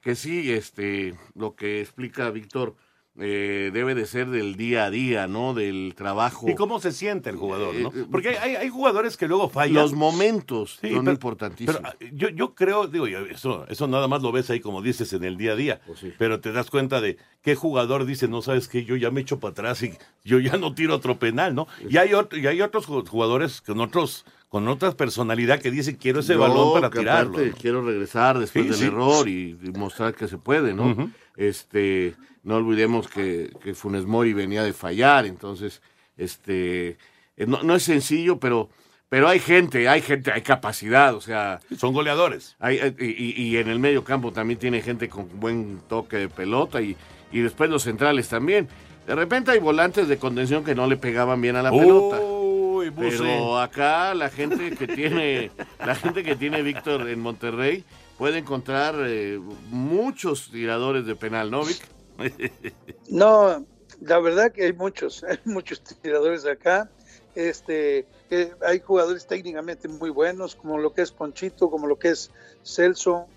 que 0.01 0.15
sí, 0.15 0.51
este, 0.51 1.17
lo 1.33 1.55
que 1.55 1.81
explica 1.81 2.29
Víctor 2.31 2.75
eh, 3.19 3.69
debe 3.73 3.95
de 3.95 4.05
ser 4.05 4.29
del 4.29 4.55
día 4.55 4.85
a 4.85 4.89
día, 4.89 5.27
¿no? 5.27 5.53
Del 5.53 5.93
trabajo. 5.95 6.49
¿Y 6.49 6.55
cómo 6.55 6.79
se 6.79 6.91
siente 6.91 7.29
el 7.29 7.35
jugador, 7.35 7.75
no? 7.75 7.89
Eh, 7.89 8.05
Porque 8.09 8.37
hay, 8.37 8.55
hay 8.55 8.69
jugadores 8.69 9.17
que 9.17 9.27
luego 9.27 9.49
fallan. 9.49 9.73
Los 9.75 9.93
momentos 9.93 10.77
Sí, 10.81 10.89
son 10.93 11.05
pero- 11.05 11.11
importantísimos. 11.13 11.81
Pero 11.81 11.87
ah, 11.89 11.95
yo, 12.13 12.29
yo 12.29 12.55
creo, 12.55 12.87
digo, 12.87 13.07
eso, 13.07 13.65
eso 13.67 13.87
nada 13.87 14.07
más 14.07 14.21
lo 14.21 14.31
ves 14.31 14.49
ahí 14.49 14.59
como 14.59 14.81
dices 14.81 15.11
en 15.13 15.23
el 15.23 15.37
día 15.37 15.51
a 15.51 15.55
día, 15.55 15.81
Pues 15.85 15.99
pero 16.17 16.39
te 16.39 16.51
das 16.51 16.69
cuenta 16.69 17.01
de 17.01 17.17
qué 17.41 17.55
jugador 17.55 18.05
dice, 18.05 18.27
no 18.27 18.41
sabes 18.41 18.67
qué, 18.67 18.85
yo 18.85 18.95
ya 18.95 19.11
me 19.11 19.21
echo 19.21 19.39
para 19.39 19.51
atrás 19.51 19.83
y 19.83 19.91
yo 20.23 20.39
ya 20.39 20.57
no 20.57 20.73
tiro 20.73 20.95
otro 20.95 21.19
penal, 21.19 21.55
¿no? 21.55 21.67
Y 21.89 21.97
hay, 21.97 22.13
otro, 22.13 22.37
y 22.39 22.47
hay 22.47 22.61
otros 22.61 22.87
ju- 22.87 23.07
jugadores 23.07 23.61
con 23.61 23.79
otros 23.81 24.25
con 24.49 24.67
otra 24.67 24.91
personalidad 24.93 25.61
que 25.61 25.69
dicen 25.69 25.95
quiero 25.97 26.21
ese 26.21 26.35
balón 26.35 26.73
para 26.73 26.89
que 26.89 26.99
tirarlo. 26.99 27.33
aparte 27.33 27.51
¿no? 27.51 27.55
Quiero 27.57 27.85
regresar 27.85 28.39
después 28.39 28.65
Sí, 28.65 28.71
del 28.83 28.93
error 28.93 29.27
y, 29.29 29.55
y 29.63 29.69
mostrar 29.77 30.15
que 30.15 30.27
se 30.27 30.39
puede, 30.39 30.73
¿no? 30.73 31.11
Este, 31.39 32.15
no 32.43 32.57
olvidemos 32.57 33.07
que, 33.07 33.49
que 33.63 33.73
Funes 33.73 34.05
Mori 34.05 34.33
venía 34.33 34.61
de 34.61 34.73
fallar, 34.73 35.25
entonces, 35.25 35.81
este, 36.17 36.97
eh, 37.37 37.45
no, 37.47 37.63
no 37.63 37.75
es 37.75 37.83
sencillo, 37.83 38.41
pero, 38.41 38.69
pero 39.07 39.29
hay 39.29 39.39
gente, 39.39 39.87
hay 39.87 40.01
gente, 40.01 40.33
hay 40.33 40.41
capacidad, 40.41 41.15
o 41.15 41.21
sea. 41.21 41.61
Son 41.77 41.93
goleadores. 41.93 42.57
Hay, 42.59 42.79
hay- 42.79 42.93
y, 42.99 43.41
y 43.41 43.57
en 43.57 43.69
el 43.69 43.79
medio 43.79 44.03
campo 44.03 44.33
también 44.33 44.59
tiene 44.59 44.81
gente 44.81 45.07
con 45.07 45.39
buen 45.39 45.79
toque 45.87 46.17
de 46.17 46.27
pelota 46.27 46.81
y, 46.81 46.97
y 47.31 47.39
después 47.39 47.69
los 47.69 47.83
centrales 47.83 48.27
también. 48.27 48.67
De 49.07 49.15
repente 49.15 49.51
hay 49.51 49.59
volantes 49.59 50.09
de 50.09 50.17
contención 50.17 50.65
que 50.65 50.75
no 50.75 50.87
le 50.87 50.97
pegaban 50.97 51.39
bien 51.39 51.55
a 51.55 51.63
la 51.63 51.71
pelota. 51.71 52.19
Uy, 52.21 52.89
Buse. 52.89 53.17
Pero 53.19 53.59
acá 53.59 54.13
la 54.13 54.29
gente 54.29 54.71
que 54.75 54.87
tiene, 54.87 55.51
la 55.85 55.95
gente 55.95 56.21
que 56.21 56.35
tiene 56.35 56.61
Víctor 56.63 57.07
en 57.09 57.21
Monterrey 57.21 57.85
puede 58.19 58.37
encontrar 58.37 58.95
eh, 59.07 59.39
muchos 59.69 60.51
tiradores 60.51 61.05
de 61.05 61.15
penal, 61.15 61.49
¿no, 61.49 61.63
Vic? 61.63 61.81
No, 63.09 63.65
la 64.01 64.19
verdad 64.19 64.51
que 64.51 64.65
hay 64.65 64.73
muchos, 64.73 65.23
hay 65.27 65.39
muchos 65.45 65.81
tiradores 65.81 66.45
acá. 66.45 66.91
Este, 67.33 68.05
que 68.29 68.51
hay 68.65 68.81
jugadores 68.81 69.25
técnicamente 69.25 69.87
muy 69.87 70.09
buenos, 70.09 70.55
como 70.55 70.77
lo 70.77 70.93
que 70.93 71.01
es 71.01 71.11
Ponchito, 71.11 71.71
como 71.71 71.87
lo 71.87 71.97
que 71.97 72.09
es 72.09 72.29
Celso. 72.63 73.27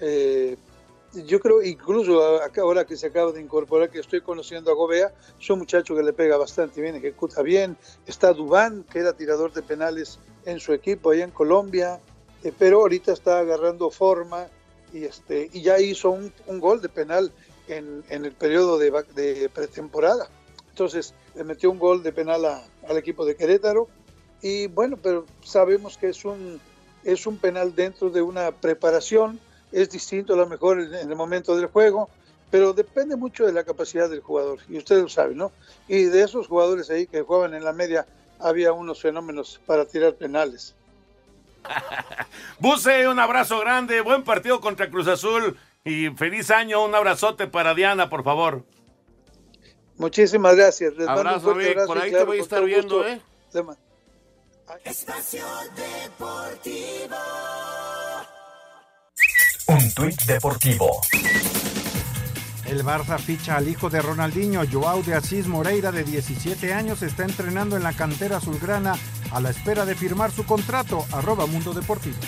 Eh, 0.00 0.56
yo 1.26 1.40
creo, 1.40 1.60
incluso 1.62 2.40
ahora 2.60 2.84
que 2.84 2.96
se 2.96 3.08
acaba 3.08 3.32
de 3.32 3.40
incorporar, 3.40 3.90
que 3.90 3.98
estoy 3.98 4.20
conociendo 4.20 4.70
a 4.70 4.74
Gobea, 4.74 5.12
es 5.40 5.50
un 5.50 5.58
muchacho 5.58 5.96
que 5.96 6.02
le 6.04 6.12
pega 6.12 6.36
bastante 6.36 6.80
bien, 6.80 6.94
ejecuta 6.94 7.42
bien. 7.42 7.76
Está 8.06 8.32
Dubán, 8.32 8.84
que 8.84 9.00
era 9.00 9.14
tirador 9.14 9.52
de 9.52 9.62
penales 9.62 10.20
en 10.44 10.60
su 10.60 10.72
equipo 10.72 11.10
allá 11.10 11.24
en 11.24 11.32
Colombia, 11.32 11.98
eh, 12.44 12.52
pero 12.58 12.80
ahorita 12.80 13.12
está 13.12 13.40
agarrando 13.40 13.90
forma 13.90 14.48
y, 14.92 15.04
este, 15.04 15.50
y 15.52 15.62
ya 15.62 15.78
hizo 15.78 16.10
un, 16.10 16.32
gol 16.60 16.80
de 16.80 16.88
penal 16.88 17.32
en, 17.68 18.02
en 18.08 18.24
el 18.24 18.32
periodo 18.32 18.78
de 18.78 19.50
pretemporada. 19.52 20.28
Entonces 20.70 21.12
le 21.34 21.44
metió 21.44 21.70
un 21.70 21.78
gol 21.78 22.02
de 22.02 22.12
penal 22.12 22.44
a- 22.44 22.64
al 22.88 22.96
equipo 22.96 23.24
de 23.24 23.34
Querétaro 23.36 23.88
y 24.40 24.68
bueno, 24.68 24.96
pero 25.02 25.26
sabemos 25.42 25.98
que 25.98 26.08
es 26.08 26.24
un, 26.24 26.60
es 27.04 27.26
un 27.26 27.36
penal 27.38 27.74
dentro 27.74 28.10
de 28.10 28.22
una 28.22 28.52
preparación, 28.52 29.40
es 29.72 29.90
distinto 29.90 30.34
a 30.34 30.36
lo 30.36 30.46
mejor 30.46 30.80
en, 30.80 30.94
en 30.94 31.10
el 31.10 31.16
momento 31.16 31.56
del 31.56 31.66
juego, 31.66 32.08
pero 32.50 32.72
depende 32.72 33.16
mucho 33.16 33.44
de 33.44 33.52
la 33.52 33.64
capacidad 33.64 34.08
del 34.08 34.20
jugador 34.20 34.60
y 34.68 34.78
ustedes 34.78 35.02
lo 35.02 35.08
saben, 35.08 35.36
¿no? 35.36 35.52
Y 35.88 36.04
de 36.04 36.22
esos 36.22 36.46
jugadores 36.46 36.88
ahí 36.90 37.06
que 37.06 37.22
jugaban 37.22 37.54
en 37.54 37.64
la 37.64 37.72
media 37.72 38.06
había 38.38 38.72
unos 38.72 39.02
fenómenos 39.02 39.60
para 39.66 39.84
tirar 39.84 40.14
penales. 40.14 40.74
Buse, 42.58 43.08
un 43.08 43.18
abrazo 43.18 43.58
grande, 43.60 44.00
buen 44.00 44.24
partido 44.24 44.60
contra 44.60 44.88
Cruz 44.90 45.08
Azul 45.08 45.56
y 45.84 46.10
feliz 46.10 46.50
año, 46.50 46.84
un 46.84 46.94
abrazote 46.94 47.46
para 47.46 47.74
Diana, 47.74 48.08
por 48.08 48.24
favor. 48.24 48.64
Muchísimas 49.96 50.56
gracias. 50.56 50.94
Les 50.94 51.06
mando 51.06 51.20
un 51.22 51.26
Abrazo, 51.26 51.52
fuerte 51.52 51.70
abrazo 51.70 51.86
por 51.88 51.98
ahí 51.98 52.10
te 52.12 52.24
voy 52.24 52.38
a 52.38 52.42
estar 52.42 52.64
viendo, 52.64 52.96
gusto. 52.98 53.08
¿eh? 53.08 53.20
Espacio 54.84 55.44
Deportivo. 55.76 57.16
Un 59.66 59.94
tuit 59.94 60.22
deportivo. 60.22 61.00
El 62.68 62.84
Barça 62.84 63.18
ficha 63.18 63.56
al 63.56 63.66
hijo 63.66 63.88
de 63.88 64.02
Ronaldinho, 64.02 64.62
Joao 64.70 65.02
de 65.02 65.14
Asís 65.14 65.46
Moreira, 65.46 65.90
de 65.90 66.04
17 66.04 66.74
años, 66.74 67.02
está 67.02 67.24
entrenando 67.24 67.76
en 67.76 67.82
la 67.82 67.94
cantera 67.94 68.36
azulgrana 68.36 68.94
a 69.30 69.40
la 69.40 69.50
espera 69.50 69.86
de 69.86 69.94
firmar 69.94 70.30
su 70.30 70.44
contrato. 70.44 71.06
Arroba 71.12 71.46
Mundo 71.46 71.72
Deportivo. 71.72 72.18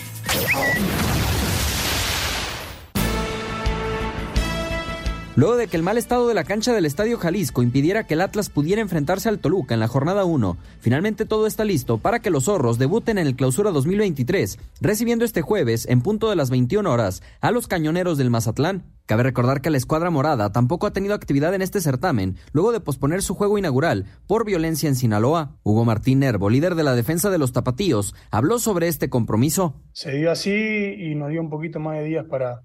Luego 5.37 5.57
de 5.57 5.69
que 5.69 5.77
el 5.77 5.85
mal 5.85 5.97
estado 5.97 6.27
de 6.27 6.35
la 6.35 6.43
cancha 6.43 6.73
del 6.73 6.85
Estadio 6.85 7.17
Jalisco 7.17 7.63
impidiera 7.63 8.05
que 8.05 8.15
el 8.15 8.21
Atlas 8.21 8.51
pudiera 8.51 8.83
enfrentarse 8.83 9.29
al 9.29 9.39
Toluca 9.39 9.75
en 9.75 9.81
la 9.81 9.87
jornada 9.87 10.25
1, 10.25 10.57
finalmente 10.81 11.25
todo 11.25 11.47
está 11.47 11.65
listo 11.65 11.99
para 11.99 12.19
que 12.19 12.31
los 12.31 12.45
zorros 12.45 12.79
debuten 12.79 13.17
en 13.17 13.29
el 13.29 13.37
Clausura 13.37 13.71
2023, 13.71 14.59
recibiendo 14.81 15.25
este 15.25 15.41
jueves, 15.41 15.87
en 15.87 16.03
punto 16.03 16.31
de 16.31 16.37
las 16.37 16.51
21 16.51 16.91
horas, 16.91 17.23
a 17.41 17.53
los 17.53 17.69
cañoneros 17.69 18.19
del 18.19 18.29
Mazatlán. 18.29 18.83
Cabe 19.07 19.23
recordar 19.23 19.61
que 19.61 19.71
la 19.71 19.77
escuadra 19.77 20.11
morada 20.11 20.51
tampoco 20.51 20.89
ha 20.89 20.93
tenido 20.93 21.15
actividad 21.15 21.55
en 21.55 21.63
este 21.63 21.81
certamen, 21.81 22.37
luego 22.53 22.73
de 22.73 22.81
posponer 22.81 23.23
su 23.23 23.37
juego 23.37 23.57
inaugural 23.57 24.07
por 24.27 24.45
violencia 24.45 24.89
en 24.89 24.97
Sinaloa. 24.97 25.57
Hugo 25.63 25.85
Martín 25.85 26.19
Nervo, 26.19 26.51
líder 26.51 26.75
de 26.75 26.83
la 26.83 26.97
defensa 26.97 27.31
de 27.31 27.39
los 27.39 27.53
tapatíos, 27.53 28.17
habló 28.33 28.59
sobre 28.59 28.89
este 28.89 29.09
compromiso. 29.09 29.81
se 29.93 30.11
dio 30.11 30.33
así 30.33 30.51
y 30.51 31.15
nos 31.15 31.31
dio 31.31 31.41
un 31.41 31.51
poquito 31.51 31.79
más 31.79 31.99
de 31.99 32.05
días 32.05 32.27
para, 32.29 32.63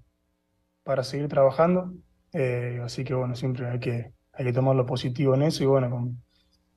para 0.82 1.04
seguir 1.04 1.28
trabajando. 1.28 1.92
Eh, 2.38 2.80
así 2.84 3.02
que 3.02 3.14
bueno, 3.14 3.34
siempre 3.34 3.66
hay 3.66 3.80
que, 3.80 4.12
hay 4.34 4.44
que 4.44 4.52
tomar 4.52 4.76
lo 4.76 4.84
positivo 4.84 5.34
en 5.34 5.42
eso. 5.42 5.62
Y 5.64 5.66
bueno, 5.66 5.88
con, 5.88 6.22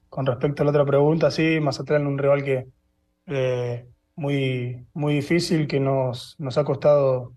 con 0.07 0.25
respecto 0.25 0.63
a 0.63 0.65
la 0.65 0.71
otra 0.71 0.85
pregunta, 0.85 1.29
sí, 1.31 1.59
Mazatlán 1.59 2.07
un 2.07 2.17
rival 2.17 2.43
que 2.45 2.67
eh, 3.25 3.85
muy, 4.15 4.87
muy 4.93 5.15
difícil, 5.15 5.67
que 5.67 5.81
nos, 5.81 6.35
nos 6.39 6.57
ha 6.57 6.63
costado 6.63 7.33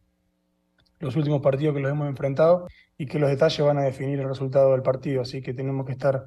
los 1.01 1.17
últimos 1.17 1.43
partidos 1.43 1.75
que 1.75 1.81
los 1.81 1.91
hemos 1.91 2.07
enfrentado 2.07 2.69
y 2.97 3.07
que 3.07 3.19
los 3.19 3.29
detalles 3.29 3.67
van 3.67 3.79
a 3.79 3.83
definir 3.83 4.21
el 4.21 4.29
resultado 4.29 4.71
del 4.71 4.83
partido. 4.83 5.23
Así 5.23 5.43
que 5.43 5.53
tenemos 5.53 5.85
que 5.85 5.93
estar 5.93 6.27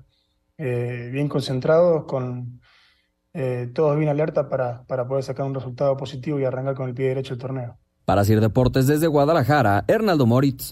eh, 0.57 1.09
bien 1.13 1.29
concentrados, 1.29 2.03
con 2.05 2.61
todos 3.73 3.97
bien 3.97 4.07
alerta 4.07 4.47
para, 4.47 4.83
para 4.83 5.05
poder 5.05 5.21
sacar 5.21 5.45
un 5.45 5.53
resultado 5.53 5.97
positivo 5.97 6.39
y 6.39 6.45
arrancar 6.45 6.73
con 6.73 6.87
el 6.87 6.95
pie 6.95 7.09
derecho 7.09 7.33
el 7.33 7.39
torneo. 7.39 7.77
Para 8.05 8.23
Sir 8.23 8.39
Deportes 8.39 8.87
desde 8.87 9.07
Guadalajara, 9.07 9.83
Hernaldo 9.89 10.25
Moritz. 10.25 10.71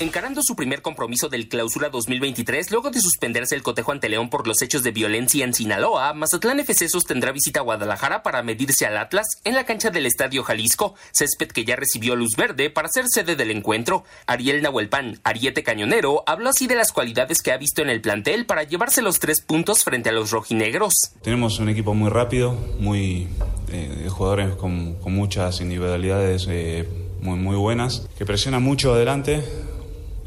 Encarando 0.00 0.42
su 0.44 0.54
primer 0.54 0.80
compromiso 0.80 1.28
del 1.28 1.48
Clausura 1.48 1.88
2023, 1.88 2.70
luego 2.70 2.92
de 2.92 3.00
suspenderse 3.00 3.56
el 3.56 3.64
cotejo 3.64 3.90
ante 3.90 4.08
León 4.08 4.30
por 4.30 4.46
los 4.46 4.62
hechos 4.62 4.84
de 4.84 4.92
violencia 4.92 5.44
en 5.44 5.52
Sinaloa, 5.52 6.14
Mazatlán 6.14 6.60
FC 6.60 6.88
sostendrá 6.88 7.32
visita 7.32 7.58
a 7.58 7.62
Guadalajara 7.64 8.22
para 8.22 8.44
medirse 8.44 8.86
al 8.86 8.96
Atlas 8.96 9.26
en 9.42 9.56
la 9.56 9.64
cancha 9.64 9.90
del 9.90 10.06
Estadio 10.06 10.44
Jalisco, 10.44 10.94
césped 11.10 11.48
que 11.48 11.64
ya 11.64 11.74
recibió 11.74 12.14
luz 12.14 12.36
verde 12.36 12.70
para 12.70 12.88
ser 12.88 13.08
sede 13.08 13.34
del 13.34 13.50
encuentro. 13.50 14.04
Ariel 14.28 14.62
Nahuelpan, 14.62 15.18
Ariete 15.24 15.64
Cañonero, 15.64 16.22
habló 16.28 16.50
así 16.50 16.68
de 16.68 16.76
las 16.76 16.92
cualidades 16.92 17.42
que 17.42 17.50
ha 17.50 17.56
visto 17.56 17.82
en 17.82 17.90
el 17.90 18.00
plantel 18.00 18.46
para 18.46 18.62
llevarse 18.62 19.02
los 19.02 19.18
tres 19.18 19.40
puntos 19.40 19.82
frente 19.82 20.10
a 20.10 20.12
los 20.12 20.30
rojinegros. 20.30 20.94
Tenemos 21.22 21.58
un 21.58 21.70
equipo 21.70 21.94
muy 21.94 22.08
rápido, 22.08 22.52
muy 22.78 23.26
eh, 23.72 24.06
jugadores 24.08 24.54
con, 24.54 24.94
con 25.00 25.12
muchas 25.12 25.60
individualidades 25.60 26.46
eh, 26.48 26.88
muy, 27.20 27.36
muy 27.36 27.56
buenas, 27.56 28.08
que 28.16 28.24
presiona 28.24 28.60
mucho 28.60 28.94
adelante. 28.94 29.42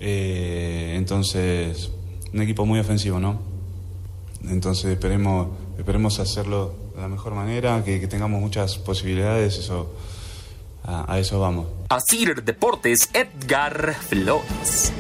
Eh, 0.03 0.95
entonces, 0.97 1.91
un 2.33 2.41
equipo 2.41 2.65
muy 2.65 2.79
ofensivo, 2.79 3.19
¿no? 3.19 3.39
Entonces 4.49 4.85
esperemos, 4.85 5.49
esperemos 5.77 6.19
hacerlo 6.19 6.73
de 6.95 7.01
la 7.01 7.07
mejor 7.07 7.35
manera, 7.35 7.83
que, 7.83 7.99
que 7.99 8.07
tengamos 8.07 8.41
muchas 8.41 8.79
posibilidades, 8.79 9.59
eso, 9.59 9.93
a, 10.83 11.13
a 11.13 11.19
eso 11.19 11.39
vamos. 11.39 11.67
Asir 11.89 12.43
Deportes, 12.43 13.09
Edgar 13.13 13.93
Flores. 13.93 14.91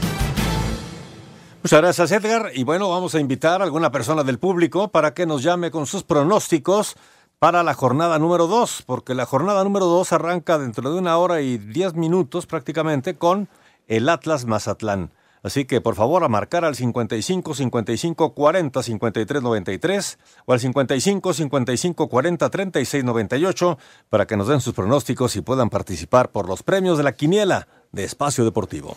Muchas 1.63 1.81
gracias, 1.81 2.11
Edgar. 2.11 2.51
Y 2.53 2.63
bueno, 2.63 2.89
vamos 2.89 3.15
a 3.15 3.19
invitar 3.19 3.61
a 3.61 3.63
alguna 3.63 3.91
persona 3.91 4.23
del 4.23 4.37
público 4.37 4.89
para 4.89 5.15
que 5.15 5.25
nos 5.25 5.41
llame 5.41 5.71
con 5.71 5.87
sus 5.87 6.03
pronósticos 6.03 6.95
para 7.39 7.63
la 7.63 7.73
jornada 7.73 8.19
número 8.19 8.45
2, 8.45 8.83
porque 8.85 9.15
la 9.15 9.25
jornada 9.25 9.63
número 9.63 9.87
2 9.87 10.13
arranca 10.13 10.59
dentro 10.59 10.93
de 10.93 10.99
una 10.99 11.17
hora 11.17 11.41
y 11.41 11.57
diez 11.57 11.95
minutos 11.95 12.45
prácticamente 12.45 13.15
con 13.15 13.49
el 13.97 14.07
Atlas 14.09 14.45
Mazatlán. 14.45 15.11
Así 15.43 15.65
que 15.65 15.81
por 15.81 15.95
favor 15.95 16.23
a 16.23 16.27
marcar 16.27 16.63
al 16.65 16.75
55 16.75 17.55
55 17.55 18.33
40 18.35 18.83
53 18.83 19.41
93 19.41 20.19
o 20.45 20.53
al 20.53 20.59
55 20.59 21.33
55 21.33 22.07
40 22.09 22.49
36 22.49 23.03
98 23.03 23.77
para 24.09 24.27
que 24.27 24.37
nos 24.37 24.47
den 24.47 24.61
sus 24.61 24.73
pronósticos 24.75 25.35
y 25.35 25.41
puedan 25.41 25.69
participar 25.71 26.29
por 26.29 26.47
los 26.47 26.61
premios 26.61 26.97
de 26.99 27.03
la 27.03 27.13
quiniela 27.13 27.67
de 27.91 28.03
Espacio 28.03 28.45
Deportivo. 28.45 28.95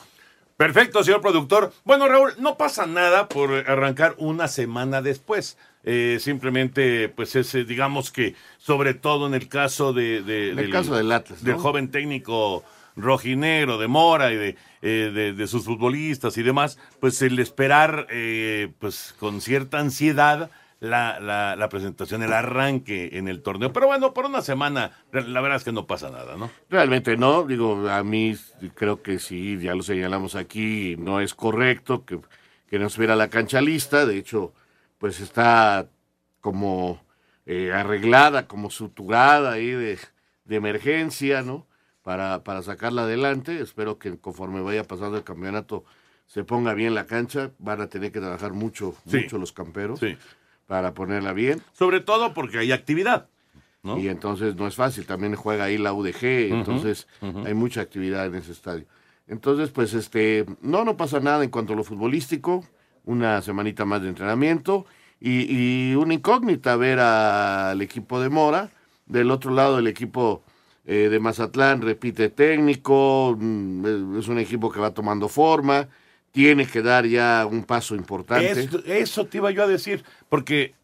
Perfecto, 0.59 1.03
señor 1.03 1.21
productor. 1.23 1.73
Bueno, 1.85 2.07
Raúl, 2.09 2.33
no 2.39 2.57
pasa 2.57 2.87
nada 2.87 3.27
por 3.29 3.51
arrancar 3.69 4.15
una 4.19 4.47
semana 4.47 5.03
después. 5.03 5.57
Eh, 5.83 6.19
simplemente, 6.21 7.09
pues 7.09 7.35
es, 7.37 7.53
eh, 7.57 7.65
digamos 7.65 8.13
que, 8.13 8.35
sobre 8.59 8.95
todo 8.95 9.27
en 9.27 9.35
el 9.35 9.49
caso 9.49 9.93
de, 9.93 10.23
de- 10.23 10.51
En 10.53 10.59
el 10.61 10.71
caso 10.71 10.95
del 10.95 11.11
Atlas, 11.11 11.43
¿no? 11.43 11.49
del 11.51 11.59
joven 11.59 11.91
técnico 11.91 12.63
rojinegro 12.97 13.79
de 13.79 13.89
Mora 13.89 14.33
y 14.33 14.37
de, 14.37 14.57
eh, 14.83 15.11
de, 15.13 15.33
de 15.33 15.47
sus 15.47 15.65
futbolistas 15.65 16.37
y 16.39 16.43
demás, 16.43 16.79
pues 17.01 17.21
el 17.23 17.39
esperar, 17.39 18.07
eh, 18.11 18.73
pues 18.79 19.15
con 19.19 19.41
cierta 19.41 19.79
ansiedad 19.79 20.51
la, 20.81 21.57
la, 21.57 21.69
presentación, 21.69 22.23
el 22.23 22.33
arranque 22.33 23.11
en 23.15 23.29
el 23.29 23.43
torneo. 23.43 23.73
Pero 23.73 23.87
bueno, 23.87 24.13
por 24.13 24.27
una 24.27 24.43
semana, 24.43 24.93
la 25.13 25.41
verdad 25.41 25.57
es 25.57 25.65
que 25.65 25.73
no 25.73 25.87
pasa 25.87 26.11
nada, 26.11 26.37
¿no? 26.37 26.51
Realmente 26.69 27.17
no, 27.17 27.45
digo, 27.45 27.89
a 27.89 28.05
mí 28.05 28.37
creo 28.75 29.03
que 29.03 29.19
sí, 29.19 29.59
ya 29.59 29.75
lo 29.75 29.83
señalamos 29.83 30.35
aquí, 30.35 30.97
no 30.99 31.21
es 31.21 31.35
correcto 31.35 32.05
que, 32.05 32.21
que 32.69 32.79
no 32.79 32.87
estuviera 32.87 33.17
la 33.17 33.31
cancha 33.31 33.61
lista, 33.61 34.05
de 34.05 34.19
hecho, 34.19 34.53
pues 34.99 35.21
está 35.21 35.89
como 36.41 37.03
eh, 37.47 37.73
arreglada, 37.73 38.47
como 38.47 38.71
suturada 38.71 39.53
ahí 39.53 39.71
de, 39.71 39.99
de 40.45 40.57
emergencia, 40.57 41.43
¿no? 41.43 41.67
Para, 42.05 42.45
para 42.45 42.63
sacarla 42.63 43.03
adelante, 43.05 43.61
espero 43.61 43.99
que 43.99 44.17
conforme 44.19 44.61
vaya 44.61 44.85
pasando 44.85 45.17
el 45.17 45.25
campeonato 45.25 45.85
se 46.27 46.45
ponga 46.45 46.75
bien 46.75 46.95
la 46.95 47.07
cancha, 47.07 47.51
van 47.59 47.81
a 47.81 47.89
tener 47.89 48.13
que 48.13 48.21
trabajar 48.21 48.53
mucho, 48.53 48.95
Sí. 49.07 49.17
mucho 49.23 49.39
los 49.39 49.53
camperos 49.53 50.01
Sí. 50.01 50.17
para 50.67 50.93
ponerla 50.95 51.33
bien. 51.33 51.63
Sobre 51.73 52.01
todo 52.01 52.35
porque 52.35 52.59
hay 52.59 52.73
actividad. 52.73 53.29
¿no? 53.83 53.99
Y 53.99 54.09
entonces 54.09 54.55
no 54.57 54.67
es 54.67 54.75
fácil, 54.77 55.05
también 55.07 55.35
juega 55.35 55.65
ahí 55.65 55.77
la 55.77 55.93
UDG, 55.93 56.51
entonces 56.53 57.07
hay 57.45 57.53
mucha 57.53 57.81
actividad 57.83 58.25
en 58.27 58.35
ese 58.37 58.53
estadio. 58.53 58.87
Entonces, 59.27 59.71
pues 59.71 59.93
este, 59.93 60.47
no, 60.63 60.85
no 60.87 60.97
pasa 60.97 61.21
nada 61.21 61.45
en 61.45 61.51
cuanto 61.51 61.73
a 61.75 61.77
lo 61.77 61.85
futbolístico, 61.85 62.65
una 63.05 63.41
semanita 63.43 63.85
más 63.87 64.01
de 64.03 64.09
entrenamiento 64.09 64.87
y, 65.21 65.47
y 65.91 65.95
una 65.97 66.15
incógnita 66.15 66.77
ver 66.77 66.99
al 66.99 67.81
equipo 67.83 68.21
de 68.21 68.29
Mora, 68.31 68.71
del 69.07 69.31
otro 69.31 69.51
lado 69.53 69.79
el 69.79 69.87
equipo 69.87 70.43
eh, 70.87 71.09
de 71.11 71.19
Mazatlán 71.21 71.81
repite 71.83 72.29
técnico, 72.31 73.37
mm, 73.39 74.19
es 74.19 74.29
un 74.29 74.39
equipo 74.39 74.71
que 74.71 74.81
va 74.81 74.93
tomando 74.93 75.29
forma, 75.29 75.89
tiene 76.33 76.67
que 76.67 76.83
dar 76.83 77.07
ya 77.07 77.47
un 77.51 77.65
paso 77.65 77.95
importante. 77.95 78.47
Esto- 78.61 78.83
eso 78.85 79.27
te 79.27 79.39
iba 79.39 79.51
yo 79.51 79.63
a 79.63 79.67
decir, 79.67 80.05
porque 80.29 80.75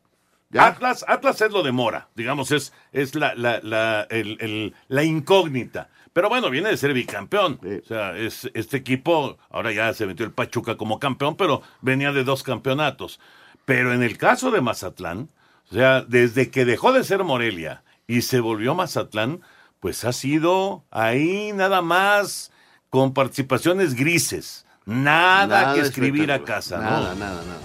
Atlas, 0.57 1.05
Atlas 1.07 1.41
es 1.43 1.53
lo 1.53 1.63
de 1.63 1.71
Mora, 1.73 2.09
digamos, 2.17 2.51
es, 2.51 2.73
es 2.93 3.15
la, 3.15 3.35
la, 3.35 3.61
la, 3.63 4.07
el- 4.11 4.37
el- 4.41 4.75
la 4.89 5.05
incógnita. 5.05 5.91
Pero 6.13 6.29
bueno, 6.29 6.51
viene 6.51 6.71
de 6.71 6.77
ser 6.77 6.93
bicampeón. 6.93 7.61
O 7.63 7.87
sea, 7.87 8.17
es, 8.17 8.51
este 8.55 8.77
equipo, 8.79 9.39
ahora 9.49 9.71
ya 9.71 9.95
se 9.95 10.07
metió 10.07 10.27
el 10.27 10.33
Pachuca 10.33 10.77
como 10.77 10.99
campeón, 10.99 11.37
pero 11.37 11.63
venía 11.83 12.11
de 12.13 12.25
dos 12.25 12.43
campeonatos. 12.43 13.21
Pero 13.65 13.93
en 13.95 14.03
el 14.03 14.19
caso 14.19 14.51
de 14.51 14.61
Mazatlán, 14.61 15.29
o 15.71 15.75
sea, 15.75 16.01
desde 16.03 16.51
que 16.51 16.65
dejó 16.65 16.93
de 16.93 17.05
ser 17.05 17.23
Morelia 17.23 17.85
y 18.09 18.23
se 18.23 18.41
volvió 18.41 18.75
Mazatlán, 18.75 19.41
pues 19.81 20.05
ha 20.05 20.13
sido 20.13 20.85
ahí 20.91 21.53
nada 21.55 21.83
más 21.83 22.53
con 22.91 23.15
participaciones 23.15 23.95
grises. 23.95 24.67
Nada, 24.85 25.75
que 25.75 25.81
escribir 25.81 26.33
a 26.33 26.43
casa, 26.45 26.77
¿no? 26.77 26.83
Nada, 26.83 27.15
nada, 27.15 27.43
nada. 27.45 27.61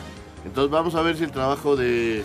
Entonces 0.46 0.72
vamos 0.72 0.96
a 0.96 1.02
ver 1.02 1.18
si 1.18 1.24
el 1.24 1.32
trabajo 1.32 1.76
de, 1.76 2.24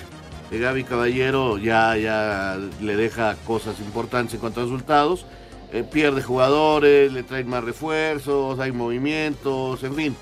de 0.51 0.59
Gaby 0.59 0.85
Caballero 0.85 1.59
ya, 1.59 1.97
ya 1.97 2.59
le 2.81 2.97
deja 2.97 3.35
cosas 3.47 3.81
importantes 3.81 4.35
en 4.35 4.41
cuanto 4.41 4.61
a 4.61 4.65
resultados. 4.65 5.27
Eh, 5.73 5.85
pierde 5.85 6.23
jugadores, 6.23 7.13
le 7.13 7.23
traen 7.23 7.49
más 7.49 7.65
refuerzos, 7.65 8.59
hay 8.59 8.73
movimientos, 8.73 9.83
en 9.85 9.95
fin. 9.95 10.17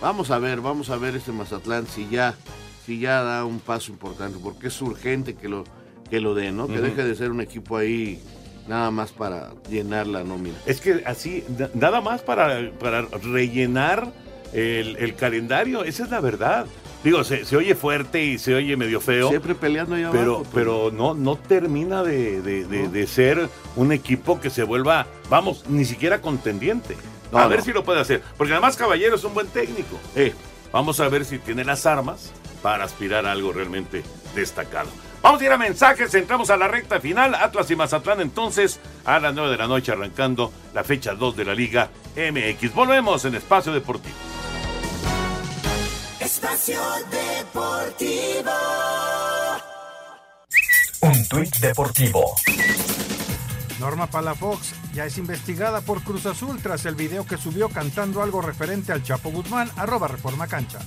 Vamos 0.00 0.30
a 0.30 0.38
ver, 0.38 0.60
vamos 0.60 0.90
a 0.90 0.96
ver 0.96 1.14
este 1.14 1.30
Mazatlán 1.30 1.86
si 1.86 2.08
ya, 2.08 2.34
si 2.84 2.98
ya 2.98 3.22
da 3.22 3.44
un 3.44 3.60
paso 3.60 3.92
importante, 3.92 4.38
porque 4.42 4.68
es 4.68 4.82
urgente 4.82 5.34
que 5.34 5.48
lo, 5.48 5.64
que 6.10 6.20
lo 6.20 6.34
dé, 6.34 6.52
¿no? 6.52 6.66
Que 6.66 6.80
deje 6.80 7.04
de 7.04 7.14
ser 7.14 7.30
un 7.30 7.40
equipo 7.40 7.76
ahí 7.76 8.20
nada 8.68 8.90
más 8.90 9.12
para 9.12 9.50
llenar 9.68 10.06
la 10.06 10.24
nómina. 10.24 10.56
Es 10.66 10.80
que 10.80 11.02
así, 11.06 11.44
na- 11.58 11.70
nada 11.74 12.00
más 12.00 12.22
para, 12.22 12.70
para 12.78 13.02
rellenar 13.22 14.12
el, 14.52 14.96
el 14.96 15.14
calendario, 15.14 15.84
esa 15.84 16.04
es 16.04 16.10
la 16.10 16.20
verdad. 16.20 16.66
Digo, 17.02 17.22
se, 17.22 17.44
se 17.44 17.54
oye 17.56 17.74
fuerte 17.74 18.24
y 18.24 18.38
se 18.38 18.54
oye 18.54 18.76
medio 18.78 18.98
feo. 19.00 19.28
Siempre 19.28 19.54
peleando 19.54 19.94
ahí 19.94 20.06
pero, 20.10 20.22
abajo, 20.36 20.42
pues. 20.44 20.54
pero 20.54 20.90
no, 20.90 21.12
no 21.14 21.36
termina 21.36 22.02
de, 22.02 22.40
de- 22.40 22.64
de- 22.64 22.88
de 22.88 23.06
ser 23.06 23.48
un 23.76 23.92
equipo 23.92 24.40
que 24.40 24.48
se 24.48 24.62
vuelva, 24.62 25.06
vamos, 25.28 25.64
ni 25.68 25.84
siquiera 25.84 26.20
contendiente. 26.22 26.96
No, 27.30 27.38
a 27.40 27.46
ver 27.48 27.58
no. 27.58 27.64
si 27.66 27.72
lo 27.72 27.84
puede 27.84 28.00
hacer. 28.00 28.22
Porque 28.38 28.52
además 28.54 28.76
Caballero 28.76 29.16
es 29.16 29.24
un 29.24 29.34
buen 29.34 29.48
técnico. 29.48 29.98
Eh, 30.16 30.32
vamos 30.72 30.98
a 31.00 31.08
ver 31.08 31.24
si 31.26 31.38
tiene 31.38 31.64
las 31.64 31.84
armas 31.84 32.32
para 32.62 32.84
aspirar 32.84 33.26
a 33.26 33.32
algo 33.32 33.52
realmente 33.52 34.02
destacado. 34.34 34.88
Vamos 35.24 35.40
a 35.40 35.44
ir 35.46 35.52
a 35.52 35.56
mensajes, 35.56 36.14
entramos 36.14 36.50
a 36.50 36.56
la 36.58 36.68
recta 36.68 37.00
final. 37.00 37.34
Atlas 37.34 37.70
y 37.70 37.76
Mazatlán 37.76 38.20
entonces 38.20 38.78
a 39.06 39.18
las 39.18 39.34
9 39.34 39.52
de 39.52 39.56
la 39.56 39.66
noche 39.66 39.90
arrancando 39.90 40.52
la 40.74 40.84
fecha 40.84 41.14
2 41.14 41.34
de 41.34 41.44
la 41.46 41.54
Liga 41.54 41.88
MX. 42.14 42.74
Volvemos 42.74 43.24
en 43.24 43.34
Espacio 43.36 43.72
Deportivo. 43.72 44.14
Espacio 46.20 46.78
Deportivo. 47.10 48.50
Un 51.00 51.28
tuit 51.28 51.56
deportivo. 51.56 52.34
Norma 53.80 54.06
Palafox 54.06 54.74
ya 54.92 55.06
es 55.06 55.16
investigada 55.16 55.80
por 55.80 56.02
Cruz 56.02 56.26
Azul 56.26 56.60
tras 56.62 56.84
el 56.84 56.96
video 56.96 57.24
que 57.24 57.38
subió 57.38 57.70
cantando 57.70 58.22
algo 58.22 58.42
referente 58.42 58.92
al 58.92 59.02
Chapo 59.02 59.30
Guzmán, 59.30 59.70
arroba 59.76 60.06
Reforma 60.06 60.46
Cancha. 60.46 60.80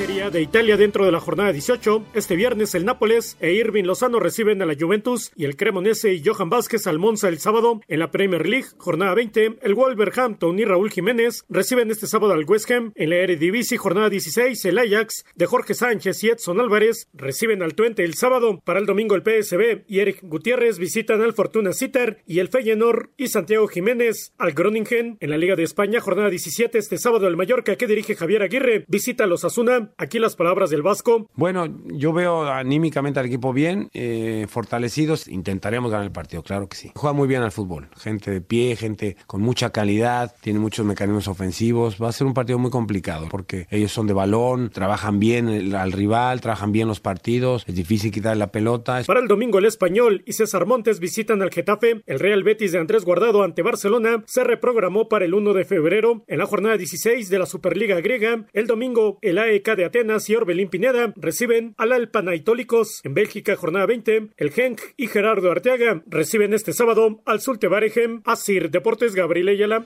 Serie 0.00 0.30
de 0.30 0.40
Italia 0.40 0.78
dentro 0.78 1.04
de 1.04 1.12
la 1.12 1.20
jornada 1.20 1.52
18, 1.52 2.06
este 2.14 2.34
viernes 2.34 2.74
el 2.74 2.86
Nápoles 2.86 3.36
e 3.38 3.52
Irving 3.52 3.84
Lozano 3.84 4.18
reciben 4.18 4.62
a 4.62 4.64
la 4.64 4.74
Juventus 4.74 5.30
y 5.36 5.44
el 5.44 5.56
Cremonese 5.56 6.14
y 6.14 6.24
Johan 6.24 6.48
Vázquez 6.48 6.86
al 6.86 6.98
Monza 6.98 7.28
el 7.28 7.38
sábado. 7.38 7.82
En 7.86 7.98
la 7.98 8.10
Premier 8.10 8.48
League, 8.48 8.68
jornada 8.78 9.12
20, 9.12 9.58
el 9.60 9.74
Wolverhampton 9.74 10.58
y 10.58 10.64
Raúl 10.64 10.90
Jiménez 10.90 11.44
reciben 11.50 11.90
este 11.90 12.06
sábado 12.06 12.32
al 12.32 12.46
West 12.46 12.70
Ham. 12.70 12.92
En 12.94 13.10
la 13.10 13.16
Eredivisie, 13.16 13.76
jornada 13.76 14.08
16, 14.08 14.64
el 14.64 14.78
Ajax 14.78 15.26
de 15.34 15.44
Jorge 15.44 15.74
Sánchez 15.74 16.24
y 16.24 16.28
Edson 16.30 16.60
Álvarez 16.60 17.06
reciben 17.12 17.62
al 17.62 17.74
Twente 17.74 18.02
el 18.02 18.14
sábado. 18.14 18.62
Para 18.64 18.78
el 18.78 18.86
domingo 18.86 19.16
el 19.16 19.22
PSB 19.22 19.84
y 19.86 19.98
Eric 19.98 20.20
Gutiérrez 20.22 20.78
visitan 20.78 21.20
al 21.20 21.34
Fortuna 21.34 21.74
Sitter 21.74 22.22
y 22.26 22.38
el 22.38 22.48
Feyenoord 22.48 23.10
y 23.18 23.28
Santiago 23.28 23.68
Jiménez 23.68 24.32
al 24.38 24.52
Groningen. 24.52 25.18
En 25.20 25.28
la 25.28 25.36
Liga 25.36 25.56
de 25.56 25.64
España, 25.64 26.00
jornada 26.00 26.30
17, 26.30 26.78
este 26.78 26.96
sábado 26.96 27.28
el 27.28 27.36
Mallorca 27.36 27.76
que 27.76 27.86
dirige 27.86 28.16
Javier 28.16 28.42
Aguirre 28.42 28.86
visita 28.88 29.24
a 29.24 29.26
los 29.26 29.44
Asuna. 29.44 29.89
Aquí 29.98 30.18
las 30.18 30.36
palabras 30.36 30.70
del 30.70 30.82
Vasco. 30.82 31.28
Bueno, 31.34 31.66
yo 31.86 32.12
veo 32.12 32.44
anímicamente 32.48 33.20
al 33.20 33.26
equipo 33.26 33.52
bien, 33.52 33.88
eh, 33.94 34.46
fortalecidos. 34.48 35.28
Intentaremos 35.28 35.90
ganar 35.90 36.06
el 36.06 36.12
partido, 36.12 36.42
claro 36.42 36.68
que 36.68 36.76
sí. 36.76 36.92
Juega 36.94 37.12
muy 37.14 37.28
bien 37.28 37.42
al 37.42 37.52
fútbol. 37.52 37.88
Gente 37.98 38.30
de 38.30 38.40
pie, 38.40 38.76
gente 38.76 39.16
con 39.26 39.40
mucha 39.42 39.70
calidad, 39.70 40.34
tiene 40.40 40.58
muchos 40.58 40.84
mecanismos 40.86 41.28
ofensivos. 41.28 41.96
Va 42.02 42.08
a 42.08 42.12
ser 42.12 42.26
un 42.26 42.34
partido 42.34 42.58
muy 42.58 42.70
complicado 42.70 43.28
porque 43.30 43.66
ellos 43.70 43.92
son 43.92 44.06
de 44.06 44.12
balón, 44.12 44.70
trabajan 44.70 45.18
bien 45.18 45.48
el- 45.48 45.74
al 45.74 45.92
rival, 45.92 46.40
trabajan 46.40 46.72
bien 46.72 46.88
los 46.88 47.00
partidos. 47.00 47.64
Es 47.66 47.74
difícil 47.74 48.10
quitar 48.12 48.36
la 48.36 48.52
pelota. 48.52 49.02
Para 49.06 49.20
el 49.20 49.28
domingo 49.28 49.58
el 49.58 49.64
Español 49.66 50.22
y 50.26 50.32
César 50.32 50.66
Montes 50.66 51.00
visitan 51.00 51.42
al 51.42 51.50
Getafe. 51.50 52.02
El 52.06 52.18
Real 52.18 52.42
Betis 52.42 52.72
de 52.72 52.78
Andrés 52.78 53.04
Guardado 53.04 53.42
ante 53.42 53.62
Barcelona 53.62 54.22
se 54.26 54.44
reprogramó 54.44 55.08
para 55.08 55.24
el 55.24 55.34
1 55.34 55.52
de 55.54 55.64
febrero. 55.64 56.24
En 56.26 56.38
la 56.38 56.46
jornada 56.46 56.76
16 56.76 57.28
de 57.30 57.38
la 57.38 57.46
Superliga 57.46 58.00
griega, 58.00 58.46
el 58.52 58.66
domingo 58.66 59.18
el 59.22 59.38
AEK 59.38 59.69
de 59.76 59.84
Atenas 59.84 60.28
y 60.28 60.36
Orbelín 60.36 60.68
Pineda 60.68 61.12
reciben 61.16 61.74
al 61.78 61.92
Alpanaitólicos. 61.92 63.00
En 63.04 63.14
Bélgica, 63.14 63.56
jornada 63.56 63.86
20, 63.86 64.30
el 64.36 64.50
Genk 64.50 64.80
y 64.96 65.06
Gerardo 65.06 65.50
Arteaga 65.50 66.02
reciben 66.06 66.54
este 66.54 66.72
sábado 66.72 67.20
al 67.26 67.40
Sulte 67.40 67.68
Baregem. 67.68 68.22
Asir 68.24 68.70
Deportes 68.70 69.14
Gabriel 69.14 69.48
Ayala. 69.48 69.84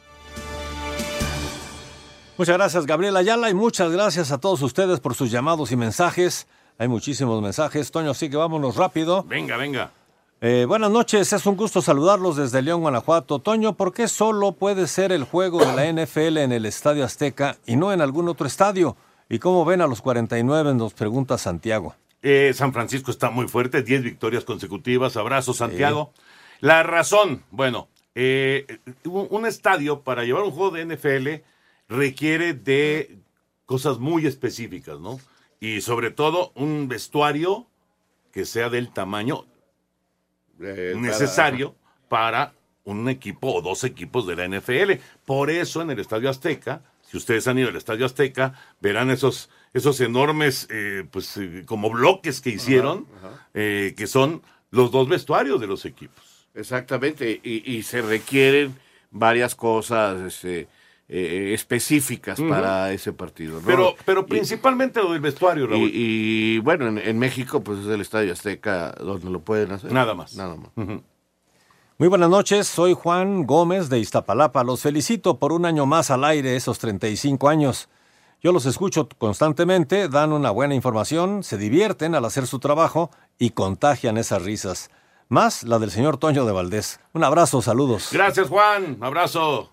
Muchas 2.36 2.56
gracias, 2.56 2.86
Gabriela 2.86 3.20
Ayala, 3.20 3.48
y 3.48 3.54
muchas 3.54 3.92
gracias 3.92 4.32
a 4.32 4.38
todos 4.38 4.60
ustedes 4.62 4.98
por 4.98 5.14
sus 5.14 5.30
llamados 5.30 5.70
y 5.70 5.76
mensajes. 5.76 6.48
Hay 6.78 6.88
muchísimos 6.88 7.40
mensajes. 7.40 7.90
Toño, 7.92 8.10
así 8.10 8.28
que 8.28 8.36
vámonos 8.36 8.76
rápido. 8.76 9.22
Venga, 9.22 9.56
venga. 9.56 9.92
Eh, 10.40 10.66
buenas 10.66 10.90
noches, 10.90 11.32
es 11.32 11.46
un 11.46 11.56
gusto 11.56 11.80
saludarlos 11.80 12.36
desde 12.36 12.60
León, 12.60 12.82
Guanajuato. 12.82 13.38
Toño, 13.38 13.76
¿por 13.76 13.94
qué 13.94 14.08
solo 14.08 14.52
puede 14.52 14.88
ser 14.88 15.12
el 15.12 15.24
juego 15.24 15.64
de 15.64 15.72
la 15.74 15.86
NFL 15.86 16.38
en 16.38 16.52
el 16.52 16.66
Estadio 16.66 17.04
Azteca 17.04 17.56
y 17.66 17.76
no 17.76 17.92
en 17.92 18.00
algún 18.00 18.28
otro 18.28 18.46
estadio? 18.46 18.96
¿Y 19.28 19.38
cómo 19.38 19.64
ven 19.64 19.80
a 19.80 19.86
los 19.86 20.02
49? 20.02 20.74
Nos 20.74 20.94
pregunta 20.94 21.38
Santiago. 21.38 21.94
Eh, 22.22 22.52
San 22.54 22.72
Francisco 22.72 23.10
está 23.10 23.30
muy 23.30 23.48
fuerte, 23.48 23.82
10 23.82 24.02
victorias 24.02 24.44
consecutivas. 24.44 25.16
Abrazo, 25.16 25.52
Santiago. 25.52 26.12
La 26.60 26.82
razón, 26.82 27.42
bueno, 27.50 27.88
eh, 28.14 28.78
un, 29.04 29.26
un 29.30 29.46
estadio 29.46 30.00
para 30.00 30.24
llevar 30.24 30.44
un 30.44 30.50
juego 30.50 30.70
de 30.70 30.86
NFL 30.86 31.44
requiere 31.88 32.54
de 32.54 33.18
cosas 33.66 33.98
muy 33.98 34.26
específicas, 34.26 35.00
¿no? 35.00 35.18
Y 35.60 35.80
sobre 35.80 36.10
todo 36.10 36.52
un 36.54 36.88
vestuario 36.88 37.66
que 38.32 38.44
sea 38.44 38.68
del 38.68 38.90
tamaño 38.90 39.46
necesario 40.58 41.74
para 42.08 42.52
un 42.84 43.08
equipo 43.08 43.54
o 43.54 43.62
dos 43.62 43.84
equipos 43.84 44.26
de 44.26 44.36
la 44.36 44.48
NFL. 44.48 45.00
Por 45.24 45.50
eso 45.50 45.82
en 45.82 45.90
el 45.90 46.00
Estadio 46.00 46.28
Azteca, 46.28 46.82
si 47.14 47.18
ustedes 47.18 47.46
han 47.46 47.56
ido 47.60 47.68
al 47.68 47.76
Estadio 47.76 48.06
Azteca, 48.06 48.54
verán 48.80 49.08
esos, 49.08 49.48
esos 49.72 50.00
enormes, 50.00 50.66
eh, 50.68 51.04
pues 51.08 51.36
eh, 51.36 51.62
como 51.64 51.88
bloques 51.90 52.40
que 52.40 52.50
hicieron, 52.50 53.06
eh, 53.54 53.94
que 53.96 54.08
son 54.08 54.42
los 54.72 54.90
dos 54.90 55.08
vestuarios 55.08 55.60
de 55.60 55.68
los 55.68 55.84
equipos. 55.84 56.48
Exactamente, 56.56 57.40
y, 57.44 57.72
y 57.72 57.84
se 57.84 58.02
requieren 58.02 58.74
varias 59.12 59.54
cosas 59.54 60.20
este, 60.22 60.66
específicas 61.08 62.40
para 62.40 62.92
ese 62.92 63.12
partido. 63.12 63.60
¿no? 63.60 63.66
Pero, 63.66 63.94
pero 64.04 64.22
Y- 64.22 64.30
principalmente 64.30 65.00
lo 65.00 65.12
del 65.12 65.20
vestuario, 65.20 65.68
Raúl. 65.68 65.88
Y, 65.88 65.92
y, 66.56 66.58
bueno, 66.58 66.88
en, 66.88 66.98
en 66.98 67.16
México, 67.20 67.62
pues 67.62 67.78
es 67.78 67.86
el 67.86 68.00
Estadio 68.00 68.32
Azteca 68.32 68.90
donde 68.98 69.30
lo 69.30 69.38
pueden 69.40 69.70
hacer. 69.70 69.92
Nada 69.92 70.14
más. 70.14 70.34
Nada 70.34 70.56
más. 70.56 70.70
Muy 71.96 72.08
buenas 72.08 72.28
noches, 72.28 72.66
soy 72.66 72.92
Juan 72.92 73.46
Gómez 73.46 73.88
de 73.88 74.00
Iztapalapa. 74.00 74.64
Los 74.64 74.80
felicito 74.80 75.38
por 75.38 75.52
un 75.52 75.64
año 75.64 75.86
más 75.86 76.10
al 76.10 76.24
aire, 76.24 76.56
esos 76.56 76.80
35 76.80 77.48
años. 77.48 77.88
Yo 78.42 78.50
los 78.50 78.66
escucho 78.66 79.08
constantemente, 79.16 80.08
dan 80.08 80.32
una 80.32 80.50
buena 80.50 80.74
información, 80.74 81.44
se 81.44 81.56
divierten 81.56 82.16
al 82.16 82.24
hacer 82.24 82.48
su 82.48 82.58
trabajo 82.58 83.12
y 83.38 83.50
contagian 83.50 84.18
esas 84.18 84.42
risas. 84.42 84.90
Más 85.28 85.62
la 85.62 85.78
del 85.78 85.92
señor 85.92 86.16
Toño 86.16 86.44
de 86.44 86.50
Valdés. 86.50 86.98
Un 87.12 87.22
abrazo, 87.22 87.62
saludos. 87.62 88.08
Gracias, 88.10 88.48
Juan. 88.48 88.98
Abrazo. 89.00 89.70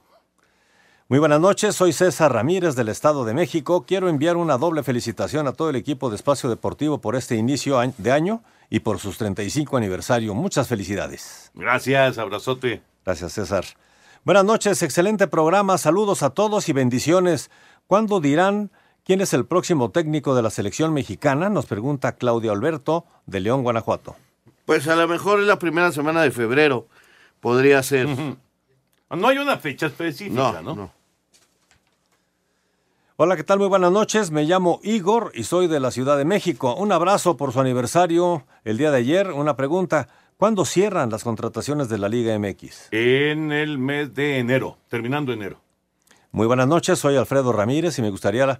Muy 1.12 1.20
buenas 1.20 1.42
noches, 1.42 1.76
soy 1.76 1.92
César 1.92 2.32
Ramírez 2.32 2.78
del 2.78 2.88
Estado 2.88 3.26
de 3.26 3.34
México. 3.34 3.84
Quiero 3.86 4.08
enviar 4.08 4.38
una 4.38 4.58
doble 4.58 4.82
felicitación 4.82 5.46
a 5.46 5.52
todo 5.52 5.70
el 5.70 5.76
equipo 5.76 6.10
de 6.10 6.16
Espacio 6.16 6.50
Deportivo 6.50 7.02
por 7.02 7.18
este 7.18 7.36
inicio 7.36 7.82
de 7.98 8.12
año 8.14 8.42
y 8.70 8.80
por 8.80 8.98
sus 8.98 9.18
35 9.18 9.76
aniversario. 9.76 10.34
Muchas 10.34 10.70
felicidades. 10.70 11.52
Gracias, 11.54 12.18
abrazote. 12.18 12.82
Gracias, 13.04 13.34
César. 13.34 13.66
Buenas 14.24 14.46
noches, 14.46 14.82
excelente 14.84 15.28
programa. 15.28 15.78
Saludos 15.78 16.24
a 16.24 16.30
todos 16.30 16.70
y 16.70 16.72
bendiciones. 16.72 17.52
¿Cuándo 17.88 18.22
dirán 18.22 18.72
quién 19.04 19.20
es 19.20 19.34
el 19.34 19.46
próximo 19.46 19.92
técnico 19.92 20.34
de 20.34 20.44
la 20.44 20.50
selección 20.50 20.94
mexicana? 20.94 21.50
Nos 21.50 21.66
pregunta 21.66 22.14
Claudio 22.14 22.54
Alberto 22.54 23.06
de 23.26 23.42
León, 23.42 23.64
Guanajuato. 23.64 24.16
Pues 24.64 24.88
a 24.88 24.96
lo 24.96 25.10
mejor 25.10 25.42
es 25.42 25.48
la 25.48 25.60
primera 25.60 25.92
semana 25.92 26.22
de 26.22 26.32
febrero. 26.32 26.88
Podría 27.42 27.84
ser. 27.84 28.08
No 29.10 29.28
hay 29.28 29.40
una 29.40 29.58
fecha 29.58 29.88
específica, 29.88 30.62
¿no? 30.62 31.01
Hola, 33.18 33.36
¿qué 33.36 33.44
tal? 33.44 33.60
Muy 33.60 33.68
buenas 33.68 33.92
noches. 33.92 34.32
Me 34.32 34.46
llamo 34.46 34.80
Igor 34.84 35.32
y 35.36 35.44
soy 35.44 35.68
de 35.68 35.82
la 35.82 35.92
Ciudad 35.92 36.18
de 36.18 36.24
México. 36.24 36.76
Un 36.76 36.94
abrazo 36.94 37.36
por 37.36 37.52
su 37.52 37.60
aniversario 37.60 38.46
el 38.64 38.78
día 38.78 38.90
de 38.90 39.00
ayer. 39.00 39.32
Una 39.32 39.58
pregunta. 39.58 40.08
¿Cuándo 40.38 40.66
cierran 40.66 41.10
las 41.12 41.24
contrataciones 41.24 41.90
de 41.90 41.98
la 42.00 42.10
Liga 42.10 42.38
MX? 42.40 42.88
En 42.92 43.52
el 43.52 43.78
mes 43.78 44.16
de 44.16 44.40
enero, 44.40 44.78
terminando 44.88 45.34
enero. 45.34 45.62
Muy 46.32 46.48
buenas 46.48 46.68
noches, 46.68 46.98
soy 46.98 47.18
Alfredo 47.18 47.52
Ramírez 47.52 48.00
y 48.00 48.02
me 48.02 48.10
gustaría 48.10 48.60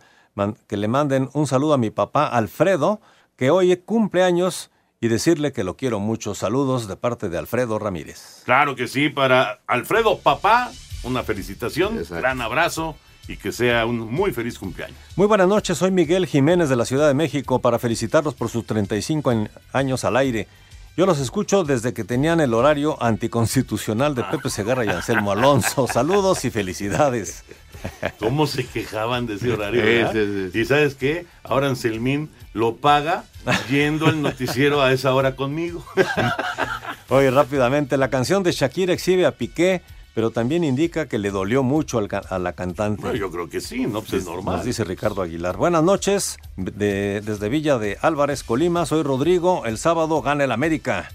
que 0.68 0.78
le 0.78 0.88
manden 0.88 1.30
un 1.34 1.48
saludo 1.48 1.74
a 1.74 1.78
mi 1.80 1.90
papá 1.90 2.28
Alfredo, 2.28 3.02
que 3.38 3.50
hoy 3.50 3.76
cumple 3.78 4.24
años, 4.24 4.70
y 5.00 5.08
decirle 5.08 5.52
que 5.52 5.64
lo 5.64 5.76
quiero 5.76 6.00
mucho. 6.00 6.36
Saludos 6.36 6.88
de 6.88 6.98
parte 6.98 7.30
de 7.30 7.38
Alfredo 7.40 7.80
Ramírez. 7.80 8.44
Claro 8.46 8.76
que 8.76 8.88
sí, 8.88 9.10
para 9.10 9.62
Alfredo 9.66 10.20
Papá, 10.20 10.72
una 11.04 11.24
felicitación, 11.24 12.04
gran 12.10 12.42
abrazo 12.42 12.96
y 13.32 13.38
que 13.38 13.52
sea 13.52 13.86
un 13.86 14.00
muy 14.12 14.32
feliz 14.32 14.60
cumpleaños. 14.60 14.98
Muy 15.16 15.28
buenas 15.28 15.48
noches, 15.48 15.78
soy 15.78 15.92
Miguel 15.92 16.26
Jiménez 16.26 16.70
de 16.70 16.76
la 16.76 16.86
Ciudad 16.86 17.08
de 17.08 17.14
México 17.14 17.60
para 17.60 17.80
felicitarlos 17.80 18.34
por 18.36 18.50
sus 18.50 18.66
35 18.66 19.32
en- 19.32 19.50
años 19.74 20.04
al 20.04 20.18
aire. 20.18 20.48
Yo 20.98 21.06
los 21.06 21.20
escucho 21.20 21.64
desde 21.64 21.94
que 21.94 22.04
tenían 22.04 22.42
el 22.42 22.54
horario 22.54 23.02
anticonstitucional 23.02 24.14
de 24.14 24.24
Pepe 24.26 24.50
Segarra 24.50 24.84
y 24.84 24.90
Anselmo 24.90 25.32
Alonso. 25.32 25.88
Saludos 25.92 26.44
y 26.44 26.50
felicidades. 26.52 27.46
¿Cómo 28.20 28.46
se 28.46 28.66
quejaban 28.68 29.26
de 29.26 29.36
ese 29.36 29.54
horario? 29.54 29.82
Sí, 29.82 29.88
verdad? 29.88 30.54
Y 30.54 30.66
sabes 30.66 30.96
qué? 30.96 31.26
Ahora 31.44 31.68
Anselmín 31.68 32.30
lo 32.54 32.76
paga 32.76 33.24
yendo 33.70 34.08
al 34.08 34.22
noticiero 34.22 34.82
a 34.82 34.92
esa 34.92 35.14
hora 35.16 35.36
conmigo. 35.38 35.84
Oye, 37.10 37.32
rápidamente, 37.32 37.98
la 37.98 38.10
canción 38.10 38.44
de 38.44 38.52
Shakira 38.52 38.94
exhibe 38.94 39.26
a 39.26 39.32
Piqué, 39.32 39.82
pero 40.14 40.32
también 40.32 40.64
indica 40.64 41.08
que 41.08 41.18
le 41.18 41.32
dolió 41.32 41.64
mucho 41.64 41.98
al 41.98 42.08
ca- 42.08 42.24
a 42.30 42.38
la 42.40 42.54
cantante. 42.54 43.02
Bueno, 43.02 43.18
yo 43.18 43.32
creo 43.32 43.50
que 43.50 43.62
sí, 43.62 43.86
no, 43.88 44.02
pues 44.02 44.14
es 44.14 44.26
normal. 44.26 44.58
Nos 44.58 44.66
dice 44.66 44.84
Ricardo 44.84 45.22
Aguilar. 45.22 45.58
Buenas 45.58 45.84
noches, 45.84 46.38
de- 46.58 47.22
desde 47.22 47.50
Villa 47.50 47.78
de 47.78 47.98
Álvarez, 48.02 48.44
Colima. 48.44 48.86
Soy 48.86 49.04
Rodrigo. 49.04 49.66
El 49.66 49.78
sábado 49.78 50.22
gana 50.22 50.44
el 50.44 50.52
América. 50.52 51.10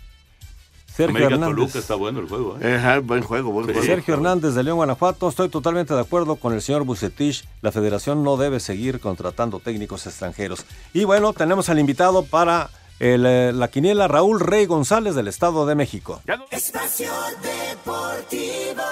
Sergio 0.86 1.16
América 1.16 1.34
Hernández. 1.34 1.56
Toluca 1.56 1.78
está 1.78 1.94
bueno 1.94 2.20
el 2.20 2.28
juego, 2.28 2.56
¿eh? 2.58 2.74
Ajá, 2.76 3.00
buen 3.00 3.22
juego, 3.22 3.50
buen 3.52 3.66
juego. 3.66 3.82
Sergio 3.82 4.14
Hernández 4.14 4.54
de 4.54 4.62
León, 4.62 4.76
Guanajuato. 4.76 5.28
Estoy 5.28 5.50
totalmente 5.50 5.92
de 5.92 6.00
acuerdo 6.00 6.36
con 6.36 6.54
el 6.54 6.62
señor 6.62 6.84
Bucetich. 6.84 7.44
La 7.60 7.70
federación 7.70 8.24
no 8.24 8.38
debe 8.38 8.60
seguir 8.60 8.98
contratando 8.98 9.60
técnicos 9.60 10.06
extranjeros. 10.06 10.64
Y 10.94 11.04
bueno, 11.04 11.34
tenemos 11.34 11.68
al 11.68 11.78
invitado 11.80 12.24
para 12.24 12.70
el, 12.98 13.26
eh, 13.26 13.52
la 13.52 13.68
quiniela 13.68 14.08
Raúl 14.08 14.40
Rey 14.40 14.66
González 14.66 15.14
del 15.14 15.28
Estado 15.28 15.66
de 15.66 15.74
México. 15.74 16.20
Espacio 16.50 17.10
Deportivo. 17.42 18.82